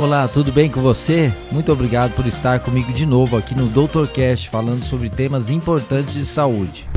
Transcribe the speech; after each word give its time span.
Olá, 0.00 0.26
tudo 0.26 0.50
bem 0.50 0.70
com 0.70 0.80
você? 0.80 1.30
Muito 1.52 1.70
obrigado 1.70 2.14
por 2.14 2.24
estar 2.24 2.58
comigo 2.60 2.90
de 2.90 3.04
novo 3.04 3.36
aqui 3.36 3.54
no 3.54 3.66
Doutorcast 3.66 4.48
falando 4.48 4.82
sobre 4.82 5.10
temas 5.10 5.50
importantes 5.50 6.14
de 6.14 6.24
saúde. 6.24 6.88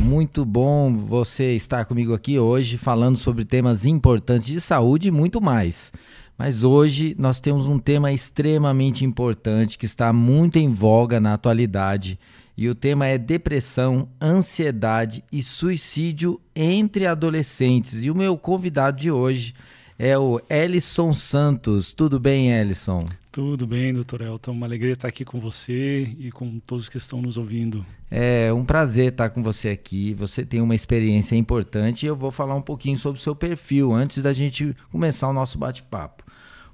Muito 0.00 0.44
bom 0.44 0.92
você 0.92 1.54
estar 1.54 1.84
comigo 1.84 2.12
aqui 2.12 2.40
hoje 2.40 2.76
falando 2.76 3.16
sobre 3.16 3.44
temas 3.44 3.86
importantes 3.86 4.48
de 4.48 4.60
saúde 4.60 5.06
e 5.06 5.12
muito 5.12 5.40
mais. 5.40 5.92
Mas 6.36 6.64
hoje 6.64 7.14
nós 7.16 7.38
temos 7.38 7.68
um 7.68 7.78
tema 7.78 8.10
extremamente 8.10 9.04
importante 9.04 9.78
que 9.78 9.86
está 9.86 10.12
muito 10.12 10.58
em 10.58 10.68
voga 10.68 11.20
na 11.20 11.34
atualidade 11.34 12.18
e 12.56 12.68
o 12.68 12.74
tema 12.74 13.06
é 13.06 13.16
depressão, 13.16 14.08
ansiedade 14.20 15.24
e 15.32 15.42
suicídio 15.42 16.40
entre 16.54 17.06
adolescentes. 17.06 18.04
E 18.04 18.10
o 18.10 18.14
meu 18.14 18.36
convidado 18.36 18.98
de 18.98 19.10
hoje 19.10 19.54
é 19.98 20.18
o 20.18 20.40
Ellison 20.48 21.12
Santos. 21.12 21.92
Tudo 21.92 22.18
bem, 22.18 22.50
Ellison? 22.50 23.04
Tudo 23.30 23.66
bem, 23.66 23.92
doutor 23.92 24.22
Elton. 24.22 24.52
Uma 24.52 24.66
alegria 24.66 24.94
estar 24.94 25.08
aqui 25.08 25.24
com 25.24 25.38
você 25.38 26.08
e 26.18 26.32
com 26.32 26.58
todos 26.58 26.88
que 26.88 26.96
estão 26.96 27.22
nos 27.22 27.36
ouvindo. 27.36 27.84
É 28.10 28.52
um 28.52 28.64
prazer 28.64 29.12
estar 29.12 29.30
com 29.30 29.42
você 29.42 29.68
aqui. 29.68 30.14
Você 30.14 30.44
tem 30.44 30.60
uma 30.60 30.74
experiência 30.74 31.36
importante 31.36 32.04
e 32.04 32.06
eu 32.08 32.16
vou 32.16 32.30
falar 32.30 32.56
um 32.56 32.62
pouquinho 32.62 32.98
sobre 32.98 33.20
o 33.20 33.22
seu 33.22 33.36
perfil 33.36 33.92
antes 33.92 34.22
da 34.22 34.32
gente 34.32 34.74
começar 34.90 35.28
o 35.28 35.32
nosso 35.32 35.58
bate-papo. 35.58 36.24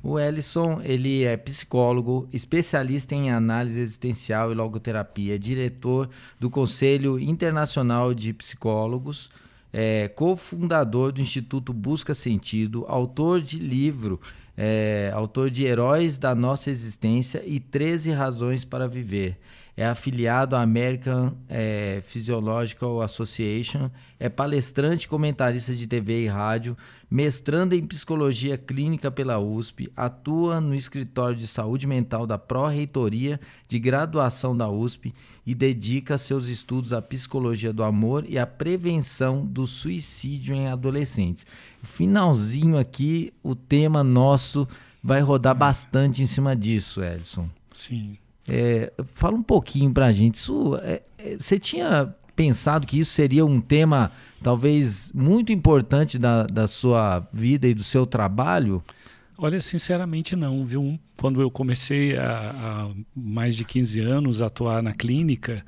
O 0.09 0.21
Ellison, 0.21 0.81
ele 0.85 1.25
é 1.25 1.37
psicólogo, 1.37 2.29
especialista 2.33 3.13
em 3.13 3.33
análise 3.33 3.81
existencial 3.81 4.53
e 4.53 4.55
logoterapia, 4.55 5.37
diretor 5.37 6.09
do 6.39 6.49
Conselho 6.49 7.19
Internacional 7.19 8.15
de 8.15 8.33
Psicólogos, 8.33 9.29
é, 9.73 10.07
cofundador 10.07 11.11
do 11.11 11.21
Instituto 11.21 11.73
Busca 11.73 12.15
Sentido, 12.15 12.85
autor 12.87 13.43
de 13.43 13.59
livro, 13.59 14.21
é, 14.57 15.11
autor 15.13 15.51
de 15.51 15.65
Heróis 15.65 16.19
da 16.19 16.37
Nossa 16.37 16.71
Existência 16.71 17.43
e 17.45 17.59
13 17.59 18.13
Razões 18.13 18.65
para 18.65 18.87
Viver 18.87 19.37
é 19.77 19.85
afiliado 19.87 20.57
à 20.57 20.63
American 20.63 21.35
é, 21.49 22.01
Physiological 22.03 23.03
Association, 23.03 23.91
é 24.19 24.29
palestrante 24.29 25.07
comentarista 25.07 25.75
de 25.75 25.87
TV 25.87 26.25
e 26.25 26.27
rádio, 26.27 26.75
mestrando 27.11 27.75
em 27.75 27.85
psicologia 27.85 28.57
clínica 28.57 29.11
pela 29.11 29.39
USP, 29.39 29.93
atua 29.95 30.63
no 30.63 30.75
escritório 30.75 31.37
de 31.37 31.47
saúde 31.47 31.87
mental 31.87 32.27
da 32.27 32.39
Pró-Reitoria 32.39 33.39
de 33.69 33.79
Graduação 33.79 34.57
da 34.57 34.69
USP 34.69 35.15
e 35.45 35.55
dedica 35.55 36.17
seus 36.17 36.49
estudos 36.49 36.95
à 36.95 37.03
psicologia 37.03 37.73
do 37.73 37.85
amor 37.85 38.25
e 38.27 38.39
à 38.39 38.47
prevenção 38.47 39.45
do 39.45 39.67
suicídio 39.67 40.55
em 40.55 40.69
adolescentes. 40.69 41.47
Finalzinho 41.83 42.79
aqui, 42.79 43.33
o 43.43 43.55
tema 43.55 44.03
nosso 44.03 44.67
vai 45.03 45.21
rodar 45.21 45.55
bastante 45.55 46.23
em 46.23 46.27
cima 46.27 46.57
disso, 46.57 47.05
Edson. 47.05 47.49
Sim. 47.75 48.17
É, 48.49 48.93
fala 49.15 49.37
um 49.37 49.43
pouquinho 49.43 49.93
para 49.93 50.07
a 50.07 50.13
gente. 50.13 50.37
Isso, 50.37 50.79
é, 50.83 51.03
é, 51.19 51.37
você 51.39 51.59
tinha 51.59 52.15
pensado 52.35 52.87
que 52.87 52.99
isso 52.99 53.13
seria 53.13 53.45
um 53.45 53.61
tema 53.61 54.13
talvez 54.43 55.11
muito 55.15 55.53
importante 55.53 56.19
da, 56.19 56.45
da 56.45 56.69
sua 56.69 57.27
vida 57.33 57.67
e 57.67 57.75
do 57.75 57.83
seu 57.83 58.07
trabalho? 58.07 58.85
Olha, 59.39 59.61
sinceramente 59.61 60.37
não, 60.37 60.65
viu? 60.65 60.99
Quando 61.17 61.41
eu 61.41 61.51
comecei 61.51 62.17
há, 62.17 62.91
mais 63.15 63.57
de 63.57 63.65
15 63.65 64.01
anos 64.01 64.41
a 64.41 64.47
atuar 64.47 64.83
na 64.83 64.93
clínica, 64.93 65.65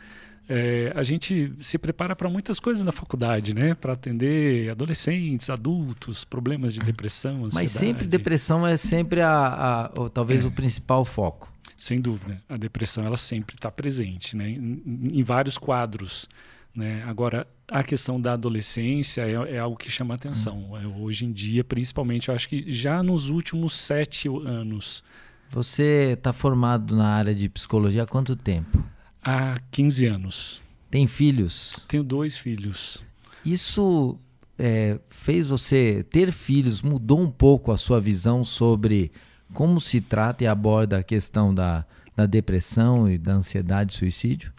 é, 0.48 0.90
a 0.94 1.02
gente 1.02 1.52
se 1.58 1.76
prepara 1.76 2.16
para 2.16 2.30
muitas 2.30 2.58
coisas 2.58 2.82
na 2.82 2.92
faculdade, 2.92 3.54
né? 3.54 3.74
Para 3.74 3.92
atender 3.92 4.70
adolescentes, 4.70 5.50
adultos, 5.50 6.24
problemas 6.24 6.72
de 6.72 6.80
depressão, 6.80 7.44
ansiedade. 7.44 7.54
Mas 7.54 7.70
sempre 7.72 8.06
depressão 8.06 8.66
é 8.66 8.76
sempre 8.76 9.20
a, 9.20 9.30
a, 9.30 9.84
a 9.84 10.08
talvez 10.08 10.44
é. 10.44 10.48
o 10.48 10.50
principal 10.50 11.04
foco. 11.04 11.52
Sem 11.78 12.00
dúvida, 12.00 12.42
a 12.48 12.56
depressão 12.56 13.06
ela 13.06 13.16
sempre 13.16 13.54
está 13.54 13.70
presente, 13.70 14.36
né? 14.36 14.50
Em, 14.50 14.82
em, 15.14 15.22
vários 15.22 15.56
quadros. 15.56 16.28
Né? 16.74 17.04
Agora, 17.04 17.46
a 17.68 17.84
questão 17.84 18.20
da 18.20 18.32
adolescência 18.32 19.22
é, 19.22 19.54
é 19.54 19.58
algo 19.60 19.76
que 19.76 19.88
chama 19.88 20.16
atenção. 20.16 20.72
Hum. 20.72 21.02
Hoje 21.04 21.24
em 21.24 21.30
dia, 21.30 21.62
principalmente, 21.62 22.30
eu 22.30 22.34
acho 22.34 22.48
que 22.48 22.70
já 22.72 23.00
nos 23.00 23.28
últimos 23.28 23.78
sete 23.78 24.26
anos. 24.28 25.04
Você 25.50 26.14
está 26.18 26.32
formado 26.32 26.96
na 26.96 27.06
área 27.06 27.32
de 27.32 27.48
psicologia 27.48 28.02
há 28.02 28.06
quanto 28.06 28.34
tempo? 28.34 28.84
Há 29.22 29.60
15 29.70 30.06
anos. 30.06 30.62
Tem 30.90 31.06
filhos? 31.06 31.84
Tenho 31.86 32.02
dois 32.02 32.36
filhos. 32.36 32.98
Isso 33.44 34.18
é, 34.58 34.98
fez 35.08 35.48
você 35.48 36.04
ter 36.10 36.32
filhos, 36.32 36.82
mudou 36.82 37.20
um 37.20 37.30
pouco 37.30 37.70
a 37.70 37.76
sua 37.76 38.00
visão 38.00 38.42
sobre 38.42 39.12
como 39.52 39.80
se 39.80 40.00
trata 40.00 40.44
e 40.44 40.46
aborda 40.46 40.98
a 40.98 41.02
questão 41.02 41.54
da, 41.54 41.84
da 42.14 42.26
depressão 42.26 43.10
e 43.10 43.18
da 43.18 43.34
ansiedade 43.34 43.92
e 43.92 43.96
suicídio? 43.96 44.52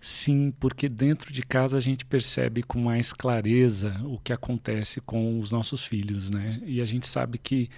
Sim, 0.00 0.52
porque 0.58 0.88
dentro 0.88 1.30
de 1.32 1.42
casa 1.42 1.76
a 1.76 1.80
gente 1.80 2.06
percebe 2.06 2.62
com 2.62 2.80
mais 2.80 3.12
clareza 3.12 4.00
o 4.04 4.18
que 4.18 4.32
acontece 4.32 5.00
com 5.00 5.38
os 5.38 5.50
nossos 5.50 5.84
filhos, 5.84 6.30
né? 6.30 6.58
E 6.64 6.80
a 6.80 6.86
gente 6.86 7.06
sabe 7.06 7.36
que 7.36 7.68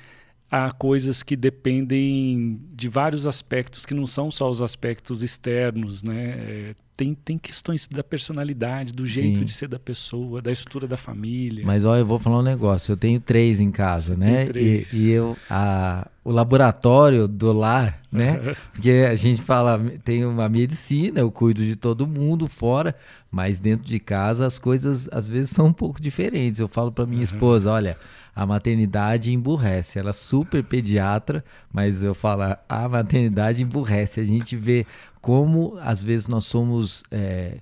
há 0.49 0.71
coisas 0.71 1.23
que 1.23 1.35
dependem 1.35 2.61
de 2.75 2.89
vários 2.89 3.27
aspectos 3.27 3.85
que 3.85 3.95
não 3.95 4.07
são 4.07 4.31
só 4.31 4.49
os 4.49 4.63
aspectos 4.63 5.23
externos, 5.23 6.03
né? 6.03 6.37
É, 6.39 6.75
tem, 6.97 7.15
tem 7.15 7.39
questões 7.39 7.87
da 7.87 8.05
personalidade, 8.05 8.93
do 8.93 9.05
jeito 9.05 9.39
Sim. 9.39 9.45
de 9.45 9.53
ser 9.53 9.69
da 9.69 9.79
pessoa, 9.79 10.43
da 10.43 10.53
estrutura 10.53 10.87
da 10.87 10.97
família. 10.97 11.65
Mas 11.65 11.85
olha, 11.85 12.01
eu 12.01 12.07
vou 12.07 12.19
falar 12.19 12.39
um 12.39 12.43
negócio. 12.43 12.93
Eu 12.93 12.97
tenho 12.97 13.19
três 13.19 13.61
em 13.61 13.71
casa, 13.71 14.15
Você 14.15 14.21
né? 14.21 14.49
E, 14.55 14.87
e, 14.93 15.11
eu, 15.11 15.37
a, 15.49 16.07
o 16.23 16.31
laboratório 16.31 17.27
do 17.27 17.53
lar, 17.53 18.01
né? 18.11 18.55
Porque 18.73 18.91
a 19.11 19.15
gente 19.15 19.41
fala, 19.41 19.79
tem 20.05 20.25
uma 20.25 20.49
medicina, 20.49 21.21
eu 21.21 21.31
cuido 21.31 21.65
de 21.65 21.77
todo 21.77 22.07
mundo 22.07 22.47
fora, 22.47 22.95
mas 23.31 23.59
dentro 23.59 23.87
de 23.87 23.99
casa 23.99 24.47
as 24.47 24.59
coisas 24.59 25.09
às 25.11 25.27
vezes 25.27 25.51
são 25.51 25.67
um 25.69 25.73
pouco 25.73 26.01
diferentes. 26.01 26.61
Eu 26.61 26.69
falo 26.69 26.93
para 26.93 27.07
minha 27.07 27.19
uhum. 27.19 27.25
esposa, 27.25 27.71
olha, 27.71 27.97
a 28.35 28.47
maternidade 28.47 29.33
emburrece. 29.33 29.99
Ela 29.99 30.11
é 30.11 30.15
super 30.15 30.63
pediatra, 30.63 31.45
mas 31.73 32.03
eu 32.03 32.15
falo, 32.15 32.57
a 32.69 32.89
maternidade 32.89 33.63
emburrece. 33.63 34.21
A 34.21 34.25
gente 34.25 34.57
vê 34.57 34.87
como 35.23 35.79
às 35.81 36.03
vezes 36.03 36.29
nós 36.29 36.45
somos 36.45 37.03
é, 37.11 37.59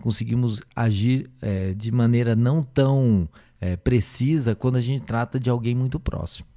conseguimos 0.00 0.60
agir 0.74 1.30
é, 1.40 1.74
de 1.74 1.92
maneira 1.92 2.34
não 2.34 2.64
tão 2.64 3.28
é, 3.60 3.76
precisa 3.76 4.54
quando 4.56 4.76
a 4.76 4.80
gente 4.80 5.04
trata 5.04 5.38
de 5.38 5.48
alguém 5.48 5.74
muito 5.74 6.00
próximo. 6.00 6.48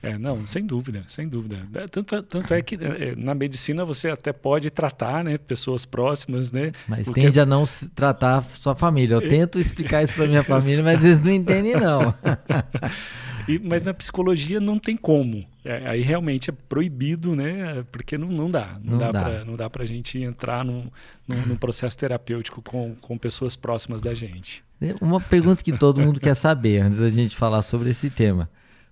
É, 0.00 0.16
não, 0.16 0.46
sem 0.46 0.64
dúvida, 0.64 1.04
sem 1.08 1.28
dúvida. 1.28 1.66
É, 1.74 1.88
tanto, 1.88 2.22
tanto 2.22 2.54
é 2.54 2.62
que 2.62 2.76
é, 2.76 3.16
na 3.16 3.34
medicina 3.34 3.84
você 3.84 4.08
até 4.08 4.32
pode 4.32 4.70
tratar, 4.70 5.24
né, 5.24 5.36
pessoas 5.36 5.84
próximas, 5.84 6.52
né? 6.52 6.70
Mas 6.86 7.10
tende 7.10 7.40
a 7.40 7.44
não 7.44 7.64
tratar 7.96 8.44
sua 8.44 8.76
família. 8.76 9.14
Eu 9.14 9.28
tento 9.28 9.58
explicar 9.58 10.04
isso 10.04 10.14
para 10.14 10.28
minha 10.28 10.42
família, 10.44 10.84
mas 10.84 11.04
eles 11.04 11.24
não 11.24 11.32
entendem 11.32 11.74
não. 11.74 12.14
E, 13.48 13.58
mas 13.58 13.82
na 13.82 13.94
psicologia 13.94 14.60
não 14.60 14.78
tem 14.78 14.96
como. 14.96 15.44
É, 15.64 15.88
aí 15.88 16.02
realmente 16.02 16.50
é 16.50 16.52
proibido, 16.68 17.34
né? 17.34 17.84
Porque 17.90 18.18
não, 18.18 18.28
não 18.28 18.48
dá. 18.48 18.78
Não, 18.82 18.92
não 18.92 18.98
dá, 18.98 19.10
dá. 19.10 19.22
Pra, 19.22 19.44
não 19.44 19.56
dá 19.56 19.70
pra 19.70 19.84
gente 19.86 20.22
entrar 20.22 20.64
num, 20.64 20.90
num, 21.26 21.46
num, 21.46 21.56
processo 21.56 21.96
terapêutico 21.96 22.60
com, 22.62 22.94
com 23.00 23.16
pessoas 23.16 23.56
próximas 23.56 24.02
da 24.02 24.14
gente. 24.14 24.62
Uma 25.00 25.20
pergunta 25.20 25.64
que 25.64 25.72
todo 25.72 26.00
mundo 26.00 26.20
quer 26.20 26.34
saber 26.34 26.80
antes 26.80 26.98
da 26.98 27.08
gente 27.08 27.34
falar 27.34 27.62
sobre 27.62 27.90
esse 27.90 28.10
tema. 28.10 28.48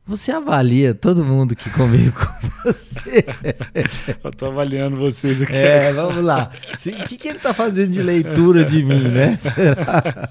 Você 0.06 0.30
avalia 0.30 0.94
todo 0.94 1.24
mundo 1.24 1.56
que 1.56 1.68
convive 1.70 2.12
com 2.12 2.26
você. 2.62 3.24
Eu 4.22 4.30
tô 4.30 4.46
avaliando 4.46 4.94
vocês 4.94 5.42
aqui. 5.42 5.56
É, 5.56 5.92
vamos 5.92 6.22
lá. 6.22 6.52
O 6.72 7.04
que, 7.08 7.16
que 7.16 7.26
ele 7.26 7.40
tá 7.40 7.52
fazendo 7.52 7.90
de 7.90 8.00
leitura 8.00 8.64
de 8.64 8.84
mim, 8.84 9.08
né? 9.08 9.36
Será? 9.42 10.28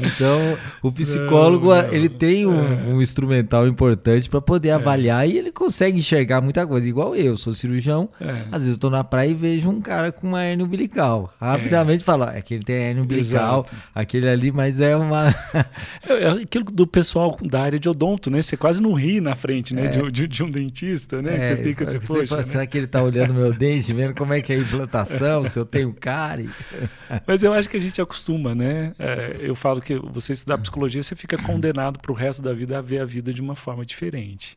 Então, 0.00 0.58
o 0.82 0.90
psicólogo, 0.90 1.72
não, 1.72 1.82
não. 1.82 1.92
ele 1.92 2.08
tem 2.08 2.46
um, 2.46 2.94
um 2.94 3.00
instrumental 3.00 3.68
importante 3.68 4.28
para 4.28 4.40
poder 4.40 4.70
é. 4.70 4.72
avaliar 4.72 5.28
e 5.28 5.38
ele 5.38 5.52
consegue 5.52 6.00
enxergar 6.00 6.40
muita 6.40 6.66
coisa. 6.66 6.88
Igual 6.88 7.14
eu, 7.14 7.36
sou 7.36 7.54
cirurgião, 7.54 8.08
é. 8.20 8.46
às 8.50 8.62
vezes 8.62 8.70
eu 8.70 8.78
tô 8.78 8.90
na 8.90 9.04
praia 9.04 9.28
e 9.30 9.34
vejo 9.34 9.70
um 9.70 9.80
cara 9.80 10.10
com 10.10 10.26
uma 10.26 10.44
hernia 10.44 10.66
umbilical. 10.66 11.32
Rapidamente 11.40 12.00
é. 12.00 12.04
falo, 12.04 12.24
é 12.24 12.42
que 12.42 12.54
ele 12.54 12.64
tem 12.64 12.74
hernia 12.74 13.04
umbilical, 13.04 13.60
Exato. 13.60 13.82
aquele 13.94 14.28
ali, 14.28 14.50
mas 14.50 14.80
é 14.80 14.96
uma... 14.96 15.28
é, 16.08 16.24
é 16.24 16.28
aquilo 16.42 16.64
do 16.64 16.88
pessoal 16.88 17.38
da 17.40 17.62
área 17.62 17.78
de 17.78 17.88
odonto, 17.88 18.28
né? 18.28 18.42
Você 18.42 18.56
quase 18.56 18.82
não 18.82 18.92
ri 18.94 19.11
na 19.20 19.34
frente, 19.34 19.74
né? 19.74 19.86
É. 19.86 19.88
De, 19.88 20.10
de, 20.10 20.28
de, 20.28 20.44
um 20.44 20.50
dentista, 20.50 21.20
né? 21.20 21.34
É, 21.34 21.56
você 21.56 21.62
fica 21.62 21.86
assim, 21.86 21.98
poxa. 21.98 22.26
Fala, 22.26 22.42
né? 22.42 22.46
Será 22.46 22.66
que 22.66 22.78
ele 22.78 22.86
está 22.86 23.02
olhando 23.02 23.34
meu 23.34 23.52
dente, 23.52 23.92
vendo 23.92 24.14
como 24.14 24.32
é 24.32 24.40
que 24.40 24.52
é 24.52 24.56
a 24.56 24.58
implantação, 24.58 25.44
se 25.44 25.58
eu 25.58 25.64
tenho 25.64 25.92
cárie? 25.92 26.50
Mas 27.26 27.42
eu 27.42 27.52
acho 27.52 27.68
que 27.68 27.76
a 27.76 27.80
gente 27.80 28.00
acostuma, 28.00 28.54
né? 28.54 28.92
É, 28.98 29.36
eu 29.40 29.54
falo 29.54 29.80
que 29.80 29.94
você 29.94 30.32
estudar 30.32 30.58
psicologia, 30.58 31.02
você 31.02 31.14
fica 31.14 31.36
condenado 31.36 31.98
para 31.98 32.12
o 32.12 32.14
resto 32.14 32.42
da 32.42 32.52
vida 32.52 32.78
a 32.78 32.82
ver 32.82 33.00
a 33.00 33.04
vida 33.04 33.32
de 33.32 33.40
uma 33.40 33.56
forma 33.56 33.84
diferente. 33.84 34.56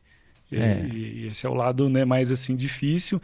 E, 0.50 0.56
é. 0.56 0.86
e 0.92 1.26
esse 1.26 1.46
é 1.46 1.48
o 1.48 1.54
lado 1.54 1.88
né, 1.88 2.04
mais 2.04 2.30
assim 2.30 2.54
difícil, 2.54 3.20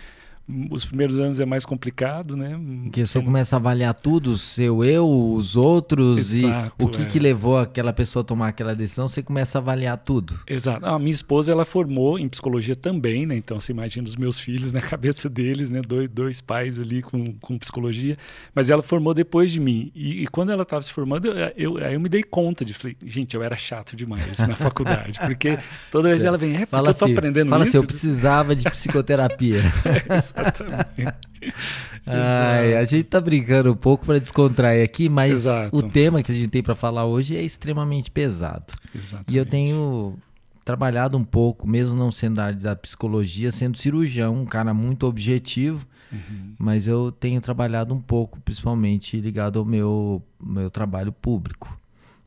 os 0.71 0.85
primeiros 0.85 1.19
anos 1.19 1.41
é 1.41 1.47
mais 1.47 1.65
complicado, 1.65 2.37
né? 2.37 2.59
Porque 2.85 3.07
você 3.07 3.23
começa 3.23 3.57
a 3.57 3.59
avaliar 3.59 3.95
tudo, 3.95 4.33
o 4.33 4.37
seu 4.37 4.85
eu, 4.85 5.09
os 5.09 5.57
outros 5.57 6.33
Exato, 6.33 6.75
e 6.79 6.85
o 6.85 6.89
que, 6.89 7.03
é. 7.03 7.05
que 7.05 7.19
levou 7.19 7.59
aquela 7.59 7.93
pessoa 7.93 8.23
a 8.23 8.25
tomar 8.25 8.49
aquela 8.49 8.75
decisão, 8.75 9.07
você 9.09 9.23
começa 9.23 9.59
a 9.59 9.61
avaliar 9.61 9.97
tudo. 9.99 10.39
Exato. 10.47 10.85
A 10.85 10.99
minha 10.99 11.13
esposa, 11.13 11.53
ela 11.53 11.65
formou 11.65 12.19
em 12.19 12.29
psicologia 12.29 12.75
também, 12.75 13.25
né? 13.25 13.37
Então, 13.37 13.59
você 13.61 13.73
imagina 13.73 14.07
os 14.07 14.17
meus 14.17 14.39
filhos 14.39 14.73
na 14.73 14.81
cabeça 14.83 15.29
deles, 15.29 15.71
né? 15.71 15.81
Dois, 15.81 16.09
dois 16.09 16.41
pais 16.41 16.81
ali 16.81 17.03
com, 17.03 17.33
com 17.35 17.59
psicologia. 17.59 18.17
Mas 18.55 18.69
ela 18.69 18.83
formou 18.83 19.15
depois 19.15 19.53
de 19.53 19.61
mim. 19.61 19.93
E, 19.95 20.23
e 20.23 20.27
quando 20.27 20.51
ela 20.51 20.63
estava 20.63 20.83
se 20.83 20.93
formando, 20.93 21.29
eu, 21.29 21.53
eu, 21.57 21.79
eu, 21.79 22.01
me 22.01 22.09
dei 22.09 22.23
conta 22.23 22.65
de, 22.65 22.75
falei, 22.75 22.97
gente, 23.05 23.35
eu 23.35 23.43
era 23.43 23.57
chato 23.57 23.95
demais 23.95 24.39
na 24.41 24.55
faculdade. 24.57 25.19
Porque 25.21 25.59
toda 25.91 26.09
vez 26.09 26.25
é. 26.25 26.27
ela 26.27 26.37
vem, 26.37 26.55
é 26.55 26.59
porque 26.61 26.71
fala 26.71 26.91
eu 26.91 26.95
tô 26.95 27.05
assim, 27.05 27.15
aprendendo 27.15 27.49
fala 27.49 27.65
isso. 27.65 27.73
Fala 27.73 27.85
assim, 27.85 27.85
eu 27.85 27.87
precisava 27.87 28.57
de 28.57 28.69
psicoterapia. 28.69 29.61
é, 30.09 30.32
Exatamente. 30.37 31.15
Ai, 32.07 32.77
a 32.77 32.85
gente 32.85 33.05
tá 33.05 33.21
brincando 33.21 33.73
um 33.73 33.77
pouco 33.77 34.05
para 34.05 34.19
descontrair 34.19 34.85
aqui, 34.85 35.09
mas 35.09 35.33
Exato. 35.33 35.77
o 35.77 35.83
tema 35.83 36.23
que 36.23 36.33
a 36.33 36.35
gente 36.35 36.49
tem 36.49 36.63
para 36.63 36.75
falar 36.75 37.05
hoje 37.05 37.37
é 37.37 37.43
extremamente 37.43 38.11
pesado. 38.11 38.73
Exatamente. 38.95 39.33
E 39.33 39.37
eu 39.37 39.47
tenho 39.47 40.17
trabalhado 40.65 41.17
um 41.17 41.25
pouco, 41.25 41.67
mesmo 41.69 41.97
não 41.97 42.11
sendo 42.11 42.37
da 42.37 42.45
área 42.47 42.59
da 42.59 42.77
psicologia, 42.77 43.51
sendo 43.53 43.77
cirurgião, 43.77 44.35
um 44.35 44.45
cara 44.45 44.73
muito 44.73 45.07
objetivo, 45.07 45.87
uhum. 46.13 46.55
mas 46.59 46.87
eu 46.87 47.13
tenho 47.13 47.41
trabalhado 47.41 47.93
um 47.95 48.01
pouco, 48.01 48.41
principalmente 48.41 49.21
ligado 49.21 49.59
ao 49.59 49.65
meu, 49.65 50.23
meu 50.41 50.71
trabalho 50.71 51.13
público. 51.13 51.79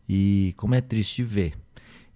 E 0.07 0.53
como 0.57 0.75
é 0.75 0.81
triste 0.81 1.23
ver. 1.23 1.53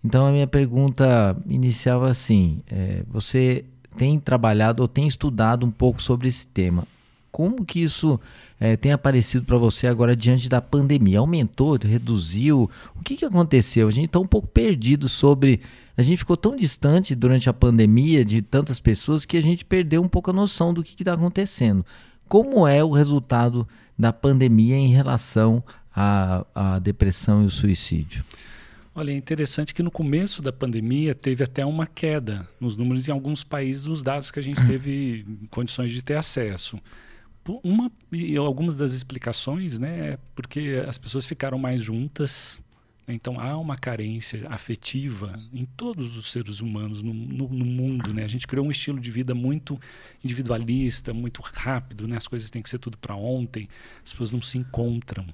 Então 0.04 0.26
a 0.26 0.32
minha 0.32 0.48
pergunta 0.48 1.36
inicial 1.48 2.08
é 2.08 2.12
assim: 2.12 2.62
é, 2.68 3.04
você 3.08 3.66
tem 4.00 4.18
trabalhado 4.18 4.82
ou 4.82 4.88
tem 4.88 5.10
estudado 5.10 5.66
um 5.66 5.72
pouco 5.72 6.02
sobre 6.02 6.30
esse 6.30 6.48
tema. 6.48 6.88
Como 7.30 7.66
que 7.66 7.82
isso 7.82 8.18
é, 8.58 8.78
tem 8.78 8.94
aparecido 8.94 9.44
para 9.44 9.58
você 9.58 9.88
agora 9.88 10.16
diante 10.16 10.48
da 10.48 10.62
pandemia? 10.62 11.20
Aumentou, 11.20 11.78
reduziu? 11.78 12.72
O 12.96 13.04
que, 13.04 13.18
que 13.18 13.26
aconteceu? 13.26 13.90
A 13.90 13.92
gente 13.92 14.06
está 14.06 14.18
um 14.18 14.26
pouco 14.26 14.48
perdido 14.48 15.10
sobre. 15.10 15.60
A 15.98 16.02
gente 16.02 16.20
ficou 16.20 16.38
tão 16.38 16.56
distante 16.56 17.14
durante 17.14 17.50
a 17.50 17.54
pandemia 17.54 18.24
de 18.24 18.42
tantas 18.42 18.80
pessoas 18.80 19.26
que 19.26 19.36
a 19.36 19.44
gente 19.44 19.66
perdeu 19.66 20.02
um 20.02 20.08
pouco 20.08 20.30
a 20.30 20.34
noção 20.34 20.74
do 20.74 20.82
que 20.82 20.96
está 20.98 21.14
acontecendo. 21.14 21.86
Como 22.26 22.66
é 22.66 22.82
o 22.82 22.92
resultado 22.92 23.68
da 23.98 24.14
pandemia 24.14 24.78
em 24.78 24.88
relação 24.88 25.62
à, 25.94 26.46
à 26.56 26.80
depressão 26.80 27.44
e 27.44 27.48
o 27.48 27.50
suicídio? 27.50 28.24
Olha, 28.94 29.12
é 29.12 29.16
interessante 29.16 29.74
que 29.74 29.84
no 29.84 29.92
começo 29.92 30.42
da 30.42 30.52
pandemia 30.52 31.14
teve 31.14 31.44
até 31.44 31.66
uma 31.66 31.86
queda 31.86 32.48
nos 32.60 32.76
números 32.76 33.08
em 33.08 33.12
alguns 33.12 33.44
países 33.44 33.84
dos 33.84 34.02
dados 34.02 34.32
que 34.32 34.40
a 34.40 34.44
gente 34.44 34.60
teve 34.68 35.26
condições 35.50 35.92
de 35.92 36.04
ter 36.04 36.16
acesso. 36.16 36.80
Uma 37.64 37.92
e 38.12 38.36
algumas 38.38 38.76
das 38.76 38.94
explicações, 38.94 39.80
né, 39.80 40.12
é 40.12 40.20
porque 40.36 40.84
as 40.88 40.98
pessoas 40.98 41.26
ficaram 41.26 41.58
mais 41.58 41.82
juntas, 41.82 42.62
né, 43.08 43.16
então 43.16 43.40
há 43.40 43.58
uma 43.58 43.76
carência 43.76 44.46
afetiva 44.50 45.40
em 45.52 45.66
todos 45.66 46.16
os 46.16 46.32
seres 46.32 46.60
humanos 46.60 47.02
no, 47.02 47.12
no, 47.12 47.48
no, 47.48 47.66
mundo, 47.66 48.14
né? 48.14 48.24
A 48.24 48.28
gente 48.28 48.46
criou 48.46 48.68
um 48.68 48.72
estilo 48.72 49.00
de 49.00 49.10
vida 49.10 49.34
muito 49.34 49.80
individualista, 50.24 51.12
muito 51.12 51.42
rápido, 51.42 52.08
né? 52.08 52.18
As 52.18 52.28
coisas 52.28 52.52
têm 52.52 52.62
que 52.62 52.70
ser 52.70 52.78
tudo 52.78 52.98
para 53.00 53.16
ontem, 53.16 53.68
as 54.06 54.12
pessoas 54.12 54.30
não 54.30 54.42
se 54.42 54.60
encontram. 54.60 55.26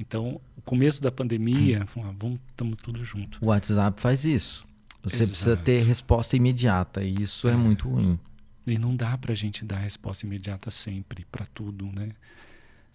Então, 0.00 0.40
o 0.56 0.62
começo 0.62 1.02
da 1.02 1.12
pandemia, 1.12 1.82
ah, 1.82 2.14
vamos, 2.18 2.40
estamos 2.48 2.76
tudo 2.80 3.04
junto. 3.04 3.38
O 3.42 3.48
WhatsApp 3.48 4.00
faz 4.00 4.24
isso. 4.24 4.66
Você 5.02 5.16
Exato. 5.16 5.30
precisa 5.30 5.56
ter 5.58 5.82
resposta 5.82 6.36
imediata 6.36 7.04
e 7.04 7.20
isso 7.20 7.46
é, 7.46 7.52
é 7.52 7.56
muito 7.56 7.86
ruim. 7.86 8.18
E 8.66 8.78
não 8.78 8.96
dá 8.96 9.16
para 9.18 9.32
a 9.32 9.34
gente 9.34 9.62
dar 9.62 9.78
resposta 9.78 10.24
imediata 10.24 10.70
sempre 10.70 11.26
para 11.30 11.44
tudo, 11.44 11.84
né? 11.92 12.10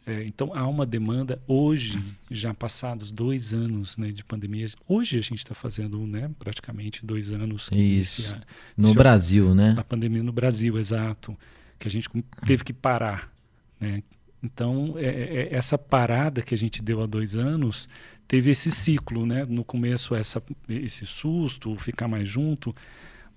É, 0.07 0.24
então 0.24 0.52
há 0.54 0.68
uma 0.68 0.86
demanda 0.86 1.40
hoje, 1.48 2.04
já 2.30 2.54
passados 2.54 3.12
dois 3.12 3.54
anos 3.54 3.98
né, 3.98 4.12
de 4.12 4.24
pandemia. 4.24 4.68
Hoje 4.88 5.18
a 5.18 5.22
gente 5.22 5.40
está 5.40 5.56
fazendo 5.56 6.00
né, 6.06 6.30
praticamente 6.40 7.06
dois 7.06 7.31
anos 7.31 7.69
que 7.69 7.78
isso 7.78 8.31
inicia, 8.31 8.48
no 8.78 8.94
Brasil, 8.94 9.54
né? 9.54 9.75
A 9.78 9.84
pandemia 9.84 10.24
no 10.24 10.31
Brasil, 10.31 10.78
exato, 10.78 11.38
que 11.78 11.88
a 11.88 11.92
gente 11.92 12.10
teve 12.46 12.63
que 12.63 12.74
parar, 12.74 13.31
né? 13.80 14.02
Então, 14.45 14.94
é, 14.97 15.06
é, 15.06 15.53
essa 15.53 15.77
parada 15.77 16.42
que 16.42 16.53
a 16.53 16.57
gente 16.57 16.81
deu 16.81 17.01
há 17.01 17.07
dois 17.07 17.36
anos 17.36 17.89
teve 18.27 18.51
esse 18.51 18.69
ciclo, 18.71 19.25
né? 19.25 19.45
No 19.45 19.63
começo, 19.63 20.13
essa, 20.13 20.42
esse 20.69 21.06
susto, 21.06 21.75
ficar 21.77 22.07
mais 22.07 22.30
junto, 22.30 22.74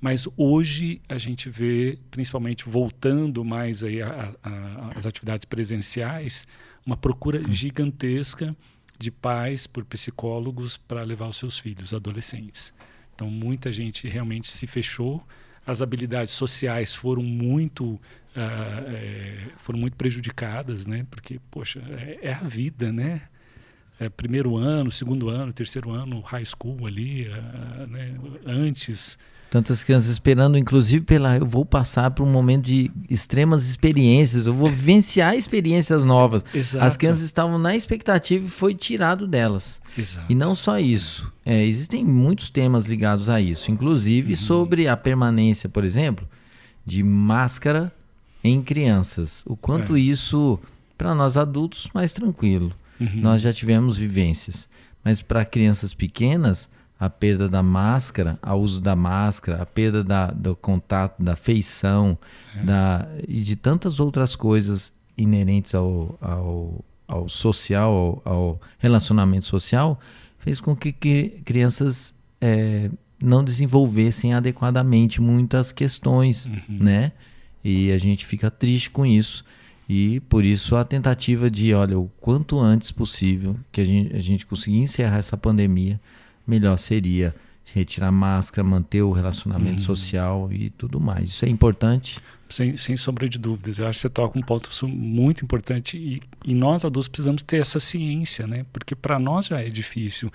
mas 0.01 0.29
hoje 0.37 1.01
a 1.09 1.19
gente 1.19 1.49
vê, 1.49 1.99
principalmente 2.11 2.69
voltando 2.69 3.45
mais 3.45 3.83
aí 3.83 3.99
às 4.95 5.07
atividades 5.07 5.45
presenciais, 5.45 6.47
uma 6.87 6.97
procura 6.97 7.41
hum. 7.41 7.53
gigantesca 7.53 8.55
de 8.99 9.11
pais 9.11 9.67
por 9.67 9.85
psicólogos 9.85 10.77
para 10.77 11.03
levar 11.03 11.29
os 11.29 11.37
seus 11.37 11.59
filhos, 11.59 11.95
adolescentes. 11.95 12.73
Então, 13.15 13.31
muita 13.31 13.73
gente 13.73 14.09
realmente 14.09 14.49
se 14.49 14.67
fechou. 14.67 15.25
As 15.69 15.83
habilidades 15.83 16.33
sociais 16.33 16.95
foram 16.95 17.23
muito 17.23 18.01
é, 18.35 19.49
foram 19.57 19.79
muito 19.79 19.97
prejudicadas, 19.97 20.87
né? 20.87 21.07
Porque, 21.11 21.41
poxa, 21.51 21.81
é, 21.91 22.19
é 22.23 22.33
a 22.33 22.43
vida, 22.43 22.93
né? 22.93 23.23
É, 24.01 24.09
primeiro 24.09 24.57
ano, 24.57 24.91
segundo 24.93 25.29
ano, 25.29 25.53
terceiro 25.53 25.91
ano, 25.91 26.21
high 26.21 26.45
school 26.45 26.87
ali, 26.87 27.27
uh, 27.29 27.87
né? 27.89 28.15
antes. 28.47 29.19
Tantas 29.51 29.83
crianças 29.83 30.11
esperando, 30.11 30.59
inclusive 30.59 31.05
pela. 31.05 31.39
Eu 31.39 31.47
vou 31.47 31.65
passar 31.65 32.11
por 32.11 32.23
um 32.23 32.31
momento 32.31 32.67
de 32.67 32.91
extremas 33.09 33.67
experiências, 33.67 34.47
eu 34.47 34.53
vou 34.53 34.69
vivenciar 34.69 35.35
experiências 35.37 36.05
novas. 36.05 36.45
Exato. 36.55 36.85
As 36.85 36.97
crianças 36.99 37.25
estavam 37.25 37.59
na 37.59 37.75
expectativa 37.75 38.45
e 38.45 38.51
foi 38.51 38.75
tirado 38.75 39.27
delas. 39.27 39.81
Exato. 39.97 40.27
E 40.29 40.35
não 40.35 40.55
só 40.55 40.79
isso. 40.79 41.33
É, 41.47 41.65
existem 41.65 42.05
muitos 42.05 42.51
temas 42.51 42.85
ligados 42.85 43.31
a 43.31 43.41
isso, 43.41 43.71
inclusive 43.71 44.33
uhum. 44.33 44.39
sobre 44.39 44.87
a 44.87 44.97
permanência, 44.97 45.67
por 45.67 45.83
exemplo, 45.83 46.29
de 46.85 47.03
máscara 47.03 47.91
em 48.45 48.63
crianças. 48.63 49.43
O 49.47 49.57
quanto 49.57 49.97
é. 49.97 50.01
isso, 50.01 50.59
para 50.97 51.15
nós 51.15 51.39
adultos, 51.39 51.89
mais 51.95 52.13
tranquilo. 52.13 52.73
Uhum. 53.01 53.21
Nós 53.21 53.41
já 53.41 53.53
tivemos 53.53 53.97
vivências. 53.97 54.69
Mas 55.03 55.23
para 55.23 55.45
crianças 55.45 55.95
pequenas, 55.95 56.69
a 56.99 57.09
perda 57.09 57.49
da 57.49 57.63
máscara, 57.63 58.39
o 58.43 58.55
uso 58.55 58.81
da 58.81 58.97
máscara, 58.97 59.63
a 59.63 59.67
perda 59.67 60.03
da, 60.03 60.27
do 60.29 60.57
contato, 60.57 61.23
da 61.23 61.37
feição 61.37 62.19
é. 62.57 62.65
da, 62.65 63.09
e 63.27 63.41
de 63.41 63.55
tantas 63.55 64.01
outras 64.01 64.35
coisas 64.35 64.93
inerentes 65.17 65.75
ao, 65.75 66.19
ao, 66.21 66.85
ao 67.07 67.29
social, 67.29 68.23
ao, 68.25 68.33
ao, 68.33 68.61
relacionamento 68.79 69.47
social, 69.47 69.99
fez 70.39 70.61
com 70.61 70.75
que, 70.75 70.93
que 70.93 71.41
crianças 71.45 72.13
é, 72.41 72.91
não 73.23 73.45
desenvolvessem 73.45 74.35
adequadamente 74.35 75.21
muitas 75.21 75.71
questões, 75.71 76.47
uhum. 76.47 76.79
né? 76.81 77.13
E 77.63 77.93
a 77.93 77.99
gente 77.99 78.25
fica 78.25 78.51
triste 78.51 78.91
com 78.91 79.05
isso. 79.05 79.45
E 79.89 80.21
por 80.21 80.45
isso 80.45 80.77
a 80.77 80.85
tentativa 80.85 81.51
de, 81.51 81.73
olha, 81.73 81.99
o 81.99 82.11
quanto 82.21 82.61
antes 82.61 82.91
possível 82.93 83.57
que 83.73 83.81
a 83.81 83.85
gente, 83.85 84.15
a 84.15 84.21
gente 84.21 84.47
conseguir 84.47 84.79
encerrar 84.79 85.17
essa 85.17 85.37
pandemia, 85.37 85.99
melhor 86.49 86.77
seria 86.79 87.35
retirar 87.75 88.11
máscara, 88.11 88.67
manter 88.67 89.03
o 89.03 89.13
relacionamento 89.13 89.81
uhum. 89.81 89.87
social 89.87 90.53
e 90.53 90.71
tudo 90.71 90.99
mais. 91.01 91.31
Isso 91.31 91.45
é 91.45 91.49
importante. 91.49 92.19
Sem, 92.49 92.79
sem 92.79 92.97
sombra 92.97 93.29
de 93.29 93.39
dúvidas. 93.39 93.79
Eu 93.79 93.87
acho 93.87 93.99
que 93.99 94.03
você 94.03 94.09
toca 94.09 94.39
um 94.39 94.43
ponto 94.43 94.71
muito 94.89 95.45
importante 95.45 95.99
e, 95.99 96.23
e 96.47 96.55
nós 96.55 96.83
adultos 96.83 97.09
precisamos 97.09 97.43
ter 97.43 97.61
essa 97.61 97.79
ciência, 97.79 98.47
né? 98.47 98.65
Porque 98.73 98.95
para 98.95 99.19
nós 99.19 99.47
já 99.47 99.61
é 99.61 99.69
difícil. 99.69 100.33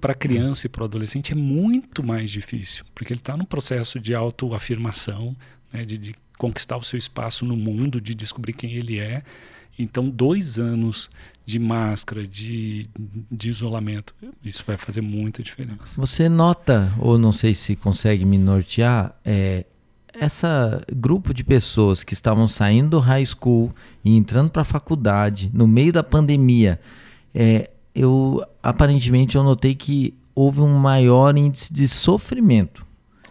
Para 0.00 0.12
a 0.12 0.14
criança 0.14 0.66
e 0.66 0.68
para 0.70 0.82
o 0.82 0.86
adolescente 0.86 1.32
é 1.32 1.36
muito 1.36 2.02
mais 2.02 2.30
difícil, 2.30 2.84
porque 2.94 3.12
ele 3.12 3.20
está 3.20 3.36
num 3.36 3.44
processo 3.44 4.00
de 4.00 4.14
autoafirmação, 4.14 5.36
né? 5.72 5.84
de, 5.84 5.98
de 5.98 6.14
conquistar 6.36 6.76
o 6.78 6.82
seu 6.82 6.98
espaço 6.98 7.44
no 7.44 7.56
mundo, 7.56 8.00
de 8.00 8.14
descobrir 8.14 8.52
quem 8.52 8.72
ele 8.72 8.98
é. 8.98 9.22
Então, 9.78 10.08
dois 10.08 10.58
anos 10.58 11.10
de 11.44 11.58
máscara, 11.58 12.26
de, 12.26 12.88
de 13.30 13.48
isolamento, 13.48 14.14
isso 14.44 14.64
vai 14.66 14.76
fazer 14.76 15.00
muita 15.00 15.42
diferença. 15.42 15.94
Você 15.96 16.28
nota, 16.28 16.92
ou 16.98 17.18
não 17.18 17.30
sei 17.30 17.54
se 17.54 17.76
consegue 17.76 18.24
me 18.24 18.38
nortear, 18.38 19.14
é, 19.24 19.64
essa 20.18 20.82
grupo 20.94 21.34
de 21.34 21.44
pessoas 21.44 22.02
que 22.02 22.14
estavam 22.14 22.48
saindo 22.48 22.90
do 22.90 23.00
high 23.00 23.24
school 23.24 23.72
e 24.04 24.16
entrando 24.16 24.50
para 24.50 24.62
a 24.62 24.64
faculdade 24.64 25.50
no 25.52 25.66
meio 25.66 25.92
da 25.92 26.02
pandemia, 26.02 26.80
é, 27.34 27.70
eu 27.94 28.42
aparentemente 28.62 29.36
eu 29.36 29.44
notei 29.44 29.74
que 29.74 30.14
houve 30.34 30.60
um 30.60 30.78
maior 30.78 31.36
índice 31.36 31.72
de 31.72 31.86
sofrimento 31.86 32.85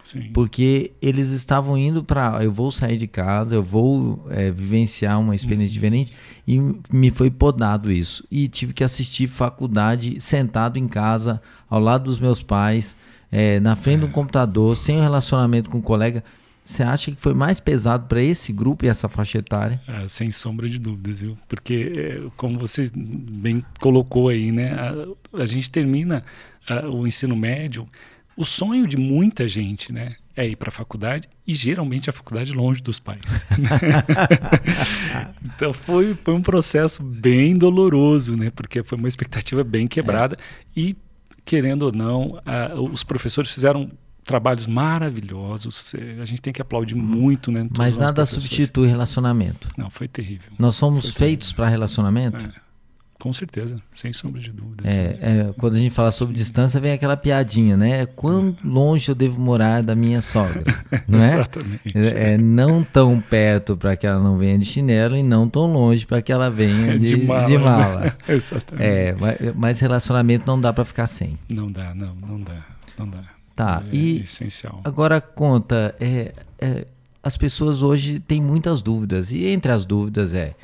Sim. 0.06 0.30
Porque 0.32 0.92
eles 1.02 1.30
estavam 1.30 1.76
indo 1.76 2.04
para. 2.04 2.38
Eu 2.40 2.52
vou 2.52 2.70
sair 2.70 2.96
de 2.96 3.08
casa, 3.08 3.56
eu 3.56 3.62
vou 3.62 4.24
é, 4.30 4.52
vivenciar 4.52 5.18
uma 5.18 5.34
experiência 5.34 5.72
uhum. 5.72 5.74
diferente. 5.74 6.12
E 6.46 6.60
me 6.92 7.10
foi 7.10 7.28
podado 7.28 7.90
isso. 7.90 8.24
E 8.30 8.46
tive 8.46 8.72
que 8.72 8.84
assistir 8.84 9.26
faculdade 9.26 10.20
sentado 10.20 10.78
em 10.78 10.86
casa, 10.86 11.42
ao 11.68 11.80
lado 11.80 12.04
dos 12.04 12.20
meus 12.20 12.40
pais, 12.40 12.94
é, 13.32 13.58
na 13.58 13.74
frente 13.74 14.04
é. 14.04 14.06
do 14.06 14.12
computador, 14.12 14.76
sem 14.76 14.96
um 14.96 15.02
relacionamento 15.02 15.68
com 15.68 15.78
o 15.78 15.82
colega. 15.82 16.22
você 16.64 16.84
acha 16.84 17.10
que 17.10 17.20
foi 17.20 17.34
mais 17.34 17.58
pesado 17.58 18.06
para 18.06 18.22
esse 18.22 18.52
grupo 18.52 18.84
e 18.84 18.88
essa 18.88 19.08
faixa 19.08 19.38
etária? 19.38 19.82
Ah, 19.88 20.06
sem 20.06 20.30
sombra 20.30 20.68
de 20.68 20.78
dúvidas, 20.78 21.20
viu? 21.20 21.36
Porque, 21.48 21.92
é, 21.96 22.30
como 22.36 22.60
você 22.60 22.88
bem 22.94 23.60
colocou 23.80 24.28
aí, 24.28 24.52
né? 24.52 24.70
A, 24.72 25.42
a 25.42 25.46
gente 25.46 25.68
termina 25.68 26.22
a, 26.68 26.88
o 26.88 27.08
ensino 27.08 27.34
médio, 27.34 27.88
o 28.36 28.44
sonho 28.44 28.86
de 28.86 28.96
muita 28.96 29.48
gente, 29.48 29.92
né? 29.92 30.16
É 30.34 30.46
ir 30.46 30.56
para 30.56 30.68
a 30.68 30.72
faculdade 30.72 31.28
e 31.46 31.54
geralmente 31.54 32.10
a 32.10 32.12
faculdade 32.12 32.52
longe 32.52 32.82
dos 32.82 32.98
pais. 32.98 33.22
então 35.42 35.72
foi, 35.72 36.14
foi 36.14 36.34
um 36.34 36.42
processo 36.42 37.02
bem 37.02 37.56
doloroso, 37.56 38.36
né? 38.36 38.50
Porque 38.50 38.82
foi 38.82 38.98
uma 38.98 39.08
expectativa 39.08 39.64
bem 39.64 39.88
quebrada 39.88 40.36
é. 40.36 40.80
e 40.80 40.96
querendo 41.42 41.84
ou 41.84 41.92
não, 41.92 42.38
a, 42.44 42.74
os 42.74 43.02
professores 43.02 43.50
fizeram 43.50 43.88
trabalhos 44.24 44.66
maravilhosos. 44.66 45.94
A 46.20 46.24
gente 46.26 46.42
tem 46.42 46.52
que 46.52 46.60
aplaudir 46.60 46.96
muito, 46.96 47.50
né? 47.50 47.66
Mas 47.78 47.96
nada 47.96 48.26
substitui 48.26 48.88
relacionamento. 48.88 49.68
Não, 49.78 49.88
foi 49.88 50.08
terrível. 50.08 50.52
Nós 50.58 50.76
somos 50.76 51.10
foi 51.10 51.28
feitos 51.28 51.52
para 51.52 51.68
relacionamento? 51.68 52.44
É. 52.44 52.65
Com 53.18 53.32
certeza, 53.32 53.76
sem 53.94 54.12
sombra 54.12 54.40
de 54.40 54.52
dúvida. 54.52 54.84
É, 54.86 55.18
é, 55.20 55.54
quando 55.56 55.74
a 55.74 55.78
gente 55.78 55.90
fala 55.90 56.10
sobre 56.10 56.34
distância, 56.34 56.78
vem 56.78 56.92
aquela 56.92 57.16
piadinha, 57.16 57.76
né? 57.76 58.04
Quão 58.04 58.54
longe 58.62 59.08
eu 59.08 59.14
devo 59.14 59.40
morar 59.40 59.82
da 59.82 59.94
minha 59.94 60.20
sogra? 60.20 60.62
Não 61.08 61.18
é? 61.18 61.26
Exatamente. 61.26 61.92
É, 61.94 62.34
é 62.34 62.38
não 62.38 62.84
tão 62.84 63.20
perto 63.20 63.76
para 63.76 63.96
que 63.96 64.06
ela 64.06 64.22
não 64.22 64.36
venha 64.36 64.58
de 64.58 64.64
chinelo 64.64 65.16
e 65.16 65.22
não 65.22 65.48
tão 65.48 65.72
longe 65.72 66.04
para 66.06 66.20
que 66.20 66.30
ela 66.30 66.50
venha 66.50 66.96
de, 66.98 67.16
de 67.16 67.26
mala. 67.26 67.46
De 67.46 67.58
mala. 67.58 68.16
Exatamente. 68.28 68.86
É, 68.86 69.16
mas 69.54 69.80
relacionamento 69.80 70.46
não 70.46 70.60
dá 70.60 70.72
para 70.72 70.84
ficar 70.84 71.06
sem. 71.06 71.38
Não 71.48 71.70
dá, 71.70 71.94
não, 71.94 72.14
não 72.14 72.40
dá, 72.40 72.66
não 72.98 73.08
dá. 73.08 73.24
Tá, 73.54 73.82
é 73.90 73.96
e 73.96 74.20
essencial. 74.20 74.82
agora 74.84 75.18
conta, 75.20 75.94
é, 75.98 76.34
é, 76.58 76.86
as 77.22 77.38
pessoas 77.38 77.82
hoje 77.82 78.20
têm 78.20 78.42
muitas 78.42 78.82
dúvidas, 78.82 79.32
e 79.32 79.46
entre 79.46 79.72
as 79.72 79.86
dúvidas 79.86 80.34
é 80.34 80.54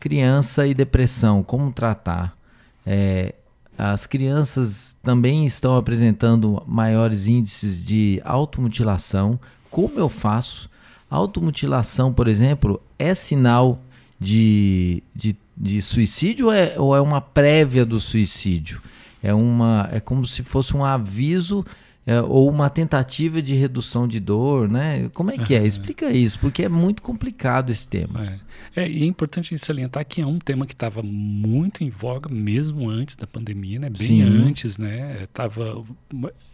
criança 0.00 0.66
e 0.66 0.74
depressão, 0.74 1.42
como 1.42 1.70
tratar? 1.70 2.36
É, 2.84 3.34
as 3.78 4.06
crianças 4.06 4.96
também 5.02 5.46
estão 5.46 5.76
apresentando 5.76 6.62
maiores 6.66 7.26
índices 7.26 7.84
de 7.84 8.20
automutilação. 8.24 9.38
Como 9.70 9.98
eu 9.98 10.08
faço? 10.08 10.68
Automutilação, 11.08 12.12
por 12.12 12.26
exemplo, 12.26 12.82
é 12.98 13.14
sinal 13.14 13.78
de, 14.18 15.02
de, 15.14 15.36
de 15.56 15.80
suicídio 15.82 16.46
ou 16.46 16.52
é, 16.52 16.74
ou 16.78 16.96
é 16.96 17.00
uma 17.00 17.20
prévia 17.20 17.84
do 17.84 18.00
suicídio? 18.00 18.82
É, 19.22 19.34
uma, 19.34 19.88
é 19.92 20.00
como 20.00 20.26
se 20.26 20.42
fosse 20.42 20.76
um 20.76 20.84
aviso 20.84 21.64
é, 22.06 22.20
ou 22.20 22.48
uma 22.48 22.70
tentativa 22.70 23.42
de 23.42 23.54
redução 23.54 24.08
de 24.08 24.18
dor, 24.18 24.68
né? 24.68 25.10
Como 25.14 25.30
é 25.30 25.38
que 25.38 25.54
é? 25.54 25.66
Explica 25.66 26.10
isso, 26.10 26.40
porque 26.40 26.64
é 26.64 26.68
muito 26.68 27.02
complicado 27.02 27.70
esse 27.70 27.86
tema. 27.86 28.40
É, 28.74 28.82
é 28.82 28.90
e 28.90 29.02
é 29.02 29.06
importante 29.06 29.56
salientar 29.58 30.04
que 30.06 30.22
é 30.22 30.26
um 30.26 30.38
tema 30.38 30.66
que 30.66 30.72
estava 30.72 31.02
muito 31.02 31.84
em 31.84 31.90
voga 31.90 32.28
mesmo 32.28 32.88
antes 32.88 33.16
da 33.16 33.26
pandemia, 33.26 33.78
né? 33.78 33.90
Bem 33.90 34.08
Sim. 34.08 34.22
antes, 34.22 34.78
né? 34.78 35.28
Tava, 35.32 35.84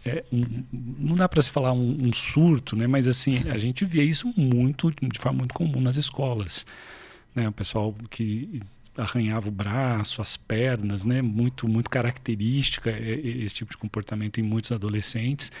é, 0.05 0.23
um, 0.31 0.43
não 0.99 1.15
dá 1.15 1.29
para 1.29 1.41
se 1.41 1.49
falar 1.49 1.71
um, 1.71 1.97
um 2.03 2.11
surto, 2.11 2.75
né? 2.75 2.85
Mas 2.85 3.07
assim, 3.07 3.49
a 3.49 3.57
gente 3.57 3.85
via 3.85 4.03
isso 4.03 4.31
muito, 4.35 4.91
de 4.91 5.19
forma 5.19 5.39
muito 5.39 5.53
comum 5.53 5.79
nas 5.79 5.95
escolas. 5.95 6.65
Né? 7.33 7.47
O 7.47 7.53
pessoal 7.53 7.95
que 8.09 8.59
arranhava 8.97 9.47
o 9.47 9.51
braço, 9.51 10.21
as 10.21 10.35
pernas, 10.35 11.05
né? 11.05 11.21
Muito, 11.21 11.67
muito 11.67 11.89
característica 11.89 12.89
esse 12.89 13.55
tipo 13.55 13.71
de 13.71 13.77
comportamento 13.77 14.39
em 14.39 14.43
muitos 14.43 14.71
adolescentes. 14.71 15.51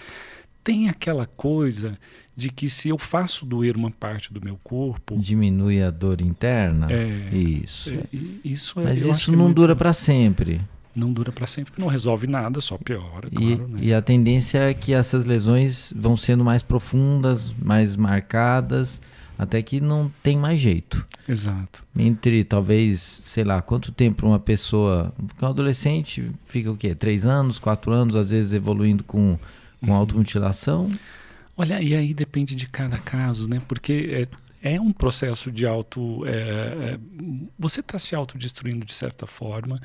Tem 0.63 0.89
aquela 0.89 1.25
coisa 1.25 1.97
de 2.35 2.49
que 2.49 2.69
se 2.69 2.89
eu 2.89 2.97
faço 2.97 3.45
doer 3.45 3.77
uma 3.77 3.89
parte 3.89 4.33
do 4.33 4.43
meu 4.43 4.59
corpo, 4.63 5.17
diminui 5.17 5.81
a 5.81 5.89
dor 5.89 6.19
interna. 6.21 6.87
É, 6.91 7.35
isso. 7.35 7.93
É, 7.93 8.03
isso 8.43 8.79
é, 8.79 8.83
Mas 8.83 9.05
isso 9.05 9.31
não 9.31 9.51
dura 9.51 9.75
para 9.75 9.93
sempre. 9.93 10.59
Não 10.93 11.13
dura 11.13 11.31
para 11.31 11.45
sempre, 11.45 11.73
não 11.77 11.87
resolve 11.87 12.25
nada, 12.25 12.59
só 12.59 12.75
piora, 12.75 13.29
e, 13.31 13.35
claro. 13.35 13.67
Né? 13.67 13.79
E 13.83 13.93
a 13.93 14.01
tendência 14.01 14.57
é 14.57 14.73
que 14.73 14.93
essas 14.93 15.25
lesões 15.25 15.93
vão 15.95 16.17
sendo 16.17 16.43
mais 16.43 16.63
profundas, 16.63 17.53
mais 17.61 17.95
marcadas 17.95 18.99
até 19.37 19.61
que 19.61 19.79
não 19.79 20.11
tem 20.23 20.37
mais 20.37 20.59
jeito. 20.59 21.05
Exato. 21.27 21.83
Entre 21.95 22.43
talvez, 22.43 23.21
sei 23.23 23.43
lá, 23.43 23.61
quanto 23.61 23.91
tempo 23.91 24.25
uma 24.25 24.39
pessoa. 24.39 25.13
Porque 25.27 25.45
um 25.45 25.47
adolescente 25.47 26.31
fica 26.45 26.71
o 26.71 26.77
quê? 26.77 26.95
Três 26.95 27.25
anos, 27.25 27.59
quatro 27.59 27.91
anos, 27.91 28.15
às 28.15 28.31
vezes 28.31 28.53
evoluindo 28.53 29.03
com, 29.03 29.37
com 29.79 29.91
uhum. 29.91 29.97
automutilação. 29.97 30.89
Olha, 31.55 31.81
e 31.81 31.95
aí 31.95 32.13
depende 32.13 32.55
de 32.55 32.67
cada 32.67 32.97
caso, 32.97 33.47
né? 33.47 33.61
Porque 33.67 34.27
é, 34.63 34.75
é 34.75 34.81
um 34.81 34.91
processo 34.91 35.51
de 35.51 35.65
auto. 35.65 36.25
É, 36.25 36.31
é, 36.31 36.99
você 37.57 37.81
está 37.81 37.99
se 37.99 38.15
autodestruindo 38.15 38.85
de 38.85 38.93
certa 38.93 39.27
forma. 39.27 39.81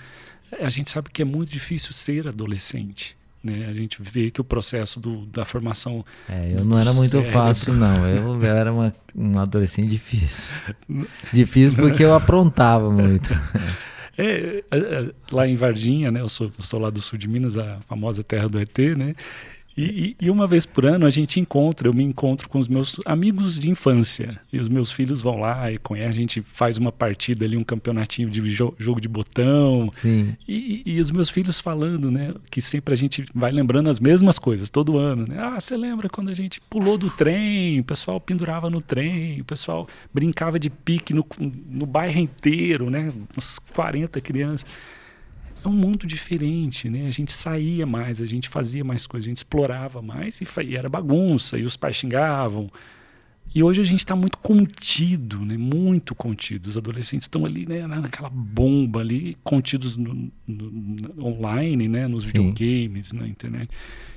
A 0.60 0.70
gente 0.70 0.90
sabe 0.90 1.10
que 1.10 1.22
é 1.22 1.24
muito 1.24 1.50
difícil 1.50 1.92
ser 1.92 2.28
adolescente. 2.28 3.16
Né? 3.42 3.66
A 3.68 3.72
gente 3.72 4.00
vê 4.00 4.30
que 4.30 4.40
o 4.40 4.44
processo 4.44 5.00
do, 5.00 5.26
da 5.26 5.44
formação. 5.44 6.04
É, 6.28 6.54
eu 6.56 6.64
não 6.64 6.78
era 6.78 6.92
muito 6.92 7.10
cérebro... 7.10 7.32
fácil, 7.32 7.74
não. 7.74 8.06
Eu, 8.06 8.42
eu 8.42 8.44
era 8.44 8.72
uma, 8.72 8.94
um 9.14 9.38
adolescente 9.38 9.90
difícil. 9.90 10.52
difícil 11.32 11.76
porque 11.76 12.04
eu 12.04 12.14
aprontava 12.14 12.90
muito. 12.92 13.32
É, 14.16 14.62
é, 14.70 14.78
é, 14.78 15.10
lá 15.32 15.46
em 15.46 15.56
Varginha, 15.56 16.10
né? 16.10 16.20
Eu 16.20 16.28
sou, 16.28 16.46
eu 16.46 16.64
sou 16.64 16.78
lá 16.78 16.90
do 16.90 17.00
sul 17.00 17.18
de 17.18 17.28
Minas, 17.28 17.58
a 17.58 17.80
famosa 17.88 18.22
terra 18.22 18.48
do 18.48 18.60
ET, 18.60 18.78
né? 18.96 19.14
E, 19.76 20.16
e, 20.20 20.30
uma 20.30 20.46
vez 20.46 20.66
por 20.66 20.84
ano 20.84 21.06
a 21.06 21.10
gente 21.10 21.40
encontra, 21.40 21.88
eu 21.88 21.94
me 21.94 22.02
encontro 22.02 22.48
com 22.48 22.58
os 22.58 22.68
meus 22.68 23.00
amigos 23.04 23.58
de 23.58 23.70
infância. 23.70 24.40
E 24.52 24.58
os 24.58 24.68
meus 24.68 24.92
filhos 24.92 25.20
vão 25.20 25.40
lá 25.40 25.70
e 25.72 25.78
conhecem, 25.78 26.10
a 26.10 26.20
gente 26.20 26.42
faz 26.42 26.76
uma 26.76 26.92
partida 26.92 27.44
ali, 27.44 27.56
um 27.56 27.64
campeonatinho 27.64 28.28
de 28.28 28.48
jo 28.50 28.74
jogo 28.78 29.00
de 29.00 29.08
botão. 29.08 29.90
Sim. 29.94 30.36
E, 30.46 30.82
e, 30.84 31.00
os 31.00 31.10
meus 31.10 31.30
filhos 31.30 31.60
falando, 31.60 32.10
né? 32.10 32.34
Que 32.50 32.60
sempre 32.60 32.92
a 32.92 32.96
gente 32.96 33.24
vai 33.34 33.50
lembrando 33.50 33.88
as 33.88 33.98
mesmas 33.98 34.38
coisas, 34.38 34.68
todo 34.68 34.98
ano. 34.98 35.26
Né? 35.26 35.36
Ah, 35.38 35.58
você 35.58 35.76
lembra 35.76 36.08
quando 36.08 36.30
a 36.30 36.34
gente 36.34 36.60
pulou 36.68 36.98
do 36.98 37.08
trem, 37.10 37.80
o 37.80 37.84
pessoal 37.84 38.20
pendurava 38.20 38.68
no 38.68 38.80
trem, 38.80 39.40
o 39.40 39.44
pessoal 39.44 39.88
brincava 40.12 40.58
de 40.58 40.68
pique 40.68 41.14
no, 41.14 41.24
no 41.38 41.86
bairro 41.86 42.20
inteiro, 42.20 42.90
né? 42.90 43.12
Umas 43.34 43.58
40 43.58 44.20
crianças 44.20 44.66
é 45.64 45.68
um 45.68 45.72
mundo 45.72 46.06
diferente, 46.06 46.88
né? 46.88 47.06
A 47.06 47.10
gente 47.10 47.32
saía 47.32 47.86
mais, 47.86 48.20
a 48.20 48.26
gente 48.26 48.48
fazia 48.48 48.84
mais 48.84 49.06
coisas, 49.06 49.26
a 49.26 49.30
gente 49.30 49.38
explorava 49.38 50.02
mais 50.02 50.40
e, 50.40 50.46
e 50.64 50.76
era 50.76 50.88
bagunça, 50.88 51.58
e 51.58 51.62
os 51.62 51.76
pais 51.76 51.96
xingavam. 51.96 52.70
E 53.54 53.62
hoje 53.62 53.82
a 53.82 53.84
gente 53.84 53.98
está 53.98 54.16
muito 54.16 54.38
contido, 54.38 55.44
né? 55.44 55.56
Muito 55.58 56.14
contido. 56.14 56.68
Os 56.68 56.78
adolescentes 56.78 57.24
estão 57.24 57.44
ali, 57.44 57.66
né? 57.66 57.86
Naquela 57.86 58.30
bomba 58.30 59.00
ali, 59.00 59.36
contidos 59.44 59.96
no, 59.96 60.32
no, 60.46 61.26
online, 61.26 61.86
né? 61.86 62.08
Nos 62.08 62.24
Sim. 62.24 62.28
videogames, 62.28 63.12
na 63.12 63.26
internet. 63.28 63.70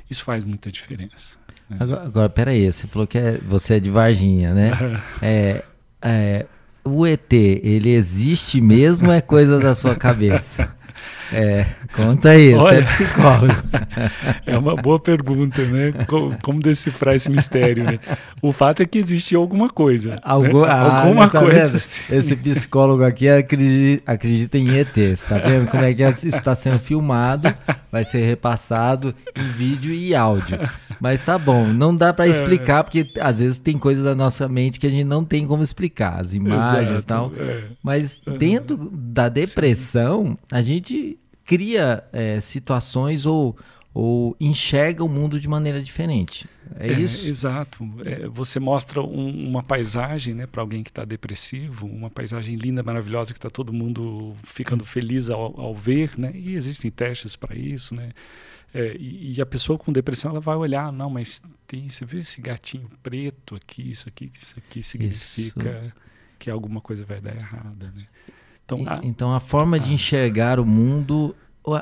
Isso 0.10 0.24
faz 0.24 0.46
muita 0.46 0.72
diferença. 0.72 1.38
Né? 1.70 1.78
Agora, 1.80 2.04
agora, 2.04 2.30
peraí, 2.30 2.72
você 2.72 2.88
falou 2.88 3.06
que 3.06 3.18
é, 3.18 3.38
você 3.40 3.76
é 3.76 3.80
de 3.80 3.90
Varginha, 3.90 4.54
né? 4.54 4.72
é, 5.22 5.64
é, 6.02 6.46
o 6.86 7.06
ET, 7.06 7.34
ele 7.34 7.90
existe 7.90 8.62
mesmo 8.62 9.10
ou 9.10 9.14
é 9.14 9.20
coisa 9.20 9.60
da 9.60 9.76
sua 9.76 9.96
cabeça? 9.96 10.74
É, 11.32 11.66
conta 11.94 12.30
aí, 12.30 12.52
você 12.52 12.56
é 12.56 12.58
Olha, 12.58 12.78
é 12.78 12.82
psicólogo. 12.84 13.56
É 14.46 14.58
uma 14.58 14.76
boa 14.76 15.00
pergunta, 15.00 15.64
né? 15.66 15.92
Como, 16.08 16.38
como, 16.42 16.60
decifrar 16.60 17.16
esse 17.16 17.30
mistério, 17.30 17.84
né? 17.84 18.00
O 18.42 18.52
fato 18.52 18.82
é 18.82 18.86
que 18.86 18.98
existe 18.98 19.36
alguma 19.36 19.70
coisa. 19.70 20.12
Né? 20.12 20.18
Algu 20.22 20.62
né? 20.62 20.68
ah, 20.70 21.02
alguma 21.02 21.28
tá 21.28 21.40
coisa. 21.40 21.76
Esse 22.16 22.36
psicólogo 22.36 23.04
aqui 23.04 23.28
acredita, 23.28 24.04
acredita 24.12 24.58
em 24.58 24.78
ET. 24.78 24.94
Você 24.94 25.26
tá 25.26 25.38
vendo 25.40 25.68
como 25.68 25.84
é 25.84 25.94
que 25.94 26.04
isso 26.04 26.28
está 26.28 26.54
sendo 26.56 26.80
filmado, 26.80 27.54
vai 27.92 28.04
ser 28.04 28.26
repassado 28.26 29.16
em 29.36 29.48
vídeo 29.58 29.94
e 29.94 30.14
áudio. 30.14 30.60
Mas 31.00 31.24
tá 31.24 31.38
bom, 31.38 31.66
não 31.66 31.96
dá 31.96 32.14
para 32.14 32.28
é. 32.28 32.30
explicar, 32.30 32.84
porque 32.84 33.12
às 33.20 33.40
vezes 33.40 33.58
tem 33.58 33.78
coisas 33.78 34.04
da 34.04 34.16
nossa 34.16 34.48
mente 34.48 34.80
que 34.80 34.88
a 34.88 34.90
gente 34.90 35.06
não 35.06 35.24
tem 35.24 35.48
como 35.48 35.64
explicar, 35.64 36.20
as 36.20 36.34
imagens 36.34 37.04
e 37.04 37.06
tal. 37.06 37.32
É. 37.38 37.64
Mas 37.84 38.22
dentro 38.38 38.78
da 38.78 39.28
depressão, 39.30 40.38
a 40.52 40.62
gente 40.62 41.15
cria 41.46 42.04
é, 42.12 42.40
situações 42.40 43.26
ou, 43.26 43.56
ou 43.94 44.36
enxerga 44.40 45.04
o 45.04 45.10
mundo 45.10 45.40
de 45.40 45.48
maneira 45.48 45.82
diferente. 45.82 46.50
É, 46.78 46.90
é 46.90 47.00
isso? 47.00 47.30
Exato. 47.30 47.88
É, 48.04 48.28
você 48.28 48.60
mostra 48.60 49.02
um, 49.02 49.48
uma 49.50 49.64
paisagem 49.64 50.34
né, 50.34 50.48
para 50.48 50.62
alguém 50.62 50.84
que 50.84 50.90
está 50.90 51.06
depressivo, 51.06 51.86
uma 51.86 52.10
paisagem 52.10 52.56
linda, 52.56 52.82
maravilhosa, 52.82 53.32
que 53.32 53.38
está 53.38 53.50
todo 53.50 53.72
mundo 53.72 54.36
ficando 54.44 54.84
feliz 54.84 55.30
ao, 55.30 55.60
ao, 55.60 55.76
ver, 55.76 56.18
né? 56.18 56.32
e 56.34 56.56
existem 56.56 56.90
testes 56.90 57.36
para 57.36 57.56
isso. 57.56 57.94
Né? 57.94 58.12
É, 58.74 58.96
e, 59.00 59.36
e, 59.36 59.42
a 59.42 59.46
pessoa 59.46 59.78
com 59.78 59.92
depressão 59.92 60.32
ela 60.32 60.42
vai 60.42 60.56
olhar, 60.56 60.92
não, 60.92 61.10
mas 61.10 61.42
tem, 61.68 61.88
você 61.88 62.04
vê 62.04 62.18
esse 62.18 62.42
gatinho 62.42 62.90
preto 63.02 63.56
aqui, 63.56 63.92
isso 63.92 64.10
aqui, 64.10 64.32
isso 64.42 64.56
aqui 64.58 64.84
significa 64.84 65.82
isso. 65.86 65.94
que 66.40 66.50
alguma 66.50 66.82
coisa 66.82 67.06
vai 67.06 67.22
dar 67.22 67.36
errada. 67.36 67.94
Né? 67.96 68.06
Então 68.66 68.84
a, 68.88 69.00
então, 69.04 69.34
a 69.34 69.40
forma 69.40 69.80
de 69.80 69.94
enxergar 69.94 70.60
o 70.60 70.66
mundo, 70.66 71.36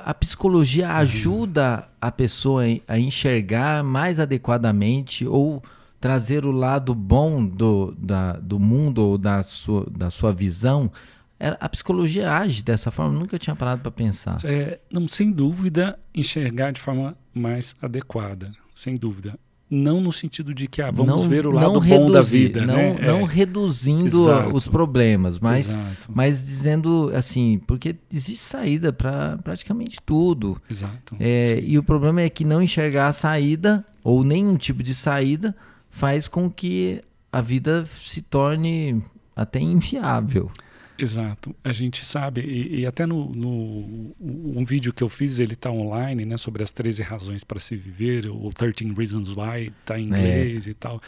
a 0.04 0.14
psicologia 0.14 0.88
uhum. 0.88 0.96
ajuda 0.96 1.90
a 2.00 2.12
pessoa 2.12 2.64
a 2.88 3.00
enxergar 3.00 3.84
mais 3.84 4.20
adequadamente 4.20 5.26
ou 5.26 5.64
trazer 6.00 6.46
o 6.46 6.52
lado 6.52 6.94
bom 6.94 7.46
do, 7.46 7.96
da, 7.98 8.34
do 8.34 8.60
mundo 8.60 9.00
ou 9.00 9.18
da 9.18 9.42
sua, 9.44 9.86
da 9.90 10.10
sua 10.10 10.34
visão. 10.34 10.92
É, 11.40 11.58
a 11.60 11.70
psicologia 11.70 12.32
age 12.32 12.62
dessa 12.62 12.92
forma, 12.92 13.18
nunca 13.18 13.40
tinha 13.40 13.56
parado 13.56 13.82
para 13.82 13.92
pensar. 13.92 14.40
É, 14.44 14.80
não, 14.92 15.08
sem 15.08 15.32
dúvida, 15.32 15.98
enxergar 16.14 16.72
de 16.72 16.82
forma 16.82 17.18
mais 17.34 17.74
adequada, 17.82 18.52
sem 18.76 18.96
dúvida 18.96 19.40
não 19.74 20.00
no 20.00 20.14
sentido 20.14 20.54
de 20.54 20.68
que 20.68 20.82
ah, 20.82 20.92
vamos 20.92 21.22
não, 21.22 21.28
ver 21.28 21.48
o 21.48 21.52
lado 21.52 21.74
bom 21.74 21.80
reduzir, 21.80 22.14
da 22.14 22.22
vida, 22.22 22.66
não, 22.66 22.76
né? 22.76 22.98
não 23.02 23.20
é. 23.22 23.26
reduzindo 23.26 24.24
Exato. 24.24 24.56
os 24.56 24.68
problemas, 24.68 25.40
mas, 25.40 25.74
mas 26.08 26.44
dizendo 26.44 27.12
assim, 27.16 27.60
porque 27.66 27.96
existe 28.12 28.44
saída 28.44 28.94
para 28.94 29.38
praticamente 29.44 29.98
tudo. 30.06 30.62
Exato. 30.70 31.16
É, 31.20 31.60
e 31.66 31.78
o 31.78 31.84
problema 31.84 32.22
é 32.22 32.30
que 32.30 32.46
não 32.46 32.62
enxergar 32.62 33.08
a 33.08 33.12
saída 33.12 33.86
ou 34.04 34.24
nenhum 34.24 34.56
tipo 34.56 34.84
de 34.84 34.94
saída 34.94 35.56
faz 35.90 36.28
com 36.28 36.50
que 36.50 37.02
a 37.32 37.42
vida 37.42 37.86
se 37.86 38.22
torne 38.22 39.02
até 39.36 39.60
inviável. 39.60 40.52
Exato. 40.98 41.56
A 41.64 41.72
gente 41.72 42.06
sabe, 42.06 42.42
e, 42.42 42.82
e 42.82 42.86
até 42.86 43.06
no, 43.06 43.34
no, 43.34 44.16
um 44.22 44.64
vídeo 44.64 44.94
que 44.94 45.04
eu 45.04 45.10
fiz, 45.10 45.40
ele 45.40 45.54
está 45.54 45.72
online, 45.72 46.26
né, 46.26 46.38
sobre 46.38 46.64
as 46.64 46.72
13 46.72 47.02
razões 47.02 47.44
para 47.44 47.60
se 47.60 47.76
viver, 47.76 48.28
o 48.28 48.50
13 48.54 48.94
Reasons 48.96 49.30
Why, 49.30 49.74
está 49.82 50.00
em 50.00 50.04
é. 50.04 50.06
inglês 50.06 50.68
é. 50.68 50.72
e 50.72 50.74
tal. 50.74 51.02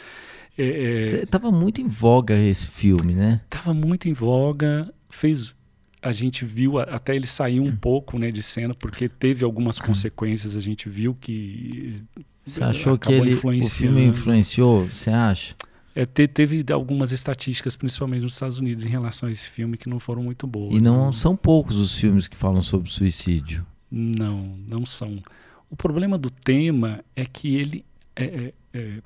Estava 0.58 1.48
é, 1.48 1.50
é 1.50 1.52
muito 1.52 1.80
em 1.80 1.86
voga 1.86 2.34
esse 2.38 2.66
filme, 2.66 3.14
né? 3.14 3.40
Estava 3.44 3.74
muito 3.74 4.08
em 4.08 4.12
voga, 4.12 4.92
fez 5.08 5.54
a 6.02 6.12
gente 6.12 6.44
viu 6.44 6.78
até 6.78 7.16
ele 7.16 7.26
sair 7.26 7.58
um 7.58 7.74
pouco 7.74 8.16
né, 8.16 8.30
de 8.30 8.42
cena 8.42 8.72
porque 8.74 9.08
teve 9.08 9.44
algumas 9.44 9.78
consequências 9.78 10.54
a 10.56 10.60
gente 10.60 10.88
viu 10.88 11.16
que 11.20 12.00
você 12.44 12.62
achou 12.62 12.96
que 12.96 13.12
ele 13.12 13.34
o 13.34 13.68
filme 13.68 14.04
influenciou 14.04 14.86
você 14.86 15.10
acha 15.10 15.56
é, 15.96 16.04
te, 16.04 16.28
teve 16.28 16.62
algumas 16.70 17.10
estatísticas, 17.10 17.74
principalmente 17.74 18.22
nos 18.22 18.34
Estados 18.34 18.58
Unidos, 18.58 18.84
em 18.84 18.88
relação 18.88 19.30
a 19.30 19.32
esse 19.32 19.48
filme 19.48 19.78
que 19.78 19.88
não 19.88 19.98
foram 19.98 20.22
muito 20.22 20.46
boas. 20.46 20.76
E 20.76 20.80
não 20.80 21.06
né? 21.06 21.12
são 21.12 21.34
poucos 21.34 21.78
os 21.78 21.98
filmes 21.98 22.28
que 22.28 22.36
falam 22.36 22.60
sobre 22.60 22.90
suicídio. 22.90 23.66
Não, 23.90 24.58
não 24.68 24.84
são. 24.84 25.22
O 25.70 25.74
problema 25.74 26.18
do 26.18 26.28
tema 26.28 27.02
é 27.16 27.24
que 27.24 27.56
ele 27.56 27.82
é, 28.14 28.52
é, 28.74 29.02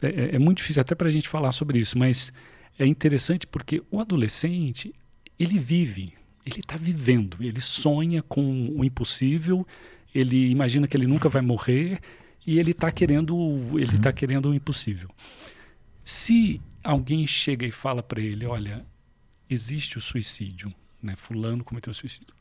é, 0.00 0.36
é 0.36 0.38
muito 0.38 0.58
difícil 0.58 0.80
até 0.80 0.94
para 0.94 1.08
a 1.08 1.10
gente 1.10 1.28
falar 1.28 1.50
sobre 1.50 1.80
isso, 1.80 1.98
mas 1.98 2.32
é 2.78 2.86
interessante 2.86 3.44
porque 3.44 3.82
o 3.90 4.00
adolescente 4.00 4.94
ele 5.36 5.58
vive, 5.58 6.12
ele 6.44 6.60
está 6.60 6.76
vivendo, 6.76 7.38
ele 7.40 7.60
sonha 7.60 8.22
com 8.22 8.72
o 8.76 8.84
impossível, 8.84 9.66
ele 10.14 10.50
imagina 10.50 10.86
que 10.86 10.96
ele 10.96 11.08
nunca 11.08 11.28
vai 11.28 11.42
morrer 11.42 11.98
e 12.46 12.60
ele 12.60 12.70
está 12.70 12.92
querendo, 12.92 13.36
ele 13.72 13.96
está 13.96 14.12
querendo 14.12 14.50
o 14.50 14.54
impossível. 14.54 15.10
Se 16.06 16.60
alguém 16.84 17.26
chega 17.26 17.66
e 17.66 17.72
fala 17.72 18.00
para 18.00 18.20
ele, 18.20 18.46
olha, 18.46 18.86
existe 19.50 19.98
o 19.98 20.00
suicídio, 20.00 20.72
né? 21.02 21.16
Fulano 21.16 21.64
cometeu 21.64 21.92
suicídio. 21.92 22.32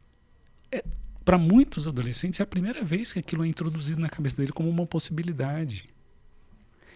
É, 0.71 0.85
para 1.25 1.35
muitos 1.39 1.87
adolescentes 1.87 2.39
é 2.39 2.43
a 2.43 2.45
primeira 2.45 2.83
vez 2.83 3.11
que 3.11 3.17
aquilo 3.17 3.43
é 3.43 3.47
introduzido 3.47 3.99
na 3.99 4.07
cabeça 4.07 4.37
dele 4.37 4.51
como 4.51 4.69
uma 4.69 4.85
possibilidade. 4.85 5.85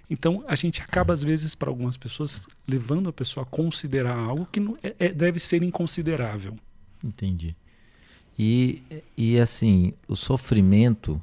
Então 0.07 0.43
a 0.47 0.55
gente 0.55 0.79
acaba 0.79 1.11
às 1.11 1.23
vezes 1.23 1.55
para 1.55 1.71
algumas 1.71 1.97
pessoas 1.97 2.47
levando 2.67 3.09
a 3.09 3.13
pessoa 3.13 3.43
a 3.43 3.49
considerar 3.49 4.15
algo 4.15 4.45
que 4.45 4.59
não, 4.59 4.77
é, 4.83 4.95
é, 4.99 5.09
deve 5.11 5.39
ser 5.39 5.63
inconsiderável. 5.63 6.55
Entendi. 7.03 7.55
E, 8.37 8.83
e 9.17 9.39
assim, 9.39 9.91
o 10.07 10.15
sofrimento 10.15 11.19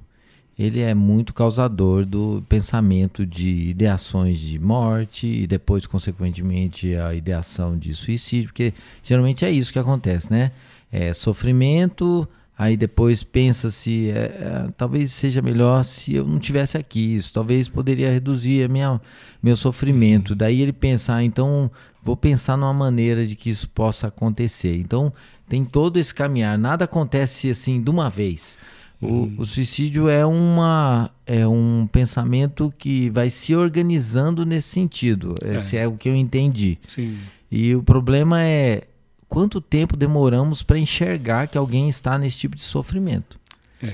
ele 0.59 0.81
é 0.81 0.95
muito 0.95 1.35
causador 1.35 2.07
do 2.07 2.43
pensamento 2.49 3.27
de 3.27 3.69
ideações 3.69 4.39
de 4.39 4.59
morte 4.59 5.27
e 5.27 5.47
depois, 5.47 5.85
consequentemente, 5.87 6.95
a 6.97 7.15
ideação 7.15 7.77
de 7.77 7.95
suicídio, 7.95 8.49
porque 8.49 8.73
geralmente 9.03 9.45
é 9.45 9.51
isso 9.51 9.73
que 9.73 9.79
acontece, 9.79 10.33
né? 10.33 10.53
É 10.91 11.13
sofrimento, 11.13 12.27
aí 12.57 12.75
depois 12.75 13.23
pensa-se, 13.23 14.09
é, 14.09 14.15
é, 14.15 14.67
talvez 14.79 15.13
seja 15.13 15.43
melhor 15.43 15.85
se 15.85 16.15
eu 16.15 16.27
não 16.27 16.39
tivesse 16.39 16.79
aqui, 16.79 17.17
isso 17.17 17.35
talvez 17.35 17.69
poderia 17.69 18.11
reduzir 18.11 18.65
a 18.65 18.69
minha, 18.69 18.99
meu 19.43 19.57
sofrimento. 19.57 20.35
Daí 20.35 20.63
ele 20.63 20.73
pensa, 20.73 21.17
ah, 21.17 21.23
então 21.23 21.71
vou 22.03 22.17
pensar 22.17 22.57
numa 22.57 22.73
maneira 22.73 23.27
de 23.27 23.37
que 23.37 23.51
isso 23.51 23.69
possa 23.69 24.07
acontecer. 24.07 24.79
Então 24.79 25.13
tem 25.47 25.67
todo 25.67 25.99
esse 25.99 26.15
caminhar, 26.15 26.57
nada 26.57 26.87
acontece 26.87 27.51
assim 27.51 27.83
de 27.83 27.91
uma 27.91 28.09
vez. 28.09 28.57
O, 29.01 29.07
uhum. 29.07 29.35
o, 29.39 29.45
suicídio 29.45 30.09
é, 30.09 30.25
uma, 30.25 31.11
é 31.27 31.47
um 31.47 31.87
pensamento 31.87 32.73
que 32.79 33.11
vai 33.11 33.29
se 33.29 33.55
organizando 33.55 34.47
nesse 34.47 34.69
sentido. 34.69 35.35
É. 35.45 35.57
Esse 35.57 35.77
é 35.77 35.87
o 35.87 35.97
que 35.97 36.09
eu 36.09 36.17
entendi. 36.17 36.79
Sim. 36.89 37.19
E 37.51 37.75
o 37.75 37.83
problema 37.83 38.43
é 38.43 38.85
quanto 39.29 39.61
tempo 39.61 39.97
demoramos 39.97 40.63
para 40.63 40.79
enxergar 40.79 41.47
que 41.47 41.59
alguém 41.59 41.89
está 41.89 42.19
nesse 42.19 42.39
tipo 42.39 42.57
de 42.57 42.63
sofrimento. 42.63 43.39
É. 43.83 43.87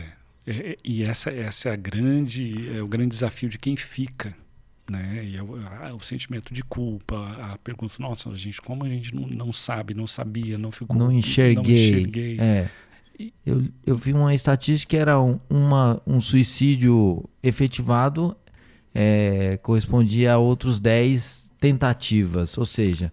é, 0.47 0.53
é 0.53 0.77
e 0.85 1.03
essa, 1.03 1.31
essa 1.31 1.69
é 1.69 1.73
a 1.73 1.77
grande, 1.77 2.77
é 2.77 2.81
o 2.81 2.87
grande 2.87 3.11
desafio 3.11 3.49
de 3.49 3.59
quem 3.59 3.77
fica. 3.77 4.35
Né? 4.91 5.25
E 5.25 5.37
é 5.37 5.43
o, 5.43 5.57
a, 5.57 5.95
o, 5.95 6.01
sentimento 6.01 6.53
de 6.53 6.63
culpa, 6.63 7.17
a 7.53 7.59
pergunta, 7.59 7.95
nossa, 7.99 8.35
gente, 8.37 8.61
como 8.61 8.85
a 8.85 8.89
gente 8.89 9.15
não, 9.15 9.27
não 9.27 9.53
sabe, 9.53 9.95
não 9.95 10.07
sabia, 10.07 10.59
não 10.59 10.71
ficou. 10.71 10.97
Não 10.97 11.11
enxerguei. 11.11 11.55
Não 11.55 11.63
enxerguei. 11.63 12.41
É. 12.41 12.69
Eu, 13.45 13.65
eu 13.87 13.97
vi 13.97 14.13
uma 14.13 14.35
estatística 14.35 14.91
que 14.91 14.97
era 14.97 15.21
um, 15.21 15.39
uma, 15.51 16.01
um 16.07 16.21
suicídio 16.21 17.25
efetivado 17.43 18.37
é, 18.95 19.59
correspondia 19.63 20.35
a 20.35 20.39
outros 20.39 20.81
10 20.81 21.51
tentativas. 21.59 22.57
Ou 22.59 22.67
seja, 22.67 23.13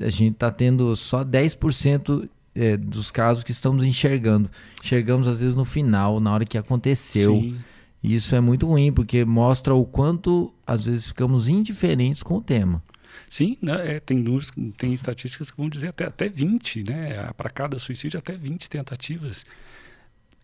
a 0.00 0.08
gente 0.08 0.34
está 0.34 0.50
tendo 0.50 0.94
só 0.96 1.24
10% 1.24 2.28
é, 2.54 2.76
dos 2.76 3.10
casos 3.10 3.44
que 3.44 3.52
estamos 3.52 3.84
enxergando. 3.84 4.50
Enxergamos 4.82 5.28
às 5.28 5.40
vezes 5.40 5.54
no 5.54 5.64
final, 5.64 6.20
na 6.20 6.32
hora 6.32 6.44
que 6.44 6.58
aconteceu. 6.58 7.34
Sim. 7.34 7.56
E 8.02 8.14
isso 8.14 8.34
é 8.34 8.40
muito 8.40 8.66
ruim, 8.66 8.92
porque 8.92 9.24
mostra 9.24 9.74
o 9.74 9.84
quanto 9.84 10.52
às 10.66 10.84
vezes 10.84 11.06
ficamos 11.06 11.46
indiferentes 11.46 12.22
com 12.22 12.38
o 12.38 12.42
tema. 12.42 12.82
Sim, 13.28 13.56
né, 13.62 13.96
é, 13.96 14.00
tem 14.00 14.18
números, 14.18 14.50
tem 14.76 14.92
estatísticas 14.92 15.50
que 15.50 15.56
vão 15.56 15.68
dizer 15.68 15.88
até, 15.88 16.04
até 16.06 16.28
20, 16.28 16.84
né? 16.84 17.30
Para 17.36 17.50
cada 17.50 17.78
suicídio, 17.78 18.18
até 18.18 18.36
20 18.36 18.68
tentativas. 18.68 19.44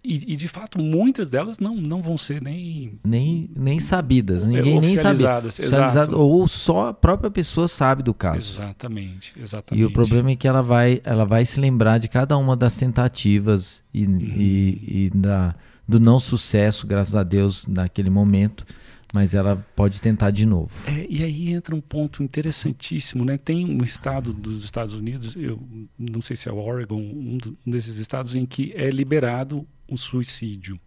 E, 0.02 0.32
e, 0.32 0.36
de 0.36 0.46
fato, 0.46 0.80
muitas 0.80 1.28
delas 1.28 1.58
não, 1.58 1.74
não 1.74 2.00
vão 2.00 2.16
ser 2.16 2.40
nem... 2.40 2.98
Nem, 3.04 3.50
nem 3.54 3.80
sabidas, 3.80 4.44
ninguém 4.44 4.80
nem 4.80 4.96
sabe. 4.96 5.24
Oficializado, 5.24 6.18
ou 6.18 6.46
só 6.46 6.88
a 6.88 6.94
própria 6.94 7.30
pessoa 7.30 7.66
sabe 7.66 8.02
do 8.02 8.14
caso. 8.14 8.52
Exatamente, 8.52 9.34
exatamente. 9.36 9.82
E 9.82 9.84
o 9.84 9.92
problema 9.92 10.30
é 10.30 10.36
que 10.36 10.46
ela 10.46 10.62
vai, 10.62 11.00
ela 11.04 11.24
vai 11.24 11.44
se 11.44 11.60
lembrar 11.60 11.98
de 11.98 12.08
cada 12.08 12.38
uma 12.38 12.56
das 12.56 12.76
tentativas 12.76 13.82
e, 13.92 14.06
uhum. 14.06 14.18
e, 14.18 15.06
e 15.06 15.10
da, 15.10 15.54
do 15.86 15.98
não 15.98 16.20
sucesso, 16.20 16.86
graças 16.86 17.16
a 17.16 17.24
Deus, 17.24 17.66
naquele 17.66 18.08
momento 18.08 18.64
mas 19.12 19.34
ela 19.34 19.56
pode 19.74 20.00
tentar 20.00 20.30
de 20.30 20.46
novo. 20.46 20.72
É, 20.86 21.06
e 21.08 21.22
aí 21.22 21.50
entra 21.50 21.74
um 21.74 21.80
ponto 21.80 22.22
interessantíssimo, 22.22 23.24
né? 23.24 23.38
Tem 23.38 23.64
um 23.64 23.82
estado 23.82 24.32
dos 24.32 24.64
Estados 24.64 24.94
Unidos, 24.94 25.34
eu 25.36 25.60
não 25.98 26.20
sei 26.20 26.36
se 26.36 26.48
é 26.48 26.52
o 26.52 26.58
Oregon, 26.58 27.00
um 27.00 27.38
desses 27.66 27.96
estados 27.96 28.36
em 28.36 28.44
que 28.44 28.72
é 28.76 28.90
liberado 28.90 29.66
o 29.88 29.96
suicídio 29.96 30.78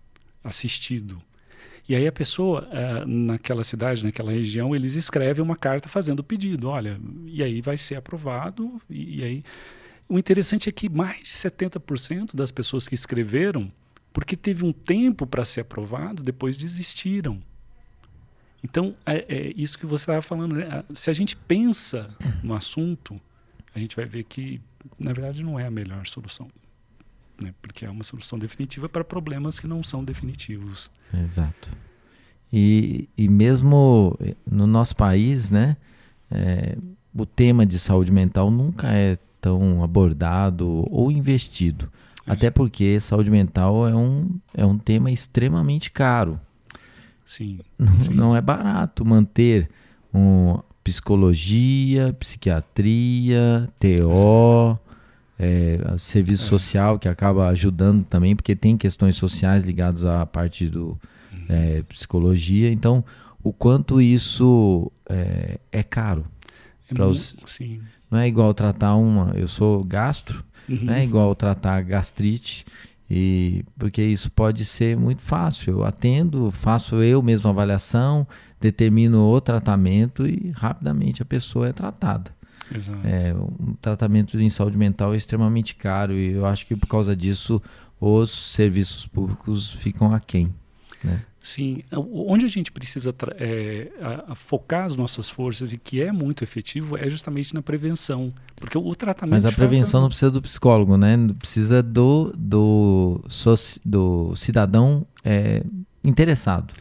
assistido. 0.44 1.22
E 1.90 1.96
aí 1.96 2.08
a 2.08 2.12
pessoa, 2.12 2.70
uh, 2.70 3.08
naquela 3.08 3.64
cidade, 3.64 4.04
naquela 4.04 4.32
região, 4.32 4.76
eles 4.76 4.96
escrevem 4.96 5.44
uma 5.44 5.58
carta 5.58 5.90
fazendo 5.90 6.20
o 6.20 6.24
pedido, 6.24 6.70
olha, 6.70 7.00
e 7.26 7.44
aí 7.44 7.60
vai 7.60 7.76
ser 7.76 7.96
aprovado, 7.96 8.82
e, 8.90 9.20
e 9.20 9.24
aí... 9.24 9.44
O 10.08 10.20
interessante 10.20 10.68
é 10.68 10.74
que 10.74 10.90
mais 10.90 11.20
de 11.20 11.30
70% 11.30 12.36
das 12.36 12.52
pessoas 12.52 12.86
que 12.86 12.94
escreveram, 12.94 13.72
porque 14.12 14.36
teve 14.36 14.66
um 14.66 14.74
tempo 14.74 15.26
para 15.26 15.46
ser 15.46 15.62
aprovado, 15.62 16.22
depois 16.22 16.58
desistiram. 16.58 17.42
Então, 18.64 18.96
é, 19.06 19.26
é 19.28 19.54
isso 19.56 19.78
que 19.78 19.86
você 19.86 20.04
estava 20.04 20.22
falando. 20.22 20.56
Né? 20.56 20.84
Se 20.94 21.10
a 21.10 21.14
gente 21.14 21.36
pensa 21.36 22.10
no 22.44 22.54
assunto, 22.54 23.20
a 23.74 23.80
gente 23.80 23.96
vai 23.96 24.06
ver 24.06 24.24
que, 24.24 24.62
na 25.00 25.14
verdade, 25.14 25.44
não 25.44 25.60
é 25.60 25.66
a 25.66 25.72
melhor 25.72 26.06
solução. 26.06 26.48
Né? 27.42 27.54
Porque 27.62 27.86
é 27.86 27.90
uma 27.90 28.04
solução 28.04 28.38
definitiva 28.38 28.88
para 28.88 29.04
problemas 29.04 29.60
que 29.60 29.68
não 29.68 29.84
são 29.84 30.04
definitivos. 30.04 30.92
Exato. 31.14 31.72
E, 32.54 33.08
e 33.18 33.28
mesmo 33.28 34.18
no 34.46 34.68
nosso 34.68 34.96
país, 34.96 35.50
né, 35.50 35.78
é, 36.30 36.78
o 37.16 37.26
tema 37.26 37.66
de 37.66 37.80
saúde 37.80 38.12
mental 38.12 38.52
nunca 38.52 38.90
é 38.90 39.18
tão 39.40 39.84
abordado 39.84 40.86
ou 40.92 41.12
investido. 41.12 41.92
É. 42.28 42.34
Até 42.34 42.52
porque 42.52 43.00
saúde 43.00 43.32
mental 43.32 43.88
é 43.88 43.96
um, 43.96 44.30
é 44.54 44.66
um 44.66 44.78
tema 44.78 45.10
extremamente 45.10 45.90
caro. 45.90 46.40
Sim, 47.26 47.60
não, 47.78 48.02
sim. 48.02 48.14
não 48.14 48.36
é 48.36 48.42
barato 48.42 49.06
manter 49.06 49.70
um, 50.14 50.60
psicologia, 50.84 52.14
psiquiatria, 52.14 53.68
TO, 53.80 54.78
é, 55.40 55.80
serviço 55.98 56.46
é. 56.46 56.50
social 56.50 57.00
que 57.00 57.08
acaba 57.08 57.48
ajudando 57.48 58.04
também, 58.06 58.36
porque 58.36 58.56
tem 58.56 58.78
questões 58.78 59.16
sociais 59.16 59.64
ligadas 59.64 60.06
à 60.06 60.26
parte 60.26 60.68
do 60.68 61.00
uhum. 61.32 61.46
é, 61.50 61.84
psicologia. 61.84 62.72
Então, 62.72 63.04
o 63.44 63.52
quanto 63.52 64.02
isso 64.02 64.92
é, 65.10 65.60
é 65.72 65.84
caro. 65.84 66.26
É 66.96 67.02
os, 67.04 67.36
sim. 67.46 67.82
Não 68.10 68.20
é 68.20 68.28
igual 68.28 68.54
tratar 68.54 68.96
uma. 68.96 69.32
Eu 69.36 69.48
sou 69.48 69.84
gastro, 69.84 70.44
uhum. 70.68 70.80
não 70.84 70.94
é 70.94 71.04
igual 71.04 71.34
tratar 71.34 71.82
gastrite. 71.82 72.66
E 73.14 73.66
porque 73.78 74.02
isso 74.02 74.32
pode 74.32 74.64
ser 74.64 74.96
muito 74.96 75.22
fácil. 75.22 75.74
Eu 75.74 75.84
atendo, 75.84 76.50
faço 76.50 77.04
eu 77.04 77.22
mesmo 77.22 77.50
a 77.50 77.52
avaliação, 77.52 78.26
determino 78.58 79.30
o 79.30 79.42
tratamento 79.42 80.26
e 80.26 80.54
rapidamente 80.56 81.22
a 81.22 81.26
pessoa 81.26 81.68
é 81.68 81.74
tratada. 81.74 82.32
Exato. 82.74 83.06
É, 83.06 83.34
um 83.34 83.74
tratamento 83.82 84.40
em 84.40 84.48
saúde 84.48 84.78
mental 84.78 85.14
é 85.14 85.18
extremamente 85.18 85.76
caro 85.76 86.14
e 86.14 86.32
eu 86.32 86.46
acho 86.46 86.66
que 86.66 86.74
por 86.74 86.88
causa 86.88 87.14
disso 87.14 87.62
os 88.00 88.32
serviços 88.32 89.06
públicos 89.06 89.70
ficam 89.70 90.14
aquém. 90.14 90.54
Né? 91.04 91.22
Sim, 91.42 91.82
onde 91.92 92.46
a 92.46 92.48
gente 92.48 92.72
precisa 92.72 93.14
é, 93.40 93.88
a, 94.00 94.34
a 94.34 94.36
focar 94.36 94.86
as 94.86 94.96
nossas 94.96 95.28
forças 95.28 95.74
e 95.74 95.78
que 95.78 96.00
é 96.02 96.12
muito 96.12 96.44
efetivo 96.44 96.96
é 96.96 97.10
justamente 97.10 97.54
na 97.54 97.64
prevenção, 97.64 98.32
porque 98.58 98.78
o 98.78 98.94
tratamento. 98.94 99.42
Mas 99.42 99.52
a 99.52 99.56
prevenção 99.56 99.92
fato, 99.92 100.02
não 100.02 100.10
precisa 100.10 100.30
do 100.30 100.42
psicólogo, 100.42 100.98
né? 100.98 101.18
Precisa 101.40 101.82
do 101.82 102.32
do, 102.38 103.24
do 103.84 104.36
cidadão 104.36 105.04
é, 105.24 105.64
interessado. 106.04 106.74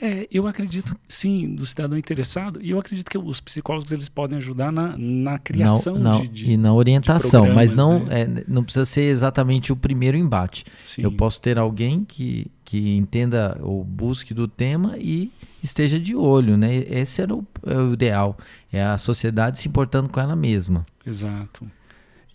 É, 0.00 0.28
eu 0.30 0.46
acredito, 0.46 0.96
sim, 1.08 1.54
do 1.54 1.66
cidadão 1.66 1.98
interessado, 1.98 2.60
e 2.62 2.70
eu 2.70 2.78
acredito 2.78 3.10
que 3.10 3.18
os 3.18 3.40
psicólogos 3.40 3.90
eles 3.90 4.08
podem 4.08 4.38
ajudar 4.38 4.70
na, 4.70 4.96
na 4.96 5.38
criação 5.38 5.94
não, 5.94 6.12
não, 6.12 6.22
de, 6.22 6.28
de, 6.28 6.50
E 6.52 6.56
na 6.56 6.72
orientação, 6.72 7.52
mas 7.52 7.72
não, 7.72 8.04
né? 8.04 8.22
é, 8.22 8.44
não 8.46 8.62
precisa 8.62 8.84
ser 8.84 9.02
exatamente 9.02 9.72
o 9.72 9.76
primeiro 9.76 10.16
embate. 10.16 10.64
Sim. 10.84 11.02
Eu 11.02 11.10
posso 11.10 11.40
ter 11.40 11.58
alguém 11.58 12.04
que, 12.04 12.50
que 12.64 12.96
entenda 12.96 13.58
ou 13.60 13.82
busque 13.82 14.32
do 14.32 14.46
tema 14.46 14.94
e 14.98 15.32
esteja 15.62 15.98
de 15.98 16.14
olho, 16.14 16.56
né? 16.56 16.76
Esse 16.76 17.20
era 17.20 17.34
o, 17.34 17.44
é 17.66 17.76
o 17.76 17.92
ideal, 17.92 18.38
é 18.72 18.82
a 18.82 18.96
sociedade 18.98 19.58
se 19.58 19.68
importando 19.68 20.08
com 20.08 20.20
ela 20.20 20.36
mesma. 20.36 20.84
Exato 21.04 21.68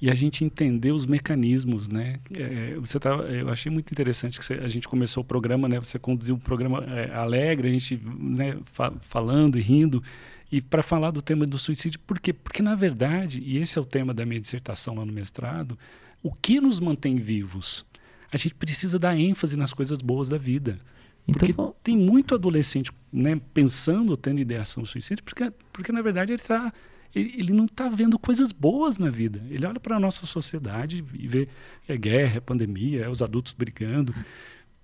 e 0.03 0.09
a 0.09 0.13
gente 0.13 0.43
entender 0.43 0.91
os 0.91 1.05
mecanismos, 1.05 1.87
né? 1.87 2.19
É, 2.35 2.75
você 2.75 2.99
tá, 2.99 3.11
eu 3.11 3.47
achei 3.47 3.71
muito 3.71 3.89
interessante 3.89 4.37
que 4.37 4.43
você, 4.43 4.55
a 4.55 4.67
gente 4.67 4.85
começou 4.85 5.23
o 5.23 5.25
programa, 5.25 5.69
né? 5.69 5.79
Você 5.79 5.97
conduziu 5.97 6.35
um 6.35 6.39
programa 6.39 6.83
é, 6.89 7.15
alegre, 7.15 7.69
a 7.69 7.71
gente, 7.71 7.97
né? 8.19 8.57
Fa 8.73 8.91
falando 8.99 9.57
e 9.57 9.61
rindo 9.61 10.03
e 10.51 10.59
para 10.59 10.83
falar 10.83 11.11
do 11.11 11.21
tema 11.21 11.45
do 11.45 11.57
suicídio, 11.57 12.01
por 12.01 12.19
quê? 12.19 12.33
Porque 12.33 12.61
na 12.61 12.75
verdade, 12.75 13.41
e 13.45 13.57
esse 13.59 13.79
é 13.79 13.81
o 13.81 13.85
tema 13.85 14.13
da 14.13 14.25
minha 14.25 14.41
dissertação 14.41 14.95
lá 14.95 15.05
no 15.05 15.13
mestrado, 15.13 15.79
o 16.21 16.33
que 16.33 16.59
nos 16.59 16.81
mantém 16.81 17.15
vivos? 17.15 17.85
A 18.29 18.35
gente 18.35 18.55
precisa 18.55 18.99
dar 18.99 19.17
ênfase 19.17 19.55
nas 19.55 19.71
coisas 19.71 19.99
boas 19.99 20.27
da 20.27 20.37
vida. 20.37 20.79
Então, 21.25 21.47
porque 21.47 21.77
tem 21.81 21.97
muito 21.97 22.35
adolescente 22.35 22.91
né, 23.09 23.39
pensando, 23.53 24.17
tendo 24.17 24.41
ideação 24.41 24.83
suicídio, 24.85 25.23
porque, 25.23 25.49
porque 25.71 25.93
na 25.93 26.01
verdade 26.01 26.33
ele 26.33 26.41
está 26.41 26.73
ele, 27.15 27.54
não 27.54 27.65
está 27.65 27.88
vendo 27.89 28.17
coisas 28.17 28.52
boas 28.52 28.97
na 28.97 29.10
vida. 29.10 29.41
Ele 29.49 29.65
olha 29.65 29.80
para 29.80 29.97
a 29.97 29.99
nossa 29.99 30.26
sociedade 30.26 31.04
e 31.13 31.28
vê 31.28 31.47
é 31.88 31.95
guerra, 31.95 32.38
é 32.38 32.39
pandemia, 32.39 33.06
é 33.06 33.10
os 33.10 33.21
adultos 33.21 33.54
brigando. 33.54 34.13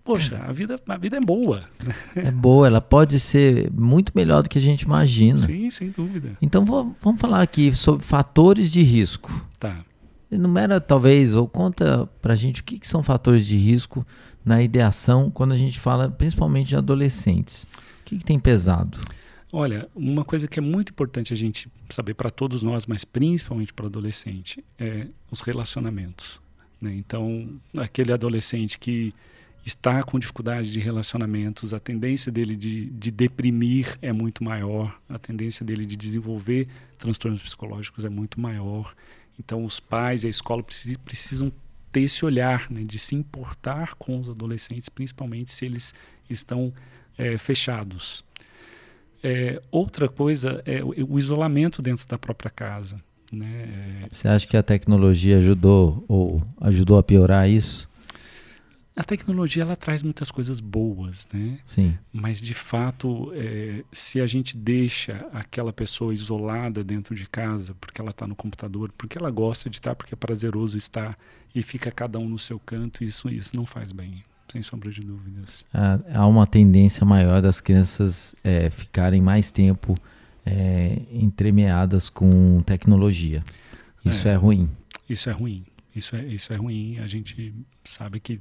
Poxa, 0.04 0.44
a 0.48 0.52
vida, 0.52 0.80
a 0.88 0.98
vida 0.98 1.18
é 1.18 1.20
boa. 1.20 1.65
É 2.15 2.32
boa, 2.32 2.68
ela 2.68 2.82
pode 2.82 3.20
ser 3.20 3.72
muito 3.72 4.12
melhor 4.15 4.42
do 4.44 4.50
que 4.50 4.58
a 4.58 4.62
gente 4.62 4.82
imagina. 4.82 5.39
Sim, 5.39 5.70
sem 5.70 5.89
dúvida. 5.92 6.38
Então 6.42 6.65
vamos 6.65 7.20
falar 7.20 7.42
aqui 7.42 7.76
sobre 7.76 8.04
fatores 8.04 8.72
de 8.72 8.82
risco. 8.82 9.30
Tá. 9.60 9.84
Enumera 10.32 10.80
talvez, 10.80 11.36
ou 11.36 11.48
conta 11.48 12.08
para 12.22 12.34
a 12.34 12.36
gente 12.36 12.62
o 12.62 12.63
que, 12.63 12.80
que 12.80 12.88
são 12.88 13.04
fatores 13.04 13.46
de 13.46 13.58
risco 13.58 14.06
na 14.44 14.62
ideação 14.62 15.30
quando 15.30 15.52
a 15.52 15.58
gente 15.58 15.80
fala 15.80 16.10
principalmente 16.10 16.70
de 16.70 16.76
adolescentes. 16.76 17.63
O 17.63 18.06
que, 18.06 18.18
que 18.18 18.26
tem 18.26 18.39
pesado? 18.39 18.98
Olha, 19.51 19.89
uma 19.95 20.23
coisa 20.23 20.47
que 20.47 20.59
é 20.59 20.62
muito 20.62 20.91
importante 20.91 21.33
a 21.33 21.35
gente 21.35 21.67
saber 21.89 22.13
para 22.13 22.29
todos 22.29 22.62
nós, 22.62 22.85
mas 22.85 23.03
principalmente 23.03 23.73
para 23.73 23.88
adolescente, 23.88 24.63
é 24.77 25.07
os 25.31 25.41
relacionamentos. 25.41 26.39
Né? 26.79 26.93
Então, 26.93 27.59
aquele 27.75 28.13
adolescente 28.13 28.77
que 28.77 29.13
está 29.65 30.03
com 30.03 30.19
dificuldade 30.19 30.71
de 30.71 30.79
relacionamentos, 30.79 31.73
a 31.73 31.79
tendência 31.79 32.31
dele 32.31 32.55
de, 32.55 32.85
de 32.85 33.12
deprimir 33.12 33.97
é 34.01 34.13
muito 34.13 34.43
maior, 34.43 34.99
a 35.09 35.17
tendência 35.17 35.65
dele 35.65 35.85
de 35.85 35.97
desenvolver 35.97 36.67
transtornos 36.97 37.41
psicológicos 37.41 38.05
é 38.05 38.09
muito 38.09 38.39
maior. 38.39 38.93
Então, 39.39 39.65
os 39.65 39.79
pais 39.79 40.23
e 40.23 40.27
a 40.27 40.29
escola 40.29 40.63
precisam 40.63 41.51
ter 41.91 42.01
esse 42.01 42.23
olhar 42.23 42.69
né, 42.69 42.83
de 42.83 42.99
se 42.99 43.15
importar 43.15 43.95
com 43.95 44.19
os 44.19 44.29
adolescentes, 44.29 44.89
principalmente 44.89 45.51
se 45.51 45.65
eles 45.65 45.93
estão 46.29 46.71
é, 47.17 47.38
fechados. 47.38 48.23
É, 49.23 49.62
outra 49.71 50.08
coisa 50.08 50.62
é 50.65 50.84
o, 50.84 51.13
o, 51.13 51.19
isolamento 51.19 51.82
dentro 51.82 52.08
da 52.08 52.17
própria 52.17 52.49
casa. 52.49 53.01
Né? 53.32 54.05
Você 54.12 54.27
acha 54.27 54.47
que 54.47 54.58
a 54.58 54.63
tecnologia 54.63 55.38
ajudou 55.38 56.03
ou 56.08 56.41
ajudou 56.62 56.97
a 56.97 57.03
piorar 57.03 57.49
isso? 57.49 57.89
A 58.95 59.03
tecnologia 59.03 59.63
ela 59.63 59.77
traz 59.77 60.03
muitas 60.03 60.29
coisas 60.29 60.60
boas, 60.60 61.25
né? 61.32 61.60
Sim. 61.63 61.97
Mas 62.12 62.41
de 62.41 62.53
fato, 62.53 63.32
é, 63.34 63.84
se 63.93 64.19
a 64.19 64.27
gente 64.27 64.58
deixa 64.58 65.25
aquela 65.32 65.71
pessoa 65.71 66.13
isolada 66.13 66.84
dentro 66.84 67.15
de 67.15 67.25
casa, 67.29 67.73
porque 67.79 68.01
ela 68.01 68.10
está 68.10 68.27
no 68.27 68.36
computador, 68.36 68.91
porque 68.97 69.17
ela 69.17 69.32
gosta 69.32 69.69
de 69.69 69.77
estar, 69.77 69.95
porque 69.95 70.13
é 70.13 70.17
prazeroso 70.17 70.77
estar, 70.77 71.17
e 71.55 71.63
fica 71.63 71.89
cada 71.91 72.19
um 72.19 72.27
no 72.27 72.38
seu 72.38 72.60
canto, 72.60 73.03
isso, 73.03 73.29
isso 73.29 73.55
não 73.55 73.65
faz 73.65 73.93
bem 73.93 74.23
sem 74.51 74.62
sombra 74.62 74.91
de 74.91 75.01
dúvidas. 75.01 75.65
Há 76.13 76.27
uma 76.27 76.47
tendência 76.47 77.05
maior 77.05 77.41
das 77.41 77.62
crianças 77.62 78.35
é, 78.43 78.69
ficarem 78.69 79.21
mais 79.21 79.51
tempo 79.51 79.95
é, 80.45 81.01
entremeadas 81.12 82.09
com 82.09 82.62
tecnologia. 82.63 83.43
Isso 84.03 84.27
é, 84.27 84.31
é 84.31 84.35
ruim. 84.35 84.69
Isso 85.07 85.29
é 85.29 85.33
ruim. 85.33 85.63
Isso 85.95 86.15
é, 86.15 86.25
isso 86.25 86.53
é 86.53 86.55
ruim. 86.55 86.99
A 86.99 87.07
gente 87.07 87.53
sabe 87.83 88.19
que 88.19 88.39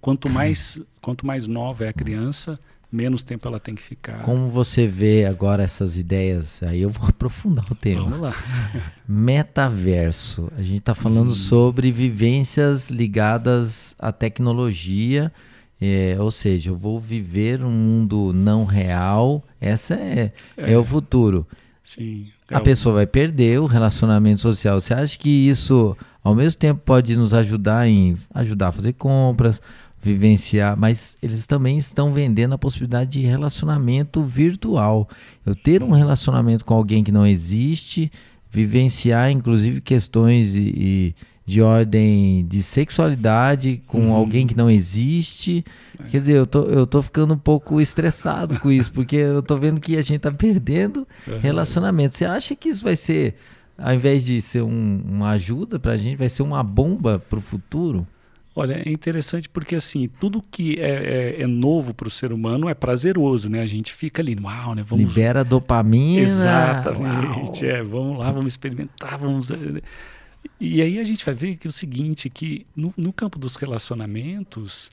quanto 0.00 0.28
mais, 0.28 0.80
quanto 1.00 1.26
mais 1.26 1.46
nova 1.46 1.84
é 1.84 1.88
a 1.88 1.92
criança, 1.92 2.58
menos 2.90 3.22
tempo 3.22 3.46
ela 3.46 3.60
tem 3.60 3.74
que 3.74 3.82
ficar. 3.82 4.22
Como 4.22 4.48
você 4.48 4.86
vê 4.86 5.24
agora 5.24 5.62
essas 5.62 5.98
ideias? 5.98 6.62
Aí 6.62 6.82
eu 6.82 6.90
vou 6.90 7.08
aprofundar 7.10 7.64
o 7.70 7.74
tema. 7.74 8.02
Vamos 8.02 8.20
lá. 8.20 8.34
Metaverso. 9.06 10.50
A 10.56 10.62
gente 10.62 10.78
está 10.78 10.94
falando 10.94 11.30
hum. 11.30 11.34
sobre 11.34 11.90
vivências 11.90 12.88
ligadas 12.90 13.94
à 13.98 14.12
tecnologia. 14.12 15.32
É, 15.80 16.16
ou 16.18 16.30
seja, 16.30 16.70
eu 16.70 16.76
vou 16.76 16.98
viver 16.98 17.62
um 17.62 17.70
mundo 17.70 18.32
não 18.32 18.64
real. 18.64 19.44
Essa 19.60 19.94
é, 19.94 20.32
é. 20.56 20.72
é 20.72 20.78
o 20.78 20.84
futuro. 20.84 21.46
Sim. 21.84 22.28
É 22.50 22.56
a 22.56 22.60
pessoa 22.60 22.96
vai 22.96 23.06
perder 23.06 23.60
o 23.60 23.66
relacionamento 23.66 24.40
social. 24.40 24.80
Você 24.80 24.94
acha 24.94 25.18
que 25.18 25.28
isso, 25.28 25.96
ao 26.22 26.34
mesmo 26.34 26.58
tempo, 26.58 26.80
pode 26.84 27.16
nos 27.16 27.34
ajudar 27.34 27.86
em 27.86 28.16
ajudar 28.34 28.68
a 28.68 28.72
fazer 28.72 28.92
compras, 28.94 29.60
vivenciar, 30.06 30.76
mas 30.78 31.16
eles 31.20 31.46
também 31.46 31.76
estão 31.76 32.12
vendendo 32.12 32.54
a 32.54 32.58
possibilidade 32.58 33.10
de 33.10 33.26
relacionamento 33.26 34.22
virtual. 34.22 35.08
Eu 35.44 35.54
ter 35.54 35.82
um 35.82 35.90
relacionamento 35.90 36.64
com 36.64 36.74
alguém 36.74 37.02
que 37.02 37.10
não 37.10 37.26
existe, 37.26 38.10
vivenciar 38.50 39.30
inclusive 39.30 39.80
questões 39.80 40.54
e, 40.54 40.60
e 40.60 41.14
de 41.44 41.62
ordem 41.62 42.46
de 42.46 42.62
sexualidade 42.62 43.82
com 43.86 44.08
uhum. 44.08 44.12
alguém 44.12 44.46
que 44.46 44.56
não 44.56 44.70
existe. 44.70 45.64
É. 45.98 46.08
Quer 46.08 46.18
dizer, 46.18 46.36
eu 46.36 46.46
tô, 46.46 46.62
eu 46.64 46.86
tô 46.86 47.02
ficando 47.02 47.34
um 47.34 47.38
pouco 47.38 47.80
estressado 47.80 48.58
com 48.58 48.70
isso, 48.70 48.92
porque 48.92 49.16
eu 49.16 49.42
tô 49.42 49.56
vendo 49.56 49.80
que 49.80 49.96
a 49.96 50.02
gente 50.02 50.20
tá 50.20 50.32
perdendo 50.32 51.06
uhum. 51.26 51.38
relacionamento. 51.38 52.16
Você 52.16 52.24
acha 52.24 52.56
que 52.56 52.68
isso 52.68 52.82
vai 52.82 52.96
ser, 52.96 53.36
ao 53.78 53.94
invés 53.94 54.24
de 54.24 54.40
ser 54.40 54.62
um, 54.62 55.02
uma 55.04 55.30
ajuda 55.30 55.78
pra 55.78 55.96
gente, 55.96 56.16
vai 56.16 56.28
ser 56.28 56.42
uma 56.42 56.62
bomba 56.62 57.18
pro 57.18 57.40
futuro? 57.40 58.06
Olha, 58.58 58.82
é 58.82 58.90
interessante 58.90 59.50
porque 59.50 59.74
assim, 59.74 60.08
tudo 60.18 60.40
que 60.40 60.80
é, 60.80 61.34
é, 61.38 61.42
é 61.42 61.46
novo 61.46 61.92
para 61.92 62.08
o 62.08 62.10
ser 62.10 62.32
humano 62.32 62.70
é 62.70 62.74
prazeroso, 62.74 63.50
né? 63.50 63.60
A 63.60 63.66
gente 63.66 63.92
fica 63.92 64.22
ali, 64.22 64.34
uau, 64.34 64.74
né? 64.74 64.82
Vamos... 64.82 65.04
Libera 65.04 65.44
dopamina. 65.44 66.22
Exatamente, 66.22 67.66
é, 67.66 67.82
vamos 67.82 68.18
lá, 68.18 68.32
vamos 68.32 68.54
experimentar, 68.54 69.18
vamos... 69.18 69.50
Eh, 69.50 69.82
e 70.58 70.80
aí 70.80 70.98
a 70.98 71.04
gente 71.04 71.22
vai 71.22 71.34
ver 71.34 71.56
que 71.56 71.66
é 71.66 71.70
o 71.70 71.72
seguinte, 71.72 72.30
que 72.30 72.66
no, 72.74 72.94
no 72.96 73.12
campo 73.12 73.38
dos 73.38 73.56
relacionamentos, 73.56 74.90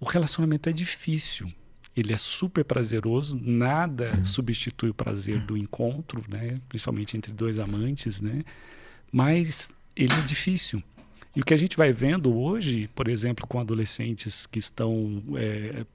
o 0.00 0.06
relacionamento 0.06 0.70
é 0.70 0.72
difícil. 0.72 1.52
Ele 1.94 2.14
é 2.14 2.16
super 2.16 2.64
prazeroso, 2.64 3.38
nada 3.38 4.14
uhum. 4.16 4.24
substitui 4.24 4.88
o 4.88 4.94
prazer 4.94 5.38
do 5.40 5.54
encontro, 5.54 6.24
né? 6.26 6.58
Principalmente 6.66 7.14
entre 7.14 7.30
dois 7.30 7.58
amantes, 7.58 8.22
né? 8.22 8.42
Mas 9.12 9.68
ele 9.94 10.14
é 10.14 10.20
difícil. 10.22 10.82
E 11.34 11.40
o 11.40 11.44
que 11.44 11.54
a 11.54 11.56
gente 11.56 11.78
vai 11.78 11.92
vendo 11.92 12.36
hoje, 12.36 12.88
por 12.94 13.08
exemplo, 13.08 13.46
com 13.46 13.58
adolescentes 13.58 14.46
que 14.46 14.58
estão, 14.58 15.22
é, 15.34 15.86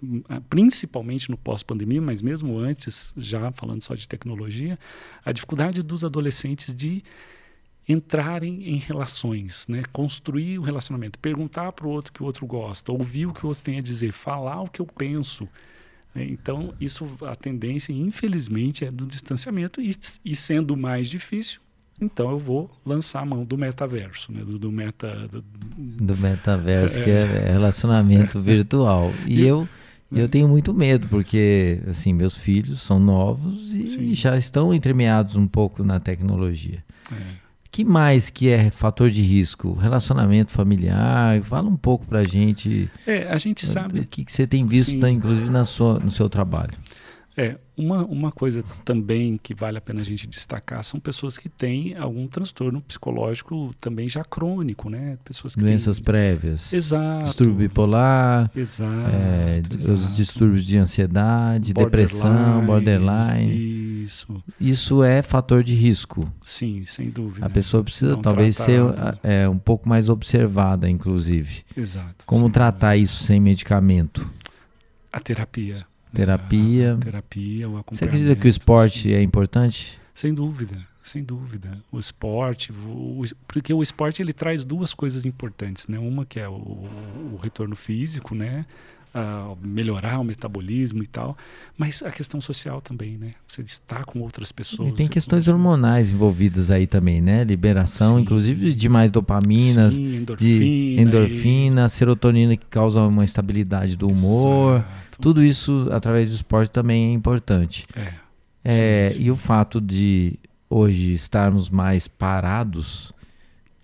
principalmente 0.50 1.30
no 1.30 1.38
pós-pandemia, 1.38 2.02
mas 2.02 2.24
mesmo 2.24 2.58
antes, 2.58 3.14
já 3.16 3.52
falando 3.52 3.84
só 3.84 3.94
de 3.94 4.08
tecnologia, 4.08 4.80
a 5.24 5.32
dificuldade 5.32 5.84
dos 5.84 6.04
adolescentes 6.04 6.76
de 6.76 7.04
entrarem 7.88 8.68
em 8.68 8.78
relações, 8.78 9.66
né? 9.68 9.84
construir 9.94 10.58
o 10.58 10.62
um 10.62 10.66
relacionamento, 10.66 11.20
perguntar 11.20 11.72
para 11.72 11.88
o 11.88 11.90
outro 11.90 12.12
que 12.12 12.22
o 12.22 12.26
outro 12.26 12.46
gosta, 12.46 12.92
ouvir 12.92 13.28
o 13.28 13.34
que 13.34 13.46
o 13.46 13.50
outro 13.50 13.64
tem 13.64 13.78
a 13.78 13.82
dizer, 13.82 14.12
falar 14.12 14.62
o 14.62 14.68
que 14.68 14.82
eu 14.82 14.88
penso. 14.88 15.48
Né? 16.14 16.26
Então, 16.26 16.74
isso, 16.82 17.08
a 17.22 17.36
tendência, 17.36 17.94
infelizmente, 17.94 18.84
é 18.84 18.92
do 18.92 19.06
distanciamento 19.06 19.80
e, 19.80 19.96
e 20.26 20.36
sendo 20.36 20.76
mais 20.76 21.08
difícil, 21.08 21.62
então 22.00 22.32
eu 22.32 22.40
vou 22.40 22.70
lançar 22.86 23.22
a 23.22 23.26
mão 23.26 23.44
do 23.44 23.58
metaverso, 23.58 24.32
né? 24.32 24.44
do, 24.44 24.58
do 24.60 24.72
meta 24.72 25.28
do, 25.28 25.42
do 25.42 26.18
metaverso 26.18 27.00
é, 27.00 27.04
que 27.04 27.10
é 27.10 27.52
relacionamento 27.52 28.38
é, 28.40 28.42
virtual. 28.42 29.12
E 29.26 29.44
eu 29.44 29.68
eu 30.10 30.30
tenho 30.30 30.48
muito 30.48 30.74
medo 30.74 31.08
porque 31.10 31.82
assim 31.88 32.14
meus 32.14 32.38
filhos 32.38 32.82
são 32.82 32.98
novos 32.98 33.74
e 33.74 33.88
Sim. 33.88 34.14
já 34.14 34.38
estão 34.38 34.74
entremeados 34.74 35.36
um 35.36 35.48
pouco 35.48 35.84
na 35.84 36.00
tecnologia. 36.00 36.84
É 37.12 37.48
que 37.78 37.86
mais 37.86 38.32
que 38.32 38.50
é 38.50 38.72
fator 38.72 39.12
de 39.12 39.22
risco? 39.22 39.74
Relacionamento 39.74 40.52
familiar? 40.52 41.40
Fala 41.44 41.70
um 41.70 41.76
pouco 41.76 42.08
pra 42.08 42.24
gente. 42.24 42.90
É, 43.06 43.28
a 43.28 43.38
gente 43.38 43.68
sabe. 43.68 44.00
O 44.00 44.06
que, 44.08 44.26
que 44.26 44.32
você 44.32 44.48
tem 44.48 44.66
visto, 44.66 45.06
inclusive, 45.06 45.48
na 45.52 45.64
sua, 45.64 46.00
no 46.00 46.10
seu 46.10 46.28
trabalho. 46.28 46.74
É, 47.40 47.56
uma, 47.78 48.04
uma 48.06 48.32
coisa 48.32 48.64
também 48.84 49.38
que 49.38 49.54
vale 49.54 49.78
a 49.78 49.82
pena 49.82 50.02
a 50.02 50.04
gente 50.04 50.26
destacar 50.26 50.84
são 50.84 51.00
pessoas 51.00 51.38
que 51.38 51.48
têm 51.48 51.96
algum 51.96 52.28
transtorno 52.28 52.82
psicológico 52.82 53.76
também 53.80 54.10
já 54.10 54.24
crônico, 54.24 54.90
né? 54.90 55.20
Pessoas 55.24 55.54
que 55.54 55.64
Doenças 55.64 55.98
têm... 55.98 56.06
prévias. 56.06 56.74
Exato. 56.74 57.26
Distúrbio 57.26 57.56
bipolar. 57.56 58.50
Exato, 58.56 59.12
é, 59.12 59.62
exato. 59.72 59.94
Os 59.94 60.16
distúrbios 60.18 60.66
de 60.66 60.78
ansiedade, 60.78 61.74
borderline, 61.76 62.08
depressão, 62.08 62.66
borderline. 62.66 64.04
Isso. 64.04 64.44
Isso 64.60 65.04
é 65.04 65.22
fator 65.22 65.64
de 65.64 65.76
risco. 65.76 66.22
Sim, 66.44 66.86
sem 66.86 67.12
dúvida. 67.12 67.46
A 67.46 67.50
pessoa 67.52 67.84
precisa 67.84 68.16
Não 68.16 68.22
talvez 68.24 68.56
tratado. 68.56 69.20
ser 69.22 69.30
é, 69.30 69.48
um 69.48 69.60
pouco 69.60 69.88
mais 69.88 70.10
observada, 70.10 70.90
inclusive. 70.90 71.64
Exato. 71.76 72.26
Como 72.26 72.50
tratar 72.50 72.94
dúvida. 72.94 73.04
isso 73.04 73.24
sem 73.24 73.40
medicamento? 73.40 74.28
A 75.14 75.20
terapia 75.20 75.86
Terapia. 76.14 76.98
Terapia, 77.00 77.70
o 77.70 77.84
Você 77.92 78.06
acredita 78.06 78.36
que 78.36 78.48
o 78.48 78.50
esporte 78.50 79.14
é 79.14 79.22
importante? 79.22 80.00
Sem 80.14 80.34
dúvida, 80.34 80.78
sem 81.04 81.24
dúvida. 81.24 81.78
O 81.92 82.00
esporte, 82.00 82.72
o, 82.72 83.24
porque 83.48 83.74
o 83.74 83.84
esporte 83.84 84.22
ele 84.22 84.34
traz 84.34 84.64
duas 84.64 84.94
coisas 84.94 85.26
importantes, 85.26 85.88
né? 85.88 86.00
Uma 86.00 86.26
que 86.26 86.40
é 86.40 86.50
o, 86.50 86.54
o 87.34 87.40
retorno 87.42 87.76
físico, 87.76 88.34
né? 88.34 88.66
Melhorar 89.62 90.20
o 90.20 90.24
metabolismo 90.24 91.04
e 91.04 91.08
tal, 91.08 91.36
mas 91.78 92.04
a 92.04 92.12
questão 92.12 92.40
social 92.40 92.82
também, 92.82 93.18
né? 93.18 93.34
Você 93.48 93.62
está 93.62 94.04
com 94.04 94.20
outras 94.20 94.52
pessoas. 94.52 94.90
E 94.90 94.94
tem 94.94 95.08
questões 95.08 95.48
hormonais 95.48 96.12
envolvidas 96.12 96.70
aí 96.70 96.86
também, 96.86 97.22
né? 97.22 97.44
Liberação, 97.44 98.18
Sim. 98.18 98.22
inclusive 98.22 98.74
de 98.74 98.90
mais 98.90 99.10
dopaminas, 99.10 99.96
Sim, 99.96 100.18
endorfina, 100.18 100.60
de 100.60 100.96
endorfina, 101.00 101.86
e... 101.86 101.90
serotonina 101.90 102.56
que 102.58 102.66
causa 102.66 103.02
uma 103.02 103.24
estabilidade 103.24 103.96
do 103.96 104.08
humor. 104.08 104.78
Exato. 104.78 105.22
Tudo 105.22 105.44
isso 105.44 105.88
através 105.92 106.30
do 106.30 106.36
esporte 106.36 106.70
também 106.70 107.10
é 107.10 107.14
importante. 107.14 107.86
É. 107.96 108.14
é 108.64 109.10
sim, 109.10 109.18
sim. 109.18 109.24
E 109.24 109.32
o 109.32 109.36
fato 109.36 109.82
de 109.82 110.40
hoje 110.70 111.14
estarmos 111.14 111.70
mais 111.70 112.08
parados, 112.08 113.14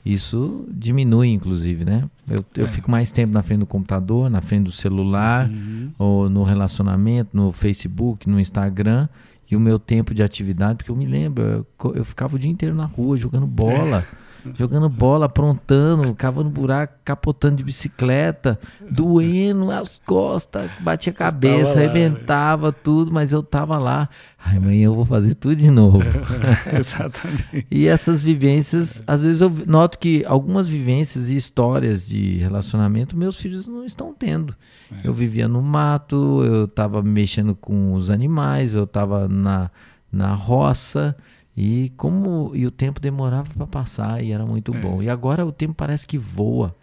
isso 0.05 0.65
diminui, 0.69 1.29
inclusive, 1.29 1.85
né? 1.85 2.09
Eu, 2.27 2.39
eu 2.57 2.65
é. 2.65 2.67
fico 2.67 2.91
mais 2.91 3.11
tempo 3.11 3.33
na 3.33 3.41
frente 3.41 3.59
do 3.59 3.65
computador, 3.65 4.29
na 4.29 4.41
frente 4.41 4.65
do 4.65 4.71
celular, 4.71 5.49
uhum. 5.49 5.91
ou 5.97 6.29
no 6.29 6.43
relacionamento, 6.43 7.35
no 7.35 7.51
Facebook, 7.51 8.29
no 8.29 8.39
Instagram, 8.39 9.07
e 9.49 9.55
o 9.55 9.59
meu 9.59 9.79
tempo 9.79 10.13
de 10.13 10.21
atividade, 10.21 10.77
porque 10.77 10.91
eu 10.91 10.95
me 10.95 11.05
lembro, 11.05 11.43
eu, 11.43 11.95
eu 11.95 12.05
ficava 12.05 12.35
o 12.35 12.39
dia 12.39 12.51
inteiro 12.51 12.75
na 12.75 12.85
rua 12.85 13.17
jogando 13.17 13.47
bola. 13.47 14.05
É 14.19 14.22
jogando 14.56 14.89
bola, 14.89 15.27
aprontando, 15.27 16.13
cavando 16.15 16.49
buraco, 16.49 16.95
capotando 17.03 17.58
de 17.58 17.63
bicicleta, 17.63 18.60
doendo 18.89 19.71
as 19.71 19.99
costas, 19.99 20.69
batia 20.79 21.12
a 21.12 21.15
cabeça, 21.15 21.77
arrebentava 21.77 22.71
tudo, 22.71 23.12
mas 23.12 23.32
eu 23.32 23.41
tava 23.41 23.77
lá. 23.77 24.10
Ai, 24.45 24.58
amanhã 24.58 24.86
eu 24.86 24.95
vou 24.95 25.06
fazer 25.06 25.36
tudo 25.36 25.56
de 25.56 25.71
novo. 25.71 25.99
Exatamente. 26.77 27.65
e 27.71 27.88
essas 27.88 28.21
vivências, 28.21 29.01
às 29.08 29.21
vezes 29.21 29.41
eu 29.41 29.49
noto 29.65 29.97
que 29.97 30.23
algumas 30.25 30.67
vivências 30.67 31.29
e 31.29 31.36
histórias 31.36 32.08
de 32.08 32.38
relacionamento 32.38 33.15
meus 33.15 33.38
filhos 33.38 33.67
não 33.67 33.86
estão 33.86 34.13
tendo. 34.13 34.56
É. 34.91 35.08
Eu 35.08 35.13
vivia 35.13 35.47
no 35.47 35.62
mato, 35.62 36.43
eu 36.43 36.65
estava 36.65 37.01
mexendo 37.01 37.56
com 37.56 37.93
os 37.93 38.10
animais, 38.10 38.75
eu 38.75 38.84
estava 38.84 39.27
na, 39.27 39.71
na 40.12 40.34
roça. 40.34 41.15
E 41.55 41.91
como 41.95 42.51
e 42.55 42.65
o 42.65 42.71
tempo 42.71 42.99
demorava 42.99 43.49
para 43.53 43.67
passar 43.67 44.23
e 44.23 44.31
era 44.31 44.45
muito 44.45 44.73
é. 44.73 44.79
bom. 44.79 45.01
E 45.01 45.09
agora 45.09 45.45
o 45.45 45.51
tempo 45.51 45.73
parece 45.73 46.07
que 46.07 46.17
voa. 46.17 46.75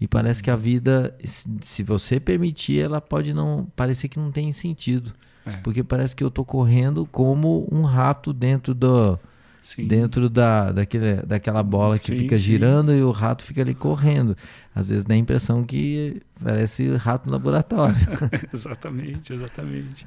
E 0.00 0.06
parece 0.06 0.42
que 0.42 0.50
a 0.50 0.56
vida, 0.56 1.16
se 1.24 1.82
você 1.82 2.20
permitir, 2.20 2.80
ela 2.80 3.00
pode 3.00 3.32
não 3.32 3.66
parecer 3.74 4.08
que 4.08 4.18
não 4.18 4.30
tem 4.30 4.52
sentido. 4.52 5.12
É. 5.44 5.56
Porque 5.58 5.82
parece 5.82 6.14
que 6.14 6.24
eu 6.24 6.30
tô 6.30 6.44
correndo 6.44 7.06
como 7.06 7.66
um 7.70 7.82
rato 7.82 8.32
dentro 8.32 8.74
do 8.74 9.18
sim. 9.62 9.86
dentro 9.86 10.28
da, 10.28 10.70
daquele, 10.70 11.22
daquela 11.22 11.62
bola 11.62 11.96
que 11.96 12.06
sim, 12.06 12.16
fica 12.16 12.36
girando 12.36 12.92
sim. 12.92 12.98
e 12.98 13.02
o 13.02 13.10
rato 13.10 13.42
fica 13.42 13.62
ali 13.62 13.74
correndo. 13.74 14.36
Às 14.74 14.88
vezes 14.88 15.04
dá 15.04 15.14
a 15.14 15.16
impressão 15.16 15.64
que 15.64 16.20
parece 16.42 16.94
rato 16.96 17.26
no 17.26 17.32
laboratório. 17.32 17.96
exatamente, 18.52 19.32
exatamente. 19.32 20.06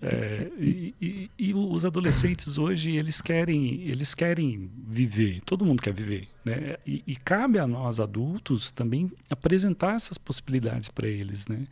É, 0.00 0.50
e, 0.58 0.94
e, 1.00 1.30
e, 1.38 1.54
os 1.54 1.84
adolescentes 1.84 2.56
hoje 2.56 2.94
eles 2.96 3.20
querem 3.20 3.82
eles 3.82 4.14
querem 4.14 4.70
viver 4.86 5.40
todo 5.44 5.64
mundo 5.64 5.82
quer 5.82 5.92
viver 5.92 6.28
né? 6.44 6.76
E, 6.86 7.02
e 7.04 7.16
cabe 7.16 7.58
a 7.58 7.66
nós 7.66 7.98
adultos 7.98 8.70
também 8.70 9.10
apresentar 9.28 9.96
essas 9.96 10.16
possibilidades 10.16 10.88
para 10.88 11.08
eles 11.08 11.48
né? 11.48 11.66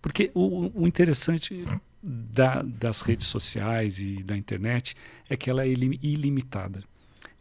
Porque 0.00 0.30
o, 0.32 0.70
o 0.82 0.86
interessante 0.86 1.64
da, 2.00 2.62
das 2.62 3.00
redes 3.00 3.26
sociais 3.26 3.98
e 3.98 4.22
da 4.22 4.36
internet 4.36 4.94
é 5.28 5.36
que 5.36 5.50
ela 5.50 5.64
é 5.64 5.68
ilimitada 5.68 6.84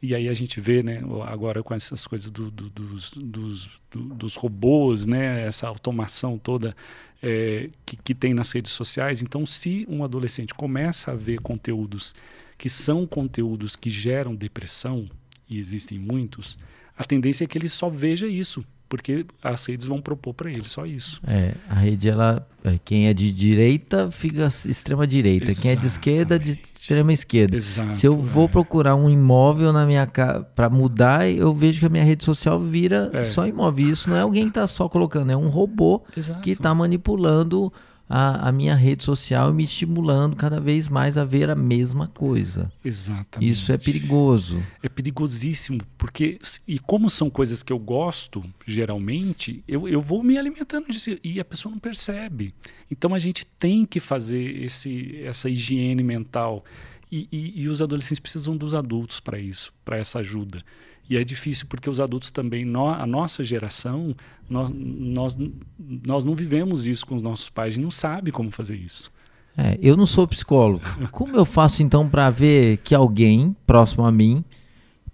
e 0.02 0.14
aí 0.14 0.30
a 0.30 0.34
gente 0.34 0.60
vê, 0.60 0.84
né, 0.84 1.02
agora 1.26 1.64
com 1.64 1.74
essas 1.74 2.06
coisas 2.06 2.30
do, 2.30 2.52
do, 2.52 2.70
dos, 2.70 3.12
dos, 3.12 3.70
do, 3.90 4.02
dos, 4.16 4.36
robôs, 4.36 5.06
né, 5.06 5.46
essa 5.48 5.68
automação 5.68 6.38
toda 6.38 6.76
é, 7.24 7.70
que, 7.86 7.96
que 7.96 8.14
tem 8.14 8.34
nas 8.34 8.52
redes 8.52 8.72
sociais. 8.72 9.22
Então, 9.22 9.46
se 9.46 9.86
um 9.90 10.04
adolescente 10.04 10.54
começa 10.54 11.12
a 11.12 11.16
ver 11.16 11.40
conteúdos 11.40 12.14
que 12.58 12.70
são 12.70 13.06
conteúdos 13.06 13.76
que 13.76 13.90
geram 13.90 14.36
depressão, 14.36 15.10
e 15.50 15.60
existem 15.60 16.00
muitos, 16.00 16.58
a 16.98 17.04
tendência 17.04 17.44
é 17.44 17.48
que 17.48 17.58
ele 17.58 17.70
só 17.70 17.90
veja 17.90 18.28
isso 18.28 18.66
porque 18.96 19.26
as 19.44 19.66
redes 19.66 19.86
vão 19.86 20.02
propor 20.02 20.34
para 20.34 20.50
ele 20.50 20.64
só 20.64 20.86
isso. 20.86 21.20
É, 21.28 21.54
a 21.70 21.76
rede 21.76 22.08
ela, 22.08 22.48
é, 22.64 22.80
quem 22.84 23.08
é 23.08 23.14
de 23.14 23.30
direita 23.30 24.10
fica 24.10 24.46
extrema 24.46 25.06
direita, 25.06 25.52
Exatamente. 25.52 25.62
quem 25.62 25.72
é 25.72 25.76
de 25.76 25.86
esquerda 25.86 26.40
de 26.40 26.52
extrema 26.52 27.12
esquerda. 27.12 27.58
Exato, 27.58 27.94
Se 27.94 28.08
eu 28.08 28.16
vou 28.16 28.46
é. 28.46 28.48
procurar 28.48 28.96
um 28.96 29.10
imóvel 29.10 29.74
na 29.74 29.86
minha 29.86 30.08
casa 30.08 30.42
para 30.56 30.70
mudar, 30.70 31.30
eu 31.30 31.54
vejo 31.54 31.82
que 31.82 31.86
a 31.86 31.90
minha 31.90 32.06
rede 32.06 32.24
social 32.24 32.60
vira 32.60 33.10
é. 33.14 33.24
só 33.24 33.46
imóvel. 33.46 33.90
Isso 33.90 34.10
não 34.10 34.16
é 34.16 34.22
alguém 34.22 34.44
que 34.44 34.52
está 34.52 34.66
só 34.66 34.88
colocando, 34.88 35.30
é 35.30 35.36
um 35.36 35.50
robô 35.50 36.02
Exato. 36.16 36.40
que 36.40 36.52
está 36.52 36.74
manipulando 36.74 37.72
a, 38.08 38.50
a, 38.50 38.52
minha 38.52 38.76
rede 38.76 39.04
social 39.04 39.52
me 39.54 39.64
estimulando 39.64 40.36
cada 40.36 40.60
vez 40.60 40.90
mais 40.90 41.18
a 41.18 41.26
ver 41.26 41.50
a 41.50 41.56
mesma 41.56 42.08
coisa. 42.08 42.72
Exatamente. 42.84 43.50
Isso 43.50 43.72
é 43.72 43.78
perigoso. 43.78 44.64
É 44.82 44.88
perigosíssimo, 44.88 45.80
porque, 45.98 46.38
e 46.68 46.78
como 46.78 47.10
são 47.10 47.30
coisas 47.30 47.64
que 47.64 47.74
eu 47.74 47.80
gosto, 47.80 48.44
geralmente, 48.66 49.64
eu, 49.68 49.88
eu 49.88 50.02
vou 50.02 50.24
me 50.24 50.38
alimentando 50.38 50.88
disso 50.88 51.18
e 51.24 51.40
a 51.40 51.46
pessoa 51.46 51.72
não 51.72 51.80
percebe. 51.80 52.54
Então 52.90 53.14
a 53.14 53.20
gente 53.20 53.46
tem 53.60 53.86
que 53.86 54.00
fazer 54.00 54.64
esse, 54.64 55.22
essa 55.24 55.50
higiene 55.50 56.04
mental. 56.04 56.64
E, 57.12 57.28
e, 57.32 57.62
e 57.62 57.70
os 57.70 57.82
adolescentes 57.82 58.20
precisam 58.20 58.58
dos 58.58 58.74
adultos 58.74 59.20
para 59.20 59.40
isso, 59.40 59.72
para 59.84 59.98
essa 59.98 60.20
ajuda. 60.20 60.64
E 61.10 61.18
é 61.18 61.24
difícil 61.24 61.68
porque 61.68 61.90
os 61.90 62.00
adultos 62.00 62.32
também, 62.32 62.66
no, 62.66 62.90
a 62.90 63.06
nossa 63.06 63.44
geração, 63.44 64.16
nós, 64.50 64.72
nós, 64.74 65.38
nós 65.80 66.24
não 66.24 66.36
vivemos 66.36 66.88
isso 66.88 67.06
com 67.06 67.16
os 67.16 67.22
nossos 67.22 67.50
pais, 67.50 67.70
a 67.70 67.76
gente 67.76 67.84
não 67.84 67.92
sabe 67.92 68.32
como 68.32 68.50
fazer 68.50 68.76
isso. 68.76 69.12
É, 69.58 69.78
eu 69.82 69.96
não 69.96 70.06
sou 70.06 70.28
psicólogo. 70.28 70.84
Como 71.12 71.36
eu 71.36 71.46
faço 71.46 71.82
então 71.82 72.10
para 72.10 72.30
ver 72.30 72.78
que 72.78 72.94
alguém 72.94 73.56
próximo 73.66 74.06
a 74.06 74.12
mim 74.12 74.44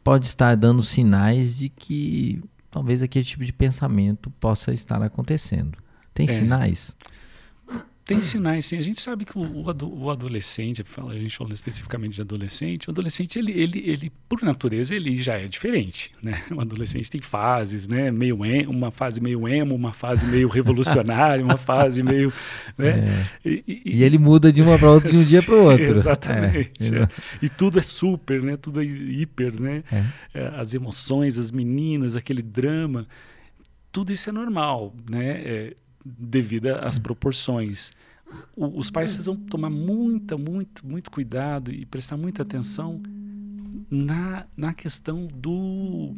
pode 0.03 0.25
estar 0.25 0.55
dando 0.55 0.81
sinais 0.81 1.57
de 1.57 1.69
que 1.69 2.41
talvez 2.71 3.01
aquele 3.01 3.25
tipo 3.25 3.45
de 3.45 3.53
pensamento 3.53 4.31
possa 4.39 4.73
estar 4.73 5.01
acontecendo? 5.03 5.77
Tem 6.13 6.25
é. 6.25 6.29
sinais? 6.29 6.95
Tem 8.03 8.21
sinais, 8.21 8.65
sim. 8.65 8.77
A 8.77 8.81
gente 8.81 8.99
sabe 8.99 9.25
que 9.25 9.37
o, 9.37 9.63
o, 9.63 10.09
adolescente, 10.09 10.81
a 10.81 11.13
gente 11.13 11.37
falando 11.37 11.53
especificamente 11.53 12.15
de 12.15 12.21
adolescente, 12.21 12.87
o 12.87 12.91
adolescente, 12.91 13.37
ele, 13.37 13.51
ele, 13.51 13.79
ele, 13.85 14.11
por 14.27 14.41
natureza, 14.41 14.95
ele 14.95 15.21
já 15.21 15.33
é 15.33 15.47
diferente, 15.47 16.11
né? 16.21 16.41
O 16.51 16.59
adolescente 16.59 17.09
tem 17.09 17.21
fases, 17.21 17.87
né? 17.87 18.11
Meio 18.11 18.43
emo, 18.43 18.71
uma 18.71 18.91
fase 18.91 19.21
meio 19.21 19.47
emo, 19.47 19.75
uma 19.75 19.93
fase 19.93 20.25
meio 20.25 20.47
revolucionária, 20.49 21.43
uma 21.43 21.57
fase 21.57 22.01
meio... 22.03 22.33
Né? 22.77 23.27
É. 23.43 23.49
E, 23.49 23.63
e, 23.67 23.81
e, 23.97 24.03
ele 24.03 24.17
muda 24.17 24.51
de 24.51 24.61
uma 24.61 24.79
para 24.79 24.89
outra 24.91 25.11
de 25.11 25.17
um 25.17 25.23
dia 25.23 25.43
para 25.43 25.55
o 25.55 25.65
outro. 25.69 25.95
Exatamente. 25.95 26.95
É. 26.95 27.07
E 27.41 27.49
tudo 27.49 27.79
é 27.79 27.81
super, 27.81 28.41
né? 28.41 28.57
Tudo 28.57 28.81
é 28.81 28.85
hiper, 28.85 29.59
né? 29.59 29.83
É. 29.91 30.03
é. 30.33 30.47
As 30.55 30.73
emoções, 30.73 31.37
as 31.37 31.51
meninas, 31.51 32.15
aquele 32.15 32.41
drama, 32.41 33.07
tudo 33.91 34.11
isso 34.11 34.29
é 34.29 34.31
normal, 34.31 34.95
né? 35.09 35.41
É, 35.43 35.73
devido 36.05 36.67
às 36.67 36.97
proporções. 36.99 37.91
o, 38.55 38.79
os 38.79 38.89
pais 38.89 39.11
precisam 39.11 39.35
tomar 39.35 39.69
muita, 39.69 40.37
muito, 40.37 40.85
muito 40.85 41.11
cuidado 41.11 41.71
e 41.71 41.85
prestar 41.85 42.17
muita 42.17 42.43
atenção 42.43 43.01
na, 43.89 44.45
na 44.55 44.73
questão 44.73 45.27
do 45.27 46.15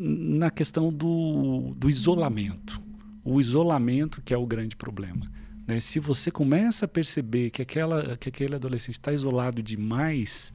na 0.00 0.50
questão 0.50 0.92
do, 0.92 1.74
do 1.76 1.90
isolamento. 1.90 2.80
O 3.24 3.40
isolamento 3.40 4.22
que 4.22 4.32
é 4.32 4.36
o 4.38 4.46
grande 4.46 4.76
problema. 4.76 5.28
Né? 5.66 5.80
Se 5.80 5.98
você 5.98 6.30
começa 6.30 6.86
a 6.86 6.88
perceber 6.88 7.50
que, 7.50 7.60
aquela, 7.60 8.16
que 8.16 8.28
aquele 8.28 8.54
adolescente 8.54 8.94
está 8.94 9.12
isolado 9.12 9.62
demais, 9.62 10.52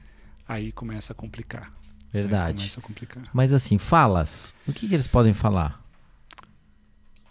aí 0.48 0.72
começa 0.72 1.12
a 1.12 1.16
complicar. 1.16 1.70
Verdade. 2.12 2.58
Começa 2.58 2.80
a 2.80 2.82
complicar. 2.82 3.30
Mas 3.32 3.52
assim, 3.52 3.76
falas. 3.78 4.54
O 4.66 4.72
que, 4.72 4.88
que 4.88 4.94
eles 4.94 5.06
podem 5.06 5.32
falar? 5.32 5.83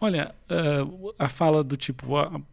Olha, 0.03 0.35
uh, 0.51 1.15
a 1.17 1.29
fala 1.29 1.63
do 1.63 1.77
tipo. 1.77 2.07
Uh, 2.07 2.35
uh, 2.35 2.43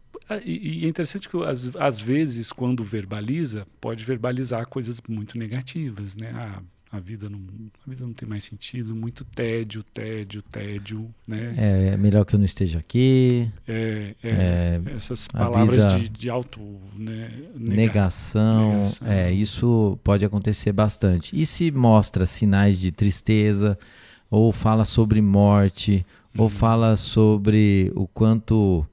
e, 0.45 0.83
e, 0.83 0.85
é 0.85 0.87
interessante 0.87 1.27
que, 1.27 1.35
às, 1.43 1.69
às 1.75 1.99
vezes, 1.99 2.49
quando 2.49 2.81
verbaliza, 2.81 3.67
pode 3.81 4.05
verbalizar 4.05 4.65
coisas 4.67 5.01
muito 5.09 5.37
negativas, 5.37 6.15
né? 6.15 6.31
Ah, 6.33 6.61
a 6.89 6.97
vida 6.97 7.29
não, 7.29 7.41
a 7.85 7.89
vida 7.89 8.05
não 8.05 8.13
tem 8.13 8.27
mais 8.27 8.45
sentido, 8.45 8.95
muito 8.95 9.25
tédio, 9.25 9.83
tédio, 9.83 10.41
tédio, 10.43 11.13
né? 11.27 11.53
É, 11.57 11.87
é 11.93 11.97
melhor 11.97 12.23
que 12.23 12.35
eu 12.35 12.39
não 12.39 12.45
esteja 12.45 12.79
aqui. 12.79 13.51
É, 13.67 14.15
é, 14.23 14.29
é 14.85 14.95
essas 14.95 15.27
palavras 15.27 15.93
de, 15.93 16.07
de 16.07 16.29
auto, 16.29 16.61
né? 16.95 17.31
Nega, 17.53 17.75
negação, 17.75 18.75
negação, 18.77 19.07
é, 19.09 19.29
isso 19.29 19.99
pode 20.05 20.23
acontecer 20.23 20.71
bastante. 20.71 21.37
E 21.37 21.45
se 21.45 21.69
mostra 21.69 22.25
sinais 22.25 22.79
de 22.79 22.93
tristeza, 22.93 23.77
ou 24.29 24.53
fala 24.53 24.85
sobre 24.85 25.21
morte, 25.21 26.05
uhum. 26.35 26.43
ou 26.43 26.49
fala 26.49 26.95
sobre 26.95 27.91
o 27.95 28.07
quanto 28.07 28.85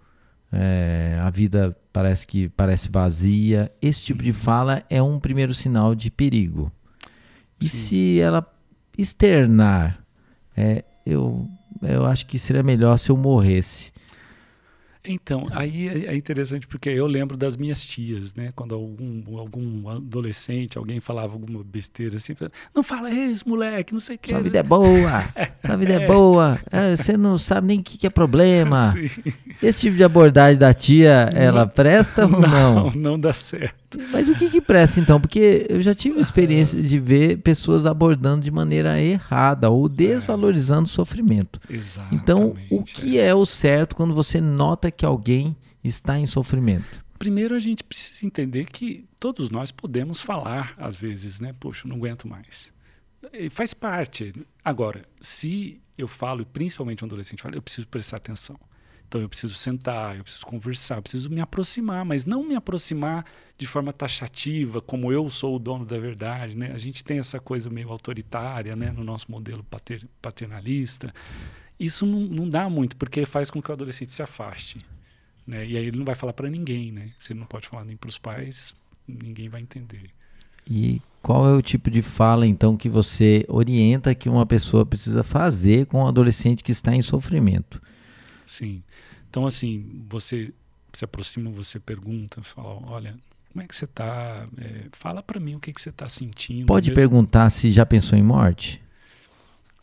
é, 0.53 1.19
a 1.21 1.31
vida 1.31 1.77
parece 1.93 2.27
que 2.27 2.49
parece 2.51 2.91
vazia, 2.91 3.73
esse 3.83 4.05
tipo 4.05 4.21
uhum. 4.21 4.27
de 4.27 4.33
fala 4.33 4.83
é 4.89 5.03
um 5.03 5.19
primeiro 5.19 5.55
sinal 5.55 5.95
de 5.95 6.11
perigo. 6.11 6.71
E 7.61 7.69
Sim. 7.69 7.79
se 7.79 8.21
ela 8.21 8.47
externar, 8.97 10.03
é, 10.57 10.85
eu, 11.05 11.49
eu 11.83 12.07
acho 12.07 12.27
que 12.27 12.39
seria 12.39 12.63
melhor 12.63 12.99
se 12.99 13.11
eu 13.11 13.17
morresse. 13.17 13.93
Então, 15.11 15.47
aí 15.53 15.89
é, 15.89 16.13
é 16.13 16.15
interessante 16.15 16.67
porque 16.67 16.91
eu 16.91 17.07
lembro 17.07 17.35
das 17.35 17.57
minhas 17.57 17.83
tias, 17.83 18.35
né? 18.35 18.53
Quando 18.55 18.75
algum, 18.75 19.39
algum 19.39 19.89
adolescente, 19.89 20.77
alguém 20.77 21.01
falava 21.01 21.33
alguma 21.33 21.65
besteira 21.65 22.19
assim, 22.19 22.35
não 22.75 22.83
fala 22.83 23.11
isso, 23.11 23.49
moleque, 23.49 23.95
não 23.95 24.01
sei 24.01 24.17
o 24.17 24.19
que. 24.19 24.29
Sua 24.29 24.43
vida 24.43 24.59
é 24.59 24.63
boa, 24.63 25.25
sua 25.65 25.77
vida 25.79 25.95
é, 25.95 25.97
é 26.05 26.07
boa, 26.07 26.61
é, 26.71 26.95
você 26.95 27.17
não 27.17 27.39
sabe 27.39 27.69
nem 27.69 27.81
o 27.81 27.83
que, 27.83 27.97
que, 27.97 28.07
é 28.07 28.11
problema. 28.11 28.93
Sim. 28.93 29.09
Esse 29.63 29.81
tipo 29.81 29.97
de 29.97 30.05
abordagem 30.05 30.59
da 30.59 30.75
tia, 30.75 31.31
ela 31.35 31.65
não, 31.65 31.69
presta 31.69 32.27
ou 32.27 32.31
não? 32.31 32.91
Não, 32.91 32.91
não 32.91 33.19
dá 33.19 33.33
certo. 33.33 33.78
Mas 34.11 34.29
o 34.29 34.35
que, 34.35 34.51
que 34.51 34.61
presta 34.61 35.01
então? 35.01 35.21
Porque 35.21 35.67
eu 35.69 35.81
já 35.81 35.95
tive 35.95 36.21
experiência 36.21 36.81
de 36.81 36.99
ver 36.99 37.39
pessoas 37.39 37.87
abordando 37.87 38.45
de 38.45 38.51
maneira 38.51 39.01
errada 39.01 39.71
ou 39.71 39.89
desvalorizando 39.89 40.85
o 40.85 40.89
sofrimento. 40.89 41.61
Exatamente, 41.71 42.23
então, 42.23 42.55
o 42.71 42.83
que 42.83 43.19
é 43.19 43.35
o 43.35 43.47
certo 43.47 43.97
quando 43.97 44.15
você 44.15 44.41
nota 44.41 44.91
que 44.91 45.07
alguém 45.07 45.57
está 45.83 46.19
em 46.19 46.27
sofrimento? 46.27 47.03
Primeiro 47.19 47.55
a 47.55 47.59
gente 47.59 47.83
precisa 47.83 48.27
entender 48.27 48.67
que 48.67 49.07
todos 49.19 49.51
nós 49.51 49.71
podemos 49.71 50.21
falar 50.21 50.75
às 50.77 50.95
vezes, 50.95 51.41
né? 51.41 51.55
Poxa, 51.59 51.89
não 51.89 51.97
aguento 51.97 52.29
mais. 52.29 52.73
E 53.33 53.51
faz 53.51 53.75
parte. 53.75 54.33
Agora, 54.65 55.05
se 55.21 55.81
eu 55.97 56.07
falo, 56.07 56.47
principalmente 56.47 57.03
um 57.03 57.07
adolescente 57.07 57.43
fala, 57.43 57.57
eu 57.57 57.63
preciso 57.63 57.89
prestar 57.89 58.19
atenção. 58.19 58.59
Então 59.09 59.23
eu 59.23 59.29
preciso 59.29 59.55
sentar, 59.55 60.19
eu 60.19 60.23
preciso 60.23 60.45
conversar, 60.45 60.97
eu 60.97 61.03
preciso 61.03 61.31
me 61.31 61.41
aproximar, 61.41 62.05
mas 62.05 62.27
não 62.27 62.45
me 62.45 62.55
aproximar 62.55 63.25
de 63.57 63.67
forma 63.67 63.91
taxativa, 63.91 64.83
como 64.83 65.11
eu 65.11 65.31
sou 65.31 65.57
o 65.57 65.59
dono 65.59 65.87
da 65.87 65.99
verdade. 65.99 66.55
Né? 66.55 66.71
A 66.75 66.79
gente 66.79 67.03
tem 67.03 67.19
essa 67.19 67.41
coisa 67.41 67.71
meio 67.71 67.91
autoritária 67.91 68.77
né? 68.77 68.93
no 68.93 69.03
nosso 69.03 69.31
modelo 69.31 69.65
pater, 69.65 70.07
paternalista. 70.21 71.13
Isso 71.81 72.05
não, 72.05 72.21
não 72.21 72.49
dá 72.49 72.69
muito, 72.69 72.97
porque 72.97 73.25
faz 73.25 73.51
com 73.51 73.63
que 73.63 73.71
o 73.71 73.73
adolescente 73.73 74.15
se 74.15 74.23
afaste. 74.23 74.85
Né? 75.47 75.67
E 75.67 75.79
aí 75.79 75.87
ele 75.87 75.97
não 75.97 76.05
vai 76.05 76.15
falar 76.15 76.35
para 76.35 76.51
ninguém. 76.51 76.93
Né? 76.93 77.09
Se 77.19 77.33
ele 77.33 77.41
não 77.41 77.47
pode 77.47 77.67
falar 77.67 77.87
nem 77.87 77.97
para 77.97 78.11
os 78.11 78.19
pais, 78.19 78.75
ninguém 79.09 79.49
vai 79.49 79.63
entender. 79.63 80.11
E 80.71 81.01
qual 81.23 81.49
é 81.49 81.55
o 81.55 81.63
tipo 81.63 81.91
de 81.91 82.03
fala, 82.03 82.47
então, 82.47 82.77
que 82.77 82.91
você 82.91 83.47
orienta 83.49 84.15
que 84.15 84.29
uma 84.29 84.45
pessoa 84.45 84.85
precisa 84.85 85.23
fazer 85.23 85.87
com 85.87 86.03
um 86.03 86.07
adolescente 86.07 86.63
que 86.63 86.73
está 86.73 86.95
em 86.95 87.01
sofrimento? 87.01 87.81
Sim. 88.49 88.83
Então, 89.29 89.47
assim, 89.47 90.03
você 90.09 90.53
se 90.93 91.05
aproxima, 91.05 91.51
você 91.51 91.79
pergunta, 91.79 92.43
fala, 92.43 92.81
olha, 92.91 93.15
como 93.53 93.63
é 93.63 93.69
que 93.69 93.77
você 93.77 93.85
está? 93.85 94.49
É, 94.57 94.87
fala 94.93 95.23
para 95.23 95.39
mim 95.39 95.55
o 95.55 95.61
que, 95.61 95.73
que 95.73 95.81
você 95.81 95.91
está 95.91 96.09
sentindo. 96.09 96.67
Pode 96.67 96.89
mesmo. 96.89 96.97
perguntar 96.97 97.51
se 97.51 97.71
já 97.71 97.85
pensou 97.85 98.19
em 98.19 98.23
morte? 98.23 98.83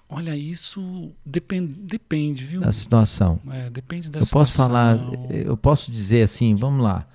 Olha, 0.10 0.36
isso 0.36 1.12
depende, 1.26 1.74
depende, 1.74 2.44
viu? 2.44 2.62
Da 2.62 2.72
situação. 2.72 3.40
É, 3.52 3.70
depende 3.70 4.10
da 4.10 4.20
eu 4.20 4.24
situação. 4.24 4.42
Posso 4.42 4.54
falar, 4.54 4.98
eu 5.30 5.56
posso 5.56 5.92
dizer 5.92 6.24
assim, 6.24 6.56
vamos 6.56 6.84
lá. 6.84 7.08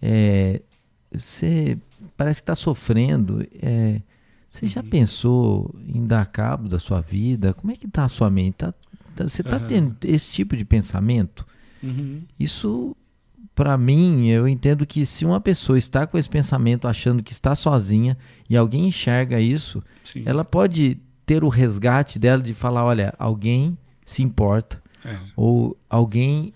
É, 0.00 0.62
você 1.12 1.78
parece 2.16 2.40
que 2.40 2.44
está 2.44 2.54
sofrendo. 2.54 3.46
É, 3.60 4.00
você 4.50 4.64
uhum. 4.64 4.70
já 4.70 4.82
pensou 4.82 5.74
em 5.86 6.06
dar 6.06 6.26
cabo 6.26 6.68
da 6.68 6.78
sua 6.78 7.00
vida? 7.00 7.54
Como 7.54 7.72
é 7.72 7.76
que 7.76 7.86
está 7.86 8.04
a 8.04 8.08
sua 8.08 8.30
mente? 8.30 8.54
Tá, 8.54 8.74
tá, 9.24 9.28
você 9.28 9.42
está 9.42 9.56
uhum. 9.56 9.66
tendo 9.66 9.96
esse 10.04 10.30
tipo 10.30 10.56
de 10.56 10.64
pensamento? 10.64 11.46
Uhum. 11.82 12.22
Isso, 12.38 12.96
para 13.54 13.76
mim, 13.76 14.28
eu 14.28 14.48
entendo 14.48 14.86
que 14.86 15.04
se 15.06 15.24
uma 15.24 15.40
pessoa 15.40 15.78
está 15.78 16.06
com 16.06 16.18
esse 16.18 16.28
pensamento 16.28 16.88
achando 16.88 17.22
que 17.22 17.32
está 17.32 17.54
sozinha 17.54 18.16
e 18.48 18.56
alguém 18.56 18.86
enxerga 18.88 19.40
isso, 19.40 19.82
Sim. 20.04 20.22
ela 20.26 20.44
pode 20.44 20.98
ter 21.26 21.44
o 21.44 21.48
resgate 21.48 22.18
dela 22.18 22.42
de 22.42 22.54
falar: 22.54 22.84
olha, 22.84 23.14
alguém 23.18 23.76
se 24.04 24.22
importa, 24.22 24.82
é. 25.04 25.18
ou 25.36 25.76
alguém 25.88 26.52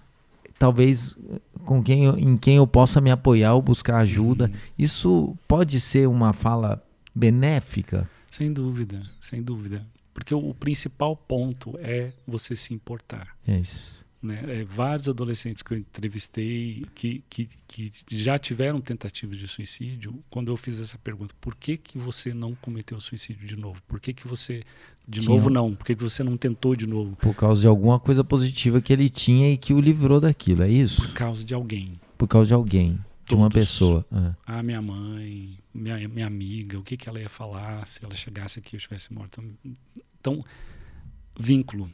talvez 0.59 1.17
com 1.65 1.83
quem 1.83 2.05
eu, 2.05 2.19
em 2.19 2.37
quem 2.37 2.57
eu 2.57 2.67
possa 2.67 3.01
me 3.01 3.11
apoiar 3.11 3.55
ou 3.55 3.63
buscar 3.63 3.99
ajuda. 3.99 4.47
Uhum. 4.47 4.53
Isso 4.79 5.37
pode 5.47 5.81
ser 5.81 6.09
uma 6.09 6.33
fala 6.33 6.83
benéfica? 7.15 8.09
Sem 8.31 8.53
dúvida, 8.53 9.03
sem 9.21 9.43
dúvida. 9.43 9.85
Porque 10.13 10.35
o, 10.35 10.55
principal 10.55 11.17
ponto 11.17 11.79
é 11.79 12.13
você 12.27 12.55
se 12.55 12.75
importar. 12.75 13.37
É 13.47 13.59
isso. 13.59 14.03
Né? 14.23 14.61
É, 14.61 14.65
vários 14.65 15.09
adolescentes 15.09 15.65
que 15.65 15.75
eu 15.75 15.79
entrevistei 15.79 16.87
que, 16.95 17.25
que, 17.29 17.49
que 17.67 17.93
já 18.11 18.39
tiveram 18.39 18.81
tentativas 18.81 19.37
de 19.37 19.49
suicídio, 19.49 20.23
quando 20.31 20.53
eu 20.53 20.57
fiz 20.57 20.79
essa 20.79 20.97
pergunta, 20.97 21.35
por 21.41 21.57
que, 21.57 21.77
que 21.77 21.99
você 21.99 22.33
não 22.33 22.55
cometeu 22.55 23.01
suicídio 23.01 23.45
de 23.49 23.57
novo? 23.57 23.83
Por 23.89 23.99
que, 23.99 24.13
que 24.13 24.29
você. 24.29 24.63
De 25.09 25.21
tinha. 25.21 25.35
novo, 25.35 25.51
não. 25.51 25.75
Por 25.75 25.85
que, 25.85 25.97
que 25.97 26.03
você 26.05 26.23
não 26.23 26.37
tentou 26.37 26.77
de 26.77 26.87
novo? 26.87 27.17
Por 27.17 27.35
causa 27.35 27.63
de 27.63 27.67
alguma 27.67 27.99
coisa 27.99 28.23
positiva 28.23 28.81
que 28.81 28.93
ele 28.93 29.09
tinha 29.09 29.53
e 29.53 29.57
que 29.57 29.75
o 29.75 29.81
livrou 29.81 30.21
daquilo, 30.21 30.63
é 30.63 30.71
isso? 30.71 31.03
Por 31.03 31.15
causa 31.15 31.45
de 31.45 31.53
alguém. 31.53 31.95
Por 32.17 32.29
causa 32.29 32.47
de 32.47 32.55
alguém. 32.55 33.01
De 33.27 33.35
uma 33.35 33.51
pessoa. 33.51 34.05
É. 34.13 34.35
Ah, 34.47 34.63
minha 34.63 34.83
mãe, 34.83 35.59
minha, 35.75 36.09
minha 36.09 36.27
amiga, 36.27 36.79
o 36.79 36.83
que, 36.83 36.97
que 36.97 37.09
ela 37.09 37.21
ia 37.21 37.29
falar 37.29 37.87
se 37.87 38.05
ela 38.05 38.15
chegasse 38.15 38.59
aqui 38.59 38.75
e 38.75 38.77
eu 38.77 38.79
estivesse 38.79 39.13
morta. 39.13 39.43
Então, 40.23 40.45
vínculo 41.39 41.91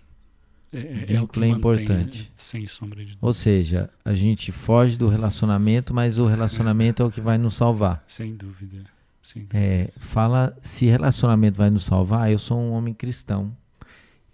é, 0.71 0.79
é, 0.79 0.83
Vínculo 1.01 1.45
é, 1.45 1.49
é 1.49 1.51
importante. 1.51 2.31
Sem 2.35 2.67
sombra 2.67 2.99
de 2.99 3.13
dúvida. 3.13 3.27
Ou 3.27 3.33
seja, 3.33 3.91
a 4.05 4.13
gente 4.13 4.53
foge 4.53 4.99
do 4.99 5.09
relacionamento, 5.09 5.95
mas 5.95 6.19
o 6.19 6.27
relacionamento 6.27 7.03
é 7.03 7.07
o 7.07 7.11
que 7.11 7.23
vai 7.23 7.39
nos 7.39 7.55
salvar. 7.55 8.05
Sem 8.07 8.37
dúvida. 8.37 8.85
Sem 9.23 9.45
dúvida. 9.45 9.59
É, 9.59 9.91
fala 9.97 10.55
se 10.63 10.85
relacionamento 10.85 11.57
vai 11.57 11.71
nos 11.71 11.85
salvar. 11.85 12.31
Eu 12.31 12.39
sou 12.39 12.59
um 12.59 12.73
homem 12.73 12.93
cristão 12.93 13.57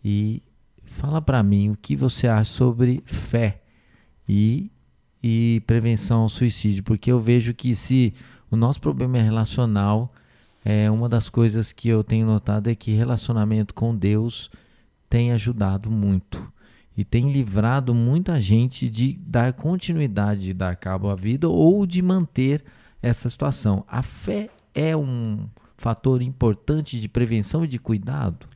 e 0.05 0.43
fala 0.85 1.23
para 1.23 1.41
mim 1.43 1.71
o 1.71 1.77
que 1.77 1.95
você 1.95 2.27
acha 2.27 2.51
sobre 2.51 3.01
fé 3.07 3.63
e, 4.29 4.73
e 5.23 5.63
prevenção 5.69 6.23
ao 6.23 6.29
suicídio, 6.29 6.83
porque 6.83 7.13
eu 7.13 7.21
vejo 7.21 7.55
que 7.55 7.77
se 7.77 8.13
o 8.51 8.57
nosso 8.57 8.81
problema 8.81 9.19
é 9.19 9.23
relacional, 9.23 10.13
é 10.65 10.91
uma 10.91 11.09
das 11.09 11.29
coisas 11.29 11.73
que 11.73 11.89
eu 11.89 12.03
tenho 12.03 12.27
notado 12.27 12.69
é 12.71 12.75
que 12.75 12.93
relacionamento 12.93 13.75
com 13.75 13.95
Deus 13.95 14.51
tem 15.11 15.31
ajudado 15.33 15.91
muito 15.91 16.51
e 16.97 17.05
tem 17.05 17.31
livrado 17.31 17.95
muita 17.95 18.41
gente 18.41 18.89
de 18.89 19.13
dar 19.21 19.53
continuidade, 19.53 20.43
de 20.43 20.55
dar 20.55 20.77
cabo 20.77 21.11
à 21.11 21.15
vida 21.15 21.49
ou 21.49 21.85
de 21.85 22.01
manter 22.01 22.65
essa 23.03 23.29
situação. 23.29 23.85
A 23.87 24.03
fé 24.03 24.49
é 24.75 24.97
um 24.97 25.47
fator 25.77 26.23
importante 26.23 26.99
de 26.99 27.09
prevenção 27.09 27.65
e 27.65 27.69
de 27.69 27.79
cuidado? 27.79 28.47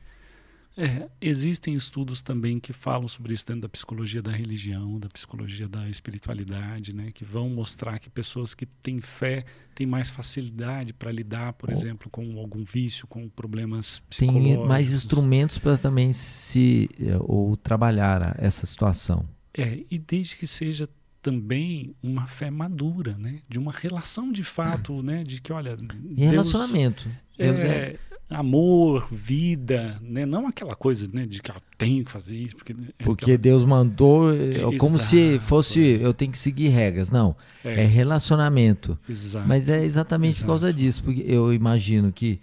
É, 0.81 1.09
existem 1.19 1.73
estudos 1.73 2.21
também 2.21 2.57
que 2.57 2.71
falam 2.71 3.05
sobre 3.09 3.33
isso 3.33 3.45
dentro 3.45 3.63
da 3.63 3.69
psicologia 3.69 4.21
da 4.21 4.31
religião, 4.31 4.97
da 4.97 5.09
psicologia 5.09 5.67
da 5.67 5.89
espiritualidade, 5.89 6.95
né, 6.95 7.11
que 7.13 7.25
vão 7.25 7.49
mostrar 7.49 7.99
que 7.99 8.09
pessoas 8.09 8.53
que 8.53 8.65
têm 8.65 9.01
fé 9.01 9.43
têm 9.75 9.85
mais 9.85 10.09
facilidade 10.09 10.93
para 10.93 11.11
lidar, 11.11 11.51
por 11.51 11.67
oh. 11.69 11.73
exemplo, 11.73 12.09
com 12.09 12.39
algum 12.39 12.63
vício, 12.63 13.05
com 13.07 13.27
problemas 13.27 13.99
psicológicos. 14.09 14.55
Tem 14.55 14.67
mais 14.67 14.93
instrumentos 14.93 15.57
para 15.57 15.77
também 15.77 16.13
se 16.13 16.89
eh, 16.97 17.17
ou 17.19 17.57
trabalhar 17.57 18.35
essa 18.37 18.65
situação. 18.65 19.27
É, 19.53 19.83
e 19.91 19.97
desde 19.97 20.37
que 20.37 20.47
seja 20.47 20.87
também 21.21 21.93
uma 22.01 22.27
fé 22.27 22.49
madura, 22.49 23.17
né? 23.17 23.41
De 23.47 23.59
uma 23.59 23.71
relação 23.73 24.31
de 24.31 24.43
fato, 24.43 25.03
né? 25.03 25.23
De 25.23 25.41
que, 25.41 25.51
olha... 25.51 25.75
E 26.05 26.15
Deus, 26.15 26.31
relacionamento. 26.31 27.09
Deus 27.37 27.59
é, 27.59 27.67
é, 27.67 27.99
amor, 28.29 29.07
vida, 29.11 29.99
né? 30.01 30.25
Não 30.25 30.47
aquela 30.47 30.75
coisa, 30.75 31.09
né? 31.11 31.25
De 31.25 31.41
que 31.41 31.49
eu 31.49 31.55
tenho 31.77 32.05
que 32.05 32.11
fazer 32.11 32.37
isso. 32.37 32.55
Porque, 32.55 32.73
é 32.73 33.03
porque 33.03 33.23
aquela... 33.25 33.37
Deus 33.37 33.65
mandou, 33.65 34.33
é, 34.33 34.57
é 34.57 34.77
como 34.77 34.95
exato. 34.95 35.05
se 35.05 35.39
fosse 35.39 35.79
eu 35.79 36.13
tenho 36.13 36.31
que 36.31 36.37
seguir 36.37 36.67
regras. 36.67 37.09
Não, 37.09 37.35
é, 37.63 37.83
é 37.83 37.85
relacionamento. 37.85 38.97
Exato. 39.07 39.47
Mas 39.47 39.67
é 39.69 39.83
exatamente 39.83 40.37
exato. 40.37 40.45
por 40.45 40.51
causa 40.51 40.73
disso, 40.73 41.03
porque 41.03 41.23
eu 41.25 41.51
imagino 41.53 42.11
que 42.11 42.39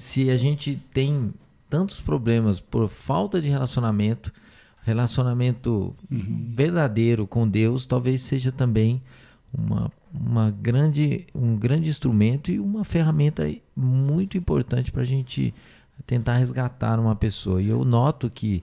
se 0.00 0.28
a 0.28 0.36
gente 0.36 0.80
tem 0.92 1.32
tantos 1.70 2.00
problemas 2.00 2.60
por 2.60 2.88
falta 2.88 3.40
de 3.40 3.48
relacionamento, 3.48 4.32
relacionamento 4.82 5.94
uhum. 6.10 6.50
verdadeiro 6.54 7.26
com 7.26 7.48
Deus, 7.48 7.86
talvez 7.86 8.22
seja 8.22 8.50
também 8.50 9.02
uma, 9.52 9.90
uma 10.12 10.50
grande, 10.50 11.26
um 11.34 11.56
grande 11.56 11.88
instrumento 11.88 12.50
e 12.50 12.58
uma 12.60 12.84
ferramenta 12.84 13.50
muito 13.74 14.36
importante 14.36 14.92
para 14.92 15.02
a 15.02 15.06
gente 15.06 15.54
tentar 16.06 16.34
resgatar 16.34 16.98
uma 17.00 17.16
pessoa. 17.16 17.60
E 17.62 17.68
eu 17.68 17.84
noto 17.84 18.30
que 18.30 18.62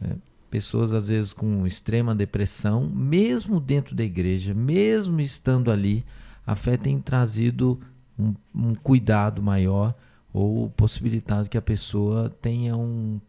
é, 0.00 0.14
pessoas, 0.50 0.92
às 0.92 1.08
vezes, 1.08 1.32
com 1.32 1.66
extrema 1.66 2.14
depressão, 2.14 2.88
mesmo 2.88 3.60
dentro 3.60 3.94
da 3.94 4.04
igreja, 4.04 4.54
mesmo 4.54 5.20
estando 5.20 5.70
ali, 5.70 6.04
a 6.46 6.54
fé 6.54 6.76
tem 6.76 7.00
trazido 7.00 7.80
um, 8.18 8.34
um 8.54 8.74
cuidado 8.74 9.42
maior 9.42 9.94
ou 10.32 10.70
possibilitado 10.70 11.48
que 11.48 11.58
a 11.58 11.62
pessoa 11.62 12.30
tenha 12.40 12.76
um, 12.76 13.20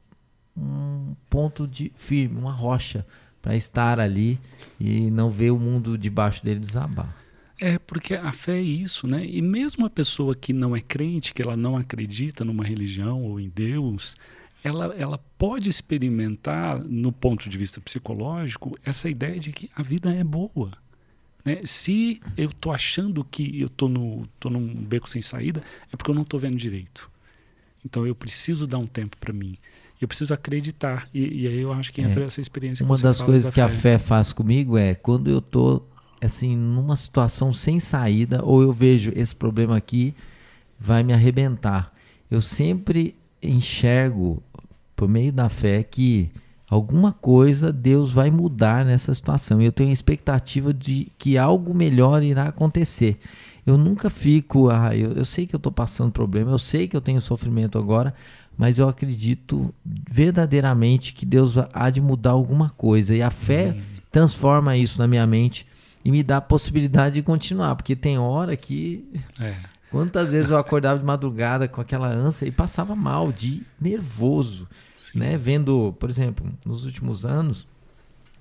um 0.56 1.16
ponto 1.30 1.68
de 1.68 1.92
firme, 1.96 2.38
uma 2.38 2.52
rocha 2.52 3.06
para 3.50 3.56
estar 3.56 4.00
ali 4.00 4.40
e 4.80 5.10
não 5.10 5.32
ver 5.32 5.50
o 5.50 5.58
mundo 5.58 5.98
debaixo 5.98 6.46
dele 6.46 6.60
desabar. 6.60 7.18
É, 7.60 7.80
porque 7.80 8.14
a 8.14 8.32
fé 8.32 8.60
é 8.60 8.62
isso, 8.62 9.08
né? 9.08 9.26
E 9.26 9.42
mesmo 9.42 9.88
a 9.88 9.90
pessoa 9.90 10.36
que 10.36 10.54
não 10.54 10.76
é 10.76 10.82
crente, 10.82 11.34
que 11.34 11.42
ela 11.42 11.58
não 11.58 11.76
acredita 11.76 12.46
numa 12.46 12.64
religião 12.64 13.24
ou 13.24 13.40
em 13.40 13.50
Deus, 13.50 14.16
ela, 14.64 14.94
ela 14.96 15.18
pode 15.36 15.68
experimentar, 15.68 16.80
no 16.84 17.12
ponto 17.12 17.50
de 17.50 17.58
vista 17.58 17.82
psicológico, 17.82 18.78
essa 18.86 19.10
ideia 19.10 19.40
de 19.40 19.52
que 19.52 19.68
a 19.76 19.82
vida 19.82 20.14
é 20.14 20.24
boa. 20.24 20.72
Né? 21.44 21.62
Se 21.66 22.22
eu 22.38 22.52
estou 22.52 22.72
achando 22.72 23.24
que 23.24 23.60
eu 23.60 23.68
estou 23.68 24.28
tô 24.40 24.52
num 24.52 24.76
beco 24.76 25.10
sem 25.10 25.24
saída, 25.24 25.64
é 25.92 25.98
porque 25.98 26.12
eu 26.12 26.16
não 26.16 26.22
estou 26.22 26.40
vendo 26.40 26.56
direito. 26.56 27.10
Então 27.84 28.06
eu 28.06 28.14
preciso 28.14 28.68
dar 28.68 28.78
um 28.78 28.88
tempo 28.88 29.18
para 29.18 29.34
mim. 29.34 29.58
Eu 30.02 30.08
preciso 30.08 30.34
acreditar. 30.34 31.08
E, 31.14 31.44
e, 31.44 31.48
aí 31.48 31.60
eu 31.60 31.74
acho 31.74 31.92
que 31.92 32.02
entra 32.02 32.22
é. 32.22 32.26
essa 32.26 32.40
experiência. 32.40 32.86
Uma 32.86 32.98
das 32.98 33.22
coisas 33.22 33.46
da 33.46 33.50
que 33.50 33.56
fé. 33.56 33.62
a 33.62 33.70
fé 33.70 33.98
faz 33.98 34.32
comigo 34.32 34.78
é 34.78 34.96
quando 34.96 35.30
eu 35.30 35.40
estou 35.40 35.90
assim 36.22 36.56
numa 36.56 36.96
situação 36.96 37.54
sem 37.54 37.80
saída 37.80 38.44
ou 38.44 38.62
eu 38.62 38.74
vejo 38.74 39.12
esse 39.16 39.36
problema 39.36 39.78
aqui 39.78 40.14
vai 40.80 41.04
me 41.04 41.14
arrebentar. 41.14 41.94
Eu 42.32 42.42
sempre 42.42 43.16
enxergo 43.42 44.42
por 44.96 45.08
meio 45.08 45.32
da 45.32 45.50
fé 45.50 45.84
que 45.84 46.30
alguma 46.70 47.12
coisa 47.12 47.72
Deus 47.74 48.14
vai 48.14 48.30
mudar 48.30 48.86
nessa 48.86 49.14
situação. 49.14 49.62
Eu 49.62 49.72
tenho 49.72 49.90
a 49.90 49.94
expectativa 49.94 50.74
de 50.74 51.12
que 51.18 51.38
algo 51.38 51.74
melhor 51.74 52.24
irá 52.24 52.44
acontecer. 52.44 53.18
Eu 53.66 53.78
nunca 53.78 54.10
fico, 54.10 54.70
ah, 54.70 54.96
eu, 54.96 55.12
eu 55.14 55.26
sei 55.26 55.46
que 55.46 55.56
eu 55.56 55.58
estou 55.58 55.72
passando 55.72 56.12
problema, 56.12 56.52
eu 56.52 56.58
sei 56.58 56.88
que 56.88 56.96
eu 56.96 57.02
tenho 57.02 57.22
sofrimento 57.22 57.78
agora, 57.78 58.14
mas 58.60 58.78
eu 58.78 58.90
acredito 58.90 59.74
verdadeiramente 59.86 61.14
que 61.14 61.26
Deus 61.26 61.56
há 61.72 61.90
de 61.90 62.02
mudar 62.02 62.32
alguma 62.32 62.70
coisa. 62.70 63.16
E 63.16 63.22
a 63.22 63.32
fé 63.32 63.68
uhum. 63.68 63.82
transforma 64.12 64.76
isso 64.76 65.00
na 65.00 65.08
minha 65.08 65.26
mente 65.26 65.66
e 66.04 66.12
me 66.12 66.22
dá 66.22 66.38
a 66.38 66.42
possibilidade 66.42 67.16
de 67.16 67.22
continuar, 67.22 67.78
porque 67.78 67.96
tem 67.96 68.20
hora 68.20 68.58
que. 68.58 69.10
É. 69.40 69.56
Quantas 69.90 70.32
vezes 70.32 70.52
eu 70.52 70.58
acordava 70.58 71.00
de 71.00 71.06
madrugada 71.06 71.70
com 71.70 71.80
aquela 71.80 72.10
ânsia 72.10 72.48
e 72.48 72.52
passava 72.52 72.98
mal, 72.98 73.32
de 73.32 73.64
nervoso, 73.80 74.68
né? 75.16 75.38
Vendo, 75.38 75.96
por 75.98 76.10
exemplo, 76.10 76.46
nos 76.66 76.84
últimos 76.84 77.24
anos, 77.24 77.66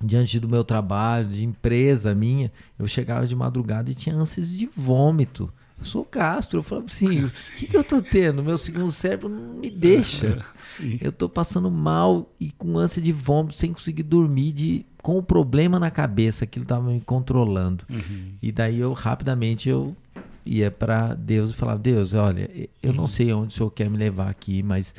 diante 0.03 0.41
do 0.41 0.49
meu 0.49 0.65
trabalho, 0.65 1.29
de 1.29 1.45
empresa 1.45 2.13
minha, 2.13 2.51
eu 2.77 2.89
chegava 2.89 3.25
de 3.25 3.37
madrugada 3.37 3.89
e 3.89 3.95
tinha 3.95 4.17
ânsias 4.17 4.51
de 4.51 4.67
vômito. 4.67 5.49
Eu 5.79 5.85
sou 5.85 6.05
Castro. 6.05 6.59
Eu 6.59 6.63
falava 6.63 6.87
assim: 6.87 7.25
o 7.25 7.31
que, 7.31 7.67
que 7.67 7.77
eu 7.77 7.85
tô 7.85 8.03
tendo? 8.03 8.43
Meu 8.43 8.59
segundo 8.59 8.91
cérebro 8.91 9.29
não 9.29 9.55
me 9.55 9.71
deixa. 9.71 10.45
Sim. 10.63 10.99
Eu 11.01 11.13
tô 11.13 11.29
passando 11.29 11.71
mal 11.71 12.31
e 12.39 12.51
com 12.51 12.77
ânsia 12.77 13.01
de 13.01 13.13
vômito, 13.13 13.57
sem 13.57 13.73
conseguir 13.73 14.03
dormir, 14.03 14.53
de, 14.53 14.87
com 15.03 15.19
o 15.19 15.23
problema 15.23 15.79
na 15.79 15.91
cabeça, 15.91 16.45
aquilo 16.45 16.65
tava 16.65 16.91
me 16.91 17.01
controlando. 17.01 17.85
Uhum. 17.89 18.33
E 18.43 18.51
daí 18.51 18.81
eu 18.81 18.93
rapidamente 18.93 19.69
eu 19.69 19.97
ia 20.45 20.71
para 20.71 21.15
Deus 21.15 21.51
e 21.51 21.55
falava: 21.55 21.79
Deus, 21.79 22.15
olha, 22.15 22.51
eu 22.83 22.93
não 22.93 23.05
uhum. 23.05 23.09
sei 23.09 23.33
onde 23.33 23.55
o 23.55 23.57
Senhor 23.57 23.71
quer 23.71 23.89
me 23.89 23.97
levar 23.97 24.29
aqui, 24.29 24.63
mas 24.63 24.95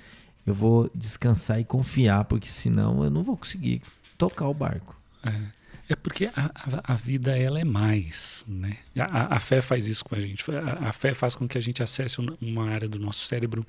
eu 0.46 0.54
vou 0.54 0.90
descansar 0.96 1.60
e 1.60 1.64
confiar, 1.64 2.26
porque 2.26 2.50
senão 2.50 3.04
eu 3.04 3.10
não 3.10 3.24
vou 3.24 3.38
conseguir 3.38 3.82
tocar 4.18 4.48
o 4.48 4.54
barco. 4.54 5.00
É. 5.24 5.59
É 5.90 5.96
porque 5.96 6.26
a, 6.36 6.52
a, 6.54 6.94
a, 6.94 6.96
vida 6.96 7.36
ela 7.36 7.60
é 7.60 7.64
mais, 7.64 8.46
né? 8.48 8.78
A, 8.96 9.38
a, 9.38 9.40
fé 9.40 9.60
faz 9.60 9.88
isso 9.88 10.06
com 10.06 10.14
a 10.14 10.20
gente. 10.20 10.46
A, 10.52 10.94
fé 10.94 11.16
faz 11.16 11.34
com 11.34 11.48
que 11.48 11.58
a 11.58 11.62
gente 11.62 11.82
acesse 11.82 12.18
uma 12.40 12.70
área 12.70 12.88
do 12.88 13.00
nosso 13.00 13.26
cérebro 13.26 13.66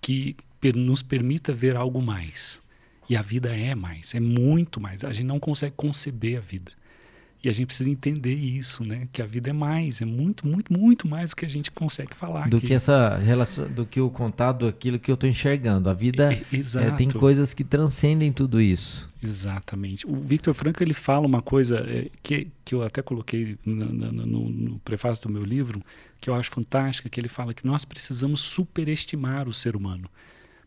que 0.00 0.34
per, 0.58 0.74
nos 0.74 1.02
permita 1.02 1.52
ver 1.52 1.76
algo 1.76 2.00
mais. 2.00 2.62
E 3.06 3.14
a 3.14 3.20
vida 3.20 3.54
é 3.54 3.74
mais, 3.74 4.14
é 4.14 4.20
muito 4.20 4.80
mais. 4.80 5.04
A 5.04 5.12
gente 5.12 5.26
não 5.26 5.38
consegue 5.38 5.74
conceber 5.76 6.38
a 6.38 6.40
vida. 6.40 6.72
E 7.42 7.48
a 7.48 7.52
gente 7.52 7.66
precisa 7.66 7.88
entender 7.88 8.34
isso, 8.34 8.82
né? 8.82 9.06
Que 9.12 9.22
a 9.22 9.26
vida 9.26 9.50
é 9.50 9.52
mais, 9.52 10.02
é 10.02 10.04
muito, 10.04 10.44
muito, 10.44 10.72
muito 10.72 11.06
mais 11.06 11.30
do 11.30 11.36
que 11.36 11.44
a 11.44 11.48
gente 11.48 11.70
consegue 11.70 12.12
falar. 12.12 12.48
Do 12.48 12.56
aqui. 12.56 12.66
que 12.66 12.74
essa 12.74 13.16
relação, 13.16 13.68
do 13.68 13.86
que 13.86 14.00
o 14.00 14.10
contato, 14.10 14.66
aquilo 14.66 14.98
que 14.98 15.08
eu 15.08 15.14
estou 15.14 15.30
enxergando. 15.30 15.88
A 15.88 15.94
vida 15.94 16.32
é, 16.32 16.86
é, 16.86 16.90
tem 16.90 17.08
coisas 17.08 17.54
que 17.54 17.62
transcendem 17.62 18.32
tudo 18.32 18.60
isso. 18.60 19.08
Exatamente. 19.22 20.04
O 20.04 20.16
Victor 20.16 20.52
Franco 20.52 20.82
ele 20.82 20.94
fala 20.94 21.26
uma 21.26 21.40
coisa 21.40 21.78
é, 21.88 22.10
que, 22.24 22.48
que 22.64 22.74
eu 22.74 22.82
até 22.82 23.02
coloquei 23.02 23.56
no, 23.64 23.84
no, 23.84 24.48
no 24.48 24.78
prefácio 24.80 25.28
do 25.28 25.32
meu 25.32 25.44
livro, 25.44 25.80
que 26.20 26.28
eu 26.28 26.34
acho 26.34 26.50
fantástica, 26.50 27.08
que 27.08 27.20
ele 27.20 27.28
fala 27.28 27.54
que 27.54 27.64
nós 27.64 27.84
precisamos 27.84 28.40
superestimar 28.40 29.48
o 29.48 29.54
ser 29.54 29.76
humano, 29.76 30.10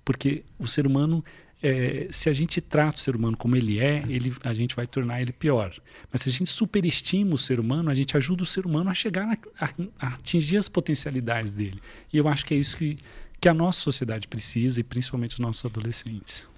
porque 0.05 0.43
o 0.57 0.67
ser 0.67 0.88
humano 0.88 1.24
é, 1.62 2.07
se 2.09 2.30
a 2.30 2.34
gente 2.34 2.59
trata 2.59 2.97
o 2.97 2.99
ser 2.99 3.16
humano 3.16 3.38
como 3.38 3.55
ele 3.55 3.80
é, 3.80 4.03
ele, 4.07 4.34
a 4.43 4.53
gente 4.53 4.76
vai 4.76 4.88
tornar 4.88 5.22
ele 5.22 5.32
pior. 5.32 5.74
Mas 6.12 6.22
se 6.22 6.30
a 6.30 6.32
gente 6.32 6.49
superestima 6.49 7.36
o 7.36 7.38
ser 7.38 7.59
humano, 7.59 7.89
a 7.89 7.93
gente 7.93 8.18
ajuda 8.18 8.43
o 8.43 8.45
ser 8.45 8.66
humano 8.66 8.89
a 8.89 8.93
chegar 8.93 9.28
a, 9.28 9.66
a, 9.66 9.70
a 9.99 10.07
atingir 10.16 10.57
as 10.57 10.68
potencialidades 10.68 11.55
dele. 11.55 11.80
E 12.12 12.18
eu 12.18 12.28
acho 12.28 12.45
que 12.45 12.53
é 12.53 12.57
isso 12.57 12.76
que, 12.78 12.97
que 13.39 13.47
a 13.47 13.53
nossa 13.53 13.80
sociedade 13.80 14.28
precisa, 14.28 14.80
e 14.80 14.84
principalmente 14.84 15.34
os 15.34 15.39
nossos 15.39 15.64
adolescentes. 15.66 16.49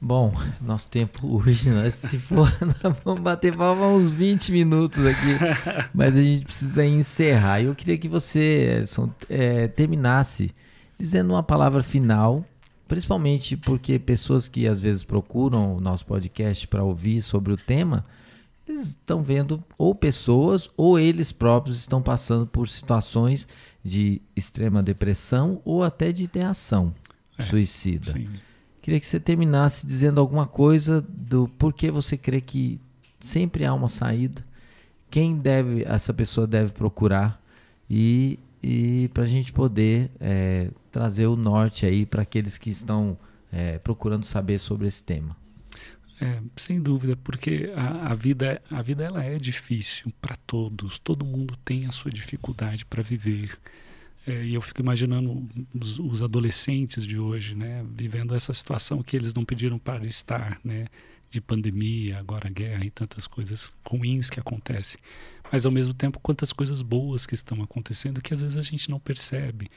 Bom, 0.00 0.32
nosso 0.60 0.88
tempo 0.88 1.26
hoje, 1.26 1.68
nós, 1.70 1.94
se 1.94 2.20
for, 2.20 2.48
nós 2.64 2.96
vamos 3.04 3.20
bater 3.20 3.56
palma 3.56 3.88
uns 3.88 4.12
20 4.12 4.52
minutos 4.52 5.04
aqui, 5.04 5.36
mas 5.92 6.16
a 6.16 6.22
gente 6.22 6.44
precisa 6.44 6.86
encerrar. 6.86 7.60
Eu 7.60 7.74
queria 7.74 7.98
que 7.98 8.08
você, 8.08 8.78
Edson, 8.80 9.12
é, 9.28 9.66
terminasse 9.66 10.54
dizendo 10.96 11.32
uma 11.32 11.42
palavra 11.42 11.82
final 11.82 12.44
principalmente 12.88 13.56
porque 13.56 13.98
pessoas 13.98 14.48
que 14.48 14.66
às 14.66 14.80
vezes 14.80 15.04
procuram 15.04 15.76
o 15.76 15.80
nosso 15.80 16.06
podcast 16.06 16.66
para 16.66 16.82
ouvir 16.82 17.22
sobre 17.22 17.52
o 17.52 17.56
tema, 17.56 18.04
eles 18.66 18.88
estão 18.88 19.22
vendo 19.22 19.62
ou 19.76 19.94
pessoas 19.94 20.70
ou 20.76 20.98
eles 20.98 21.30
próprios 21.30 21.78
estão 21.78 22.02
passando 22.02 22.46
por 22.46 22.66
situações 22.68 23.46
de 23.84 24.20
extrema 24.34 24.82
depressão 24.82 25.60
ou 25.64 25.82
até 25.82 26.12
de 26.12 26.24
ideação 26.24 26.94
é, 27.36 27.42
suicida. 27.42 28.10
Sim. 28.10 28.28
Queria 28.80 28.98
que 28.98 29.06
você 29.06 29.20
terminasse 29.20 29.86
dizendo 29.86 30.18
alguma 30.20 30.46
coisa 30.46 31.04
do 31.06 31.46
porquê 31.58 31.90
você 31.90 32.16
crê 32.16 32.40
que 32.40 32.80
sempre 33.20 33.66
há 33.66 33.74
uma 33.74 33.88
saída, 33.90 34.44
quem 35.10 35.36
deve 35.36 35.84
essa 35.84 36.12
pessoa 36.14 36.46
deve 36.46 36.72
procurar 36.72 37.40
e 37.88 38.38
e 38.62 39.08
para 39.14 39.22
a 39.22 39.26
gente 39.26 39.52
poder 39.52 40.10
é, 40.18 40.68
trazer 40.98 41.28
o 41.28 41.36
norte 41.36 41.86
aí 41.86 42.04
para 42.04 42.22
aqueles 42.22 42.58
que 42.58 42.70
estão 42.70 43.16
é, 43.52 43.78
procurando 43.78 44.24
saber 44.24 44.58
sobre 44.58 44.88
esse 44.88 45.04
tema. 45.04 45.36
É, 46.20 46.42
sem 46.56 46.82
dúvida, 46.82 47.16
porque 47.22 47.72
a, 47.76 48.10
a, 48.10 48.14
vida, 48.16 48.60
a 48.68 48.82
vida 48.82 49.04
ela 49.04 49.22
é 49.22 49.38
difícil 49.38 50.12
para 50.20 50.34
todos. 50.44 50.98
Todo 50.98 51.24
mundo 51.24 51.56
tem 51.64 51.86
a 51.86 51.92
sua 51.92 52.10
dificuldade 52.10 52.84
para 52.84 53.00
viver. 53.00 53.56
É, 54.26 54.44
e 54.44 54.54
eu 54.54 54.60
fico 54.60 54.80
imaginando 54.80 55.48
os, 55.72 56.00
os, 56.00 56.20
adolescentes 56.20 57.06
de 57.06 57.16
hoje, 57.16 57.54
né, 57.54 57.86
vivendo 57.94 58.34
essa 58.34 58.52
situação 58.52 59.00
que 59.00 59.14
eles 59.14 59.32
não 59.32 59.44
pediram 59.44 59.78
para 59.78 60.04
estar, 60.04 60.58
né, 60.64 60.86
de 61.30 61.40
pandemia, 61.40 62.18
agora 62.18 62.50
guerra 62.50 62.84
e 62.84 62.90
tantas 62.90 63.28
coisas 63.28 63.76
ruins 63.86 64.28
que 64.28 64.40
acontecem 64.40 64.98
mas 65.50 65.64
ao 65.64 65.72
mesmo 65.72 65.94
tempo 65.94 66.20
quantas 66.20 66.52
coisas 66.52 66.82
boas 66.82 67.24
que 67.24 67.34
estão 67.34 67.62
acontecendo 67.62 68.20
que 68.20 68.34
às 68.34 68.42
vezes 68.42 68.58
a 68.58 68.62
gente 68.62 68.90
não 68.90 69.00
percebe. 69.00 69.70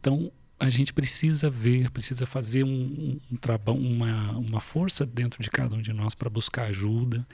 Então 0.00 0.32
a 0.58 0.70
gente 0.70 0.92
precisa 0.92 1.50
ver, 1.50 1.90
precisa 1.90 2.24
fazer 2.26 2.64
um, 2.64 2.68
um, 2.68 3.20
um 3.32 3.36
trabalho, 3.36 3.78
uma, 3.78 4.32
uma 4.32 4.60
força 4.60 5.04
dentro 5.04 5.42
de 5.42 5.50
cada 5.50 5.74
um 5.74 5.82
de 5.82 5.92
nós 5.92 6.14
para 6.14 6.30
buscar 6.30 6.64
ajuda. 6.64 7.26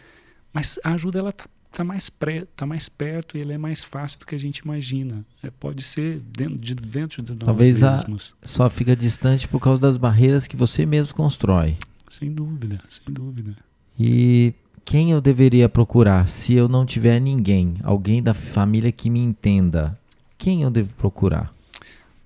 Mas 0.53 0.79
a 0.85 0.93
ajuda 0.93 1.19
ela 1.19 1.31
está 1.31 1.47
está 1.73 1.83
mais, 1.83 2.11
pré, 2.11 2.47
tá 2.55 2.67
mais 2.67 2.89
perto 2.89 3.37
e 3.37 3.41
ele 3.41 3.53
é 3.53 3.59
mais 3.59 3.83
fácil 3.83 4.19
do 4.19 4.27
que 4.27 4.35
a 4.35 4.39
gente 4.39 4.59
imagina. 4.59 5.25
É, 5.43 5.51
pode 5.51 5.83
ser 5.83 6.21
dentro 6.21 6.59
de, 6.59 6.75
dentro 6.75 7.23
de 7.23 7.33
nós 7.33 7.45
Talvez 7.45 7.81
mesmos. 7.81 8.35
A, 8.43 8.47
só 8.47 8.71
fica 8.71 8.95
distante 8.95 9.49
por 9.49 9.59
causa 9.59 9.81
das 9.81 9.97
barreiras 9.97 10.47
que 10.47 10.55
você 10.57 10.85
mesmo 10.85 11.15
constrói. 11.15 11.77
Sem 12.11 12.31
dúvida, 12.31 12.81
sem 12.91 13.13
dúvida. 13.13 13.57
E 13.99 14.53
quem 14.85 15.11
eu 15.11 15.21
deveria 15.21 15.69
procurar 15.69 16.29
se 16.29 16.53
eu 16.53 16.69
não 16.69 16.85
tiver 16.85 17.19
ninguém, 17.19 17.77
alguém 17.83 18.23
da 18.23 18.35
família 18.35 18.93
que 18.93 19.09
me 19.09 19.21
entenda? 19.21 19.99
Quem 20.37 20.63
eu 20.63 20.71
devo 20.71 20.93
procurar? 20.95 21.55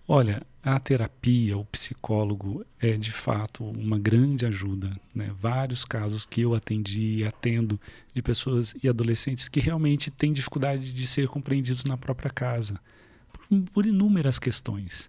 Olha, 0.09 0.43
a 0.67 0.81
terapia, 0.81 1.57
o 1.57 1.65
psicólogo 1.65 2.67
é 2.81 2.97
de 2.97 3.13
fato 3.13 3.63
uma 3.63 3.97
grande 4.01 4.45
ajuda. 4.45 4.91
Né? 5.15 5.31
Vários 5.41 5.85
casos 5.85 6.27
que 6.27 6.41
eu 6.41 6.57
atendi 6.57 7.19
e 7.19 7.25
atendo 7.25 7.81
de 8.13 8.21
pessoas 8.21 8.75
e 8.83 8.89
adolescentes 8.89 9.49
que 9.49 9.61
realmente 9.61 10.11
têm 10.11 10.33
dificuldade 10.33 10.93
de 10.93 11.07
ser 11.07 11.29
compreendidos 11.29 11.85
na 11.85 11.97
própria 11.97 12.31
casa, 12.31 12.81
por, 13.33 13.63
por 13.73 13.87
inúmeras 13.87 14.41
questões. 14.41 15.09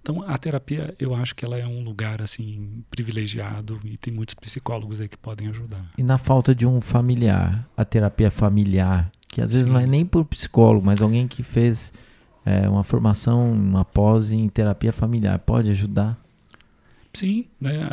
Então, 0.00 0.22
a 0.22 0.38
terapia, 0.38 0.94
eu 1.00 1.16
acho 1.16 1.34
que 1.34 1.44
ela 1.44 1.58
é 1.58 1.66
um 1.66 1.82
lugar 1.82 2.22
assim 2.22 2.84
privilegiado 2.88 3.80
e 3.84 3.96
tem 3.96 4.14
muitos 4.14 4.36
psicólogos 4.36 5.00
aí 5.00 5.08
que 5.08 5.18
podem 5.18 5.48
ajudar. 5.48 5.84
E 5.98 6.02
na 6.04 6.16
falta 6.16 6.54
de 6.54 6.64
um 6.64 6.80
familiar, 6.80 7.68
a 7.76 7.84
terapia 7.84 8.30
familiar, 8.30 9.10
que 9.26 9.40
às 9.40 9.50
vezes 9.50 9.66
Sim. 9.66 9.72
não 9.72 9.80
é 9.80 9.86
nem 9.86 10.06
por 10.06 10.24
psicólogo, 10.26 10.86
mas 10.86 11.02
alguém 11.02 11.26
que 11.26 11.42
fez 11.42 11.92
é, 12.44 12.68
uma 12.68 12.82
formação, 12.82 13.52
uma 13.52 13.84
pós 13.84 14.30
em 14.30 14.48
terapia 14.48 14.92
familiar, 14.92 15.38
pode 15.38 15.70
ajudar? 15.70 16.18
Sim, 17.12 17.46
né? 17.60 17.88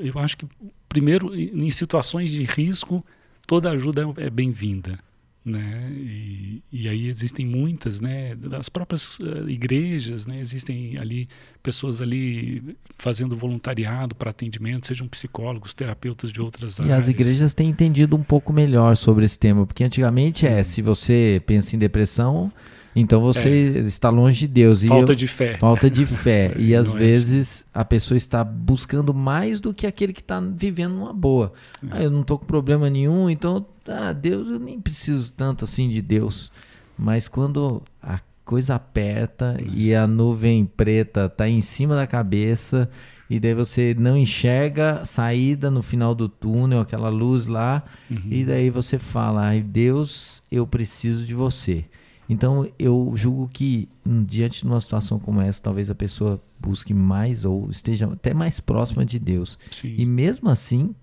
eu 0.00 0.18
acho 0.18 0.36
que, 0.36 0.46
primeiro, 0.88 1.34
em 1.34 1.70
situações 1.70 2.30
de 2.30 2.42
risco, 2.42 3.04
toda 3.46 3.70
ajuda 3.70 4.06
é 4.16 4.30
bem-vinda. 4.30 4.98
Né? 5.44 5.90
E, 5.92 6.62
e, 6.70 6.88
aí 6.88 7.08
existem 7.08 7.44
muitas, 7.44 8.00
né? 8.00 8.36
As 8.56 8.68
próprias 8.68 9.18
uh, 9.18 9.50
igrejas, 9.50 10.24
né? 10.24 10.38
Existem 10.38 10.96
ali 10.98 11.28
pessoas 11.60 12.00
ali 12.00 12.76
fazendo 12.96 13.36
voluntariado 13.36 14.14
para 14.14 14.30
atendimento, 14.30 14.86
sejam 14.86 15.08
psicólogos, 15.08 15.74
terapeutas 15.74 16.30
de 16.30 16.40
outras 16.40 16.78
e 16.78 16.82
áreas. 16.82 16.96
E 16.96 16.96
as 16.96 17.08
igrejas 17.08 17.54
têm 17.54 17.68
entendido 17.68 18.14
um 18.14 18.22
pouco 18.22 18.52
melhor 18.52 18.96
sobre 18.96 19.24
esse 19.24 19.36
tema, 19.36 19.66
porque 19.66 19.82
antigamente 19.82 20.46
é, 20.46 20.50
Sim. 20.50 20.56
é, 20.58 20.62
se 20.62 20.80
você 20.80 21.42
pensa 21.44 21.74
em 21.74 21.78
depressão, 21.78 22.52
então 22.94 23.20
você 23.20 23.74
é. 23.76 23.80
está 23.80 24.10
longe 24.10 24.40
de 24.40 24.48
Deus. 24.48 24.82
Falta 24.82 25.12
eu, 25.12 25.16
de 25.16 25.26
fé. 25.26 25.56
Falta 25.56 25.90
de 25.90 26.04
fé. 26.04 26.54
e 26.58 26.74
às 26.74 26.90
vezes 26.90 27.32
é 27.32 27.40
assim. 27.40 27.64
a 27.72 27.84
pessoa 27.84 28.16
está 28.16 28.44
buscando 28.44 29.14
mais 29.14 29.60
do 29.60 29.72
que 29.72 29.86
aquele 29.86 30.12
que 30.12 30.20
está 30.20 30.40
vivendo 30.40 30.94
uma 30.96 31.12
boa. 31.12 31.52
É. 31.82 31.86
Ah, 31.90 32.02
eu 32.02 32.10
não 32.10 32.20
estou 32.20 32.38
com 32.38 32.44
problema 32.44 32.90
nenhum, 32.90 33.30
então, 33.30 33.64
ah, 33.88 34.12
Deus, 34.12 34.48
eu 34.48 34.58
nem 34.58 34.80
preciso 34.80 35.32
tanto 35.32 35.64
assim 35.64 35.88
de 35.88 36.02
Deus. 36.02 36.52
Mas 36.98 37.28
quando 37.28 37.82
a 38.02 38.20
coisa 38.44 38.74
aperta 38.74 39.56
é. 39.58 39.64
e 39.74 39.94
a 39.94 40.06
nuvem 40.06 40.66
preta 40.66 41.26
está 41.26 41.48
em 41.48 41.60
cima 41.60 41.96
da 41.96 42.06
cabeça 42.06 42.90
e 43.30 43.40
daí 43.40 43.54
você 43.54 43.96
não 43.98 44.14
enxerga 44.14 45.06
saída 45.06 45.70
no 45.70 45.82
final 45.82 46.14
do 46.14 46.28
túnel, 46.28 46.80
aquela 46.80 47.08
luz 47.08 47.46
lá, 47.46 47.82
uhum. 48.10 48.20
e 48.30 48.44
daí 48.44 48.68
você 48.68 48.98
fala, 48.98 49.46
ai 49.46 49.62
Deus, 49.62 50.42
eu 50.52 50.66
preciso 50.66 51.24
de 51.24 51.32
você. 51.32 51.86
Então 52.32 52.66
eu 52.78 53.12
julgo 53.14 53.46
que 53.46 53.88
diante 54.24 54.60
de 54.62 54.66
uma 54.66 54.80
situação 54.80 55.18
como 55.18 55.40
essa, 55.42 55.62
talvez 55.62 55.90
a 55.90 55.94
pessoa 55.94 56.42
busque 56.58 56.94
mais 56.94 57.44
ou 57.44 57.70
esteja 57.70 58.06
até 58.10 58.32
mais 58.32 58.58
próxima 58.58 59.04
de 59.04 59.18
Deus. 59.18 59.58
Sim. 59.70 59.94
E 59.98 60.06
mesmo 60.06 60.48
assim, 60.48 60.94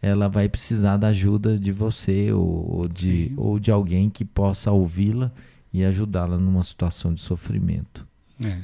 ela 0.00 0.26
vai 0.26 0.48
precisar 0.48 0.96
da 0.96 1.08
ajuda 1.08 1.58
de 1.58 1.70
você 1.70 2.32
ou, 2.32 2.78
ou 2.78 2.88
de, 2.88 3.30
ou 3.36 3.58
de 3.58 3.70
alguém 3.70 4.08
que 4.08 4.24
possa 4.24 4.70
ouvi-la 4.70 5.30
e 5.70 5.84
ajudá-la 5.84 6.38
numa 6.38 6.62
situação 6.62 7.12
de 7.12 7.20
sofrimento. 7.20 8.06
É, 8.42 8.56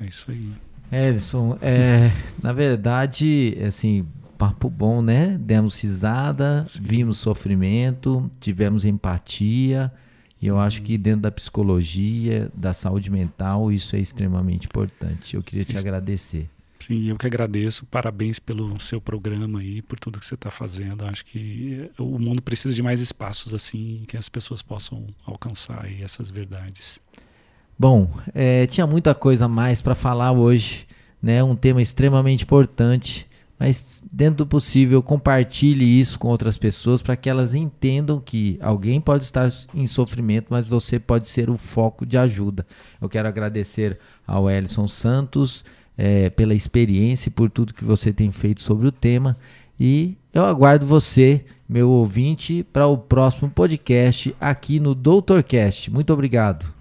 é 0.00 0.06
isso 0.06 0.30
aí. 0.30 0.52
Elson, 0.90 1.58
é, 1.60 2.10
na 2.42 2.54
verdade, 2.54 3.58
assim, 3.66 4.06
papo 4.38 4.70
bom, 4.70 5.02
né? 5.02 5.36
Demos 5.38 5.78
risada, 5.82 6.64
Sim. 6.66 6.80
vimos 6.82 7.18
sofrimento, 7.18 8.30
tivemos 8.40 8.86
empatia 8.86 9.92
e 10.46 10.48
eu 10.48 10.60
acho 10.60 10.80
que 10.80 10.96
dentro 10.96 11.22
da 11.22 11.32
psicologia, 11.32 12.48
da 12.54 12.72
saúde 12.72 13.10
mental, 13.10 13.72
isso 13.72 13.96
é 13.96 13.98
extremamente 13.98 14.66
importante. 14.66 15.34
Eu 15.34 15.42
queria 15.42 15.64
te 15.64 15.70
isso. 15.70 15.80
agradecer. 15.80 16.48
Sim, 16.78 17.08
eu 17.08 17.16
que 17.16 17.26
agradeço. 17.26 17.84
Parabéns 17.86 18.38
pelo 18.38 18.78
seu 18.78 19.00
programa 19.00 19.60
e 19.64 19.82
por 19.82 19.98
tudo 19.98 20.20
que 20.20 20.24
você 20.24 20.36
está 20.36 20.48
fazendo. 20.48 21.04
Acho 21.04 21.24
que 21.24 21.90
o 21.98 22.16
mundo 22.16 22.40
precisa 22.40 22.72
de 22.72 22.80
mais 22.80 23.00
espaços 23.00 23.52
assim, 23.52 24.04
que 24.06 24.16
as 24.16 24.28
pessoas 24.28 24.62
possam 24.62 25.04
alcançar 25.24 25.90
essas 26.00 26.30
verdades. 26.30 27.00
Bom, 27.76 28.08
é, 28.32 28.68
tinha 28.68 28.86
muita 28.86 29.16
coisa 29.16 29.48
mais 29.48 29.82
para 29.82 29.96
falar 29.96 30.30
hoje, 30.30 30.86
né? 31.20 31.42
Um 31.42 31.56
tema 31.56 31.82
extremamente 31.82 32.44
importante 32.44 33.26
mas 33.58 34.02
dentro 34.12 34.38
do 34.38 34.46
possível 34.46 35.02
compartilhe 35.02 36.00
isso 36.00 36.18
com 36.18 36.28
outras 36.28 36.58
pessoas 36.58 37.00
para 37.00 37.16
que 37.16 37.28
elas 37.28 37.54
entendam 37.54 38.20
que 38.20 38.58
alguém 38.60 39.00
pode 39.00 39.24
estar 39.24 39.48
em 39.74 39.86
sofrimento, 39.86 40.48
mas 40.50 40.68
você 40.68 40.98
pode 40.98 41.28
ser 41.28 41.48
o 41.48 41.56
foco 41.56 42.04
de 42.04 42.18
ajuda. 42.18 42.66
Eu 43.00 43.08
quero 43.08 43.28
agradecer 43.28 43.98
ao 44.26 44.50
Ellison 44.50 44.86
Santos 44.86 45.64
é, 45.96 46.28
pela 46.30 46.54
experiência 46.54 47.28
e 47.28 47.32
por 47.32 47.50
tudo 47.50 47.72
que 47.72 47.84
você 47.84 48.12
tem 48.12 48.30
feito 48.30 48.60
sobre 48.60 48.86
o 48.86 48.92
tema. 48.92 49.36
E 49.78 50.16
eu 50.32 50.44
aguardo 50.44 50.86
você, 50.86 51.44
meu 51.68 51.88
ouvinte, 51.88 52.62
para 52.72 52.86
o 52.86 52.98
próximo 52.98 53.50
podcast 53.50 54.34
aqui 54.40 54.78
no 54.78 54.94
Doutorcast. 54.94 55.90
Muito 55.90 56.12
obrigado. 56.12 56.74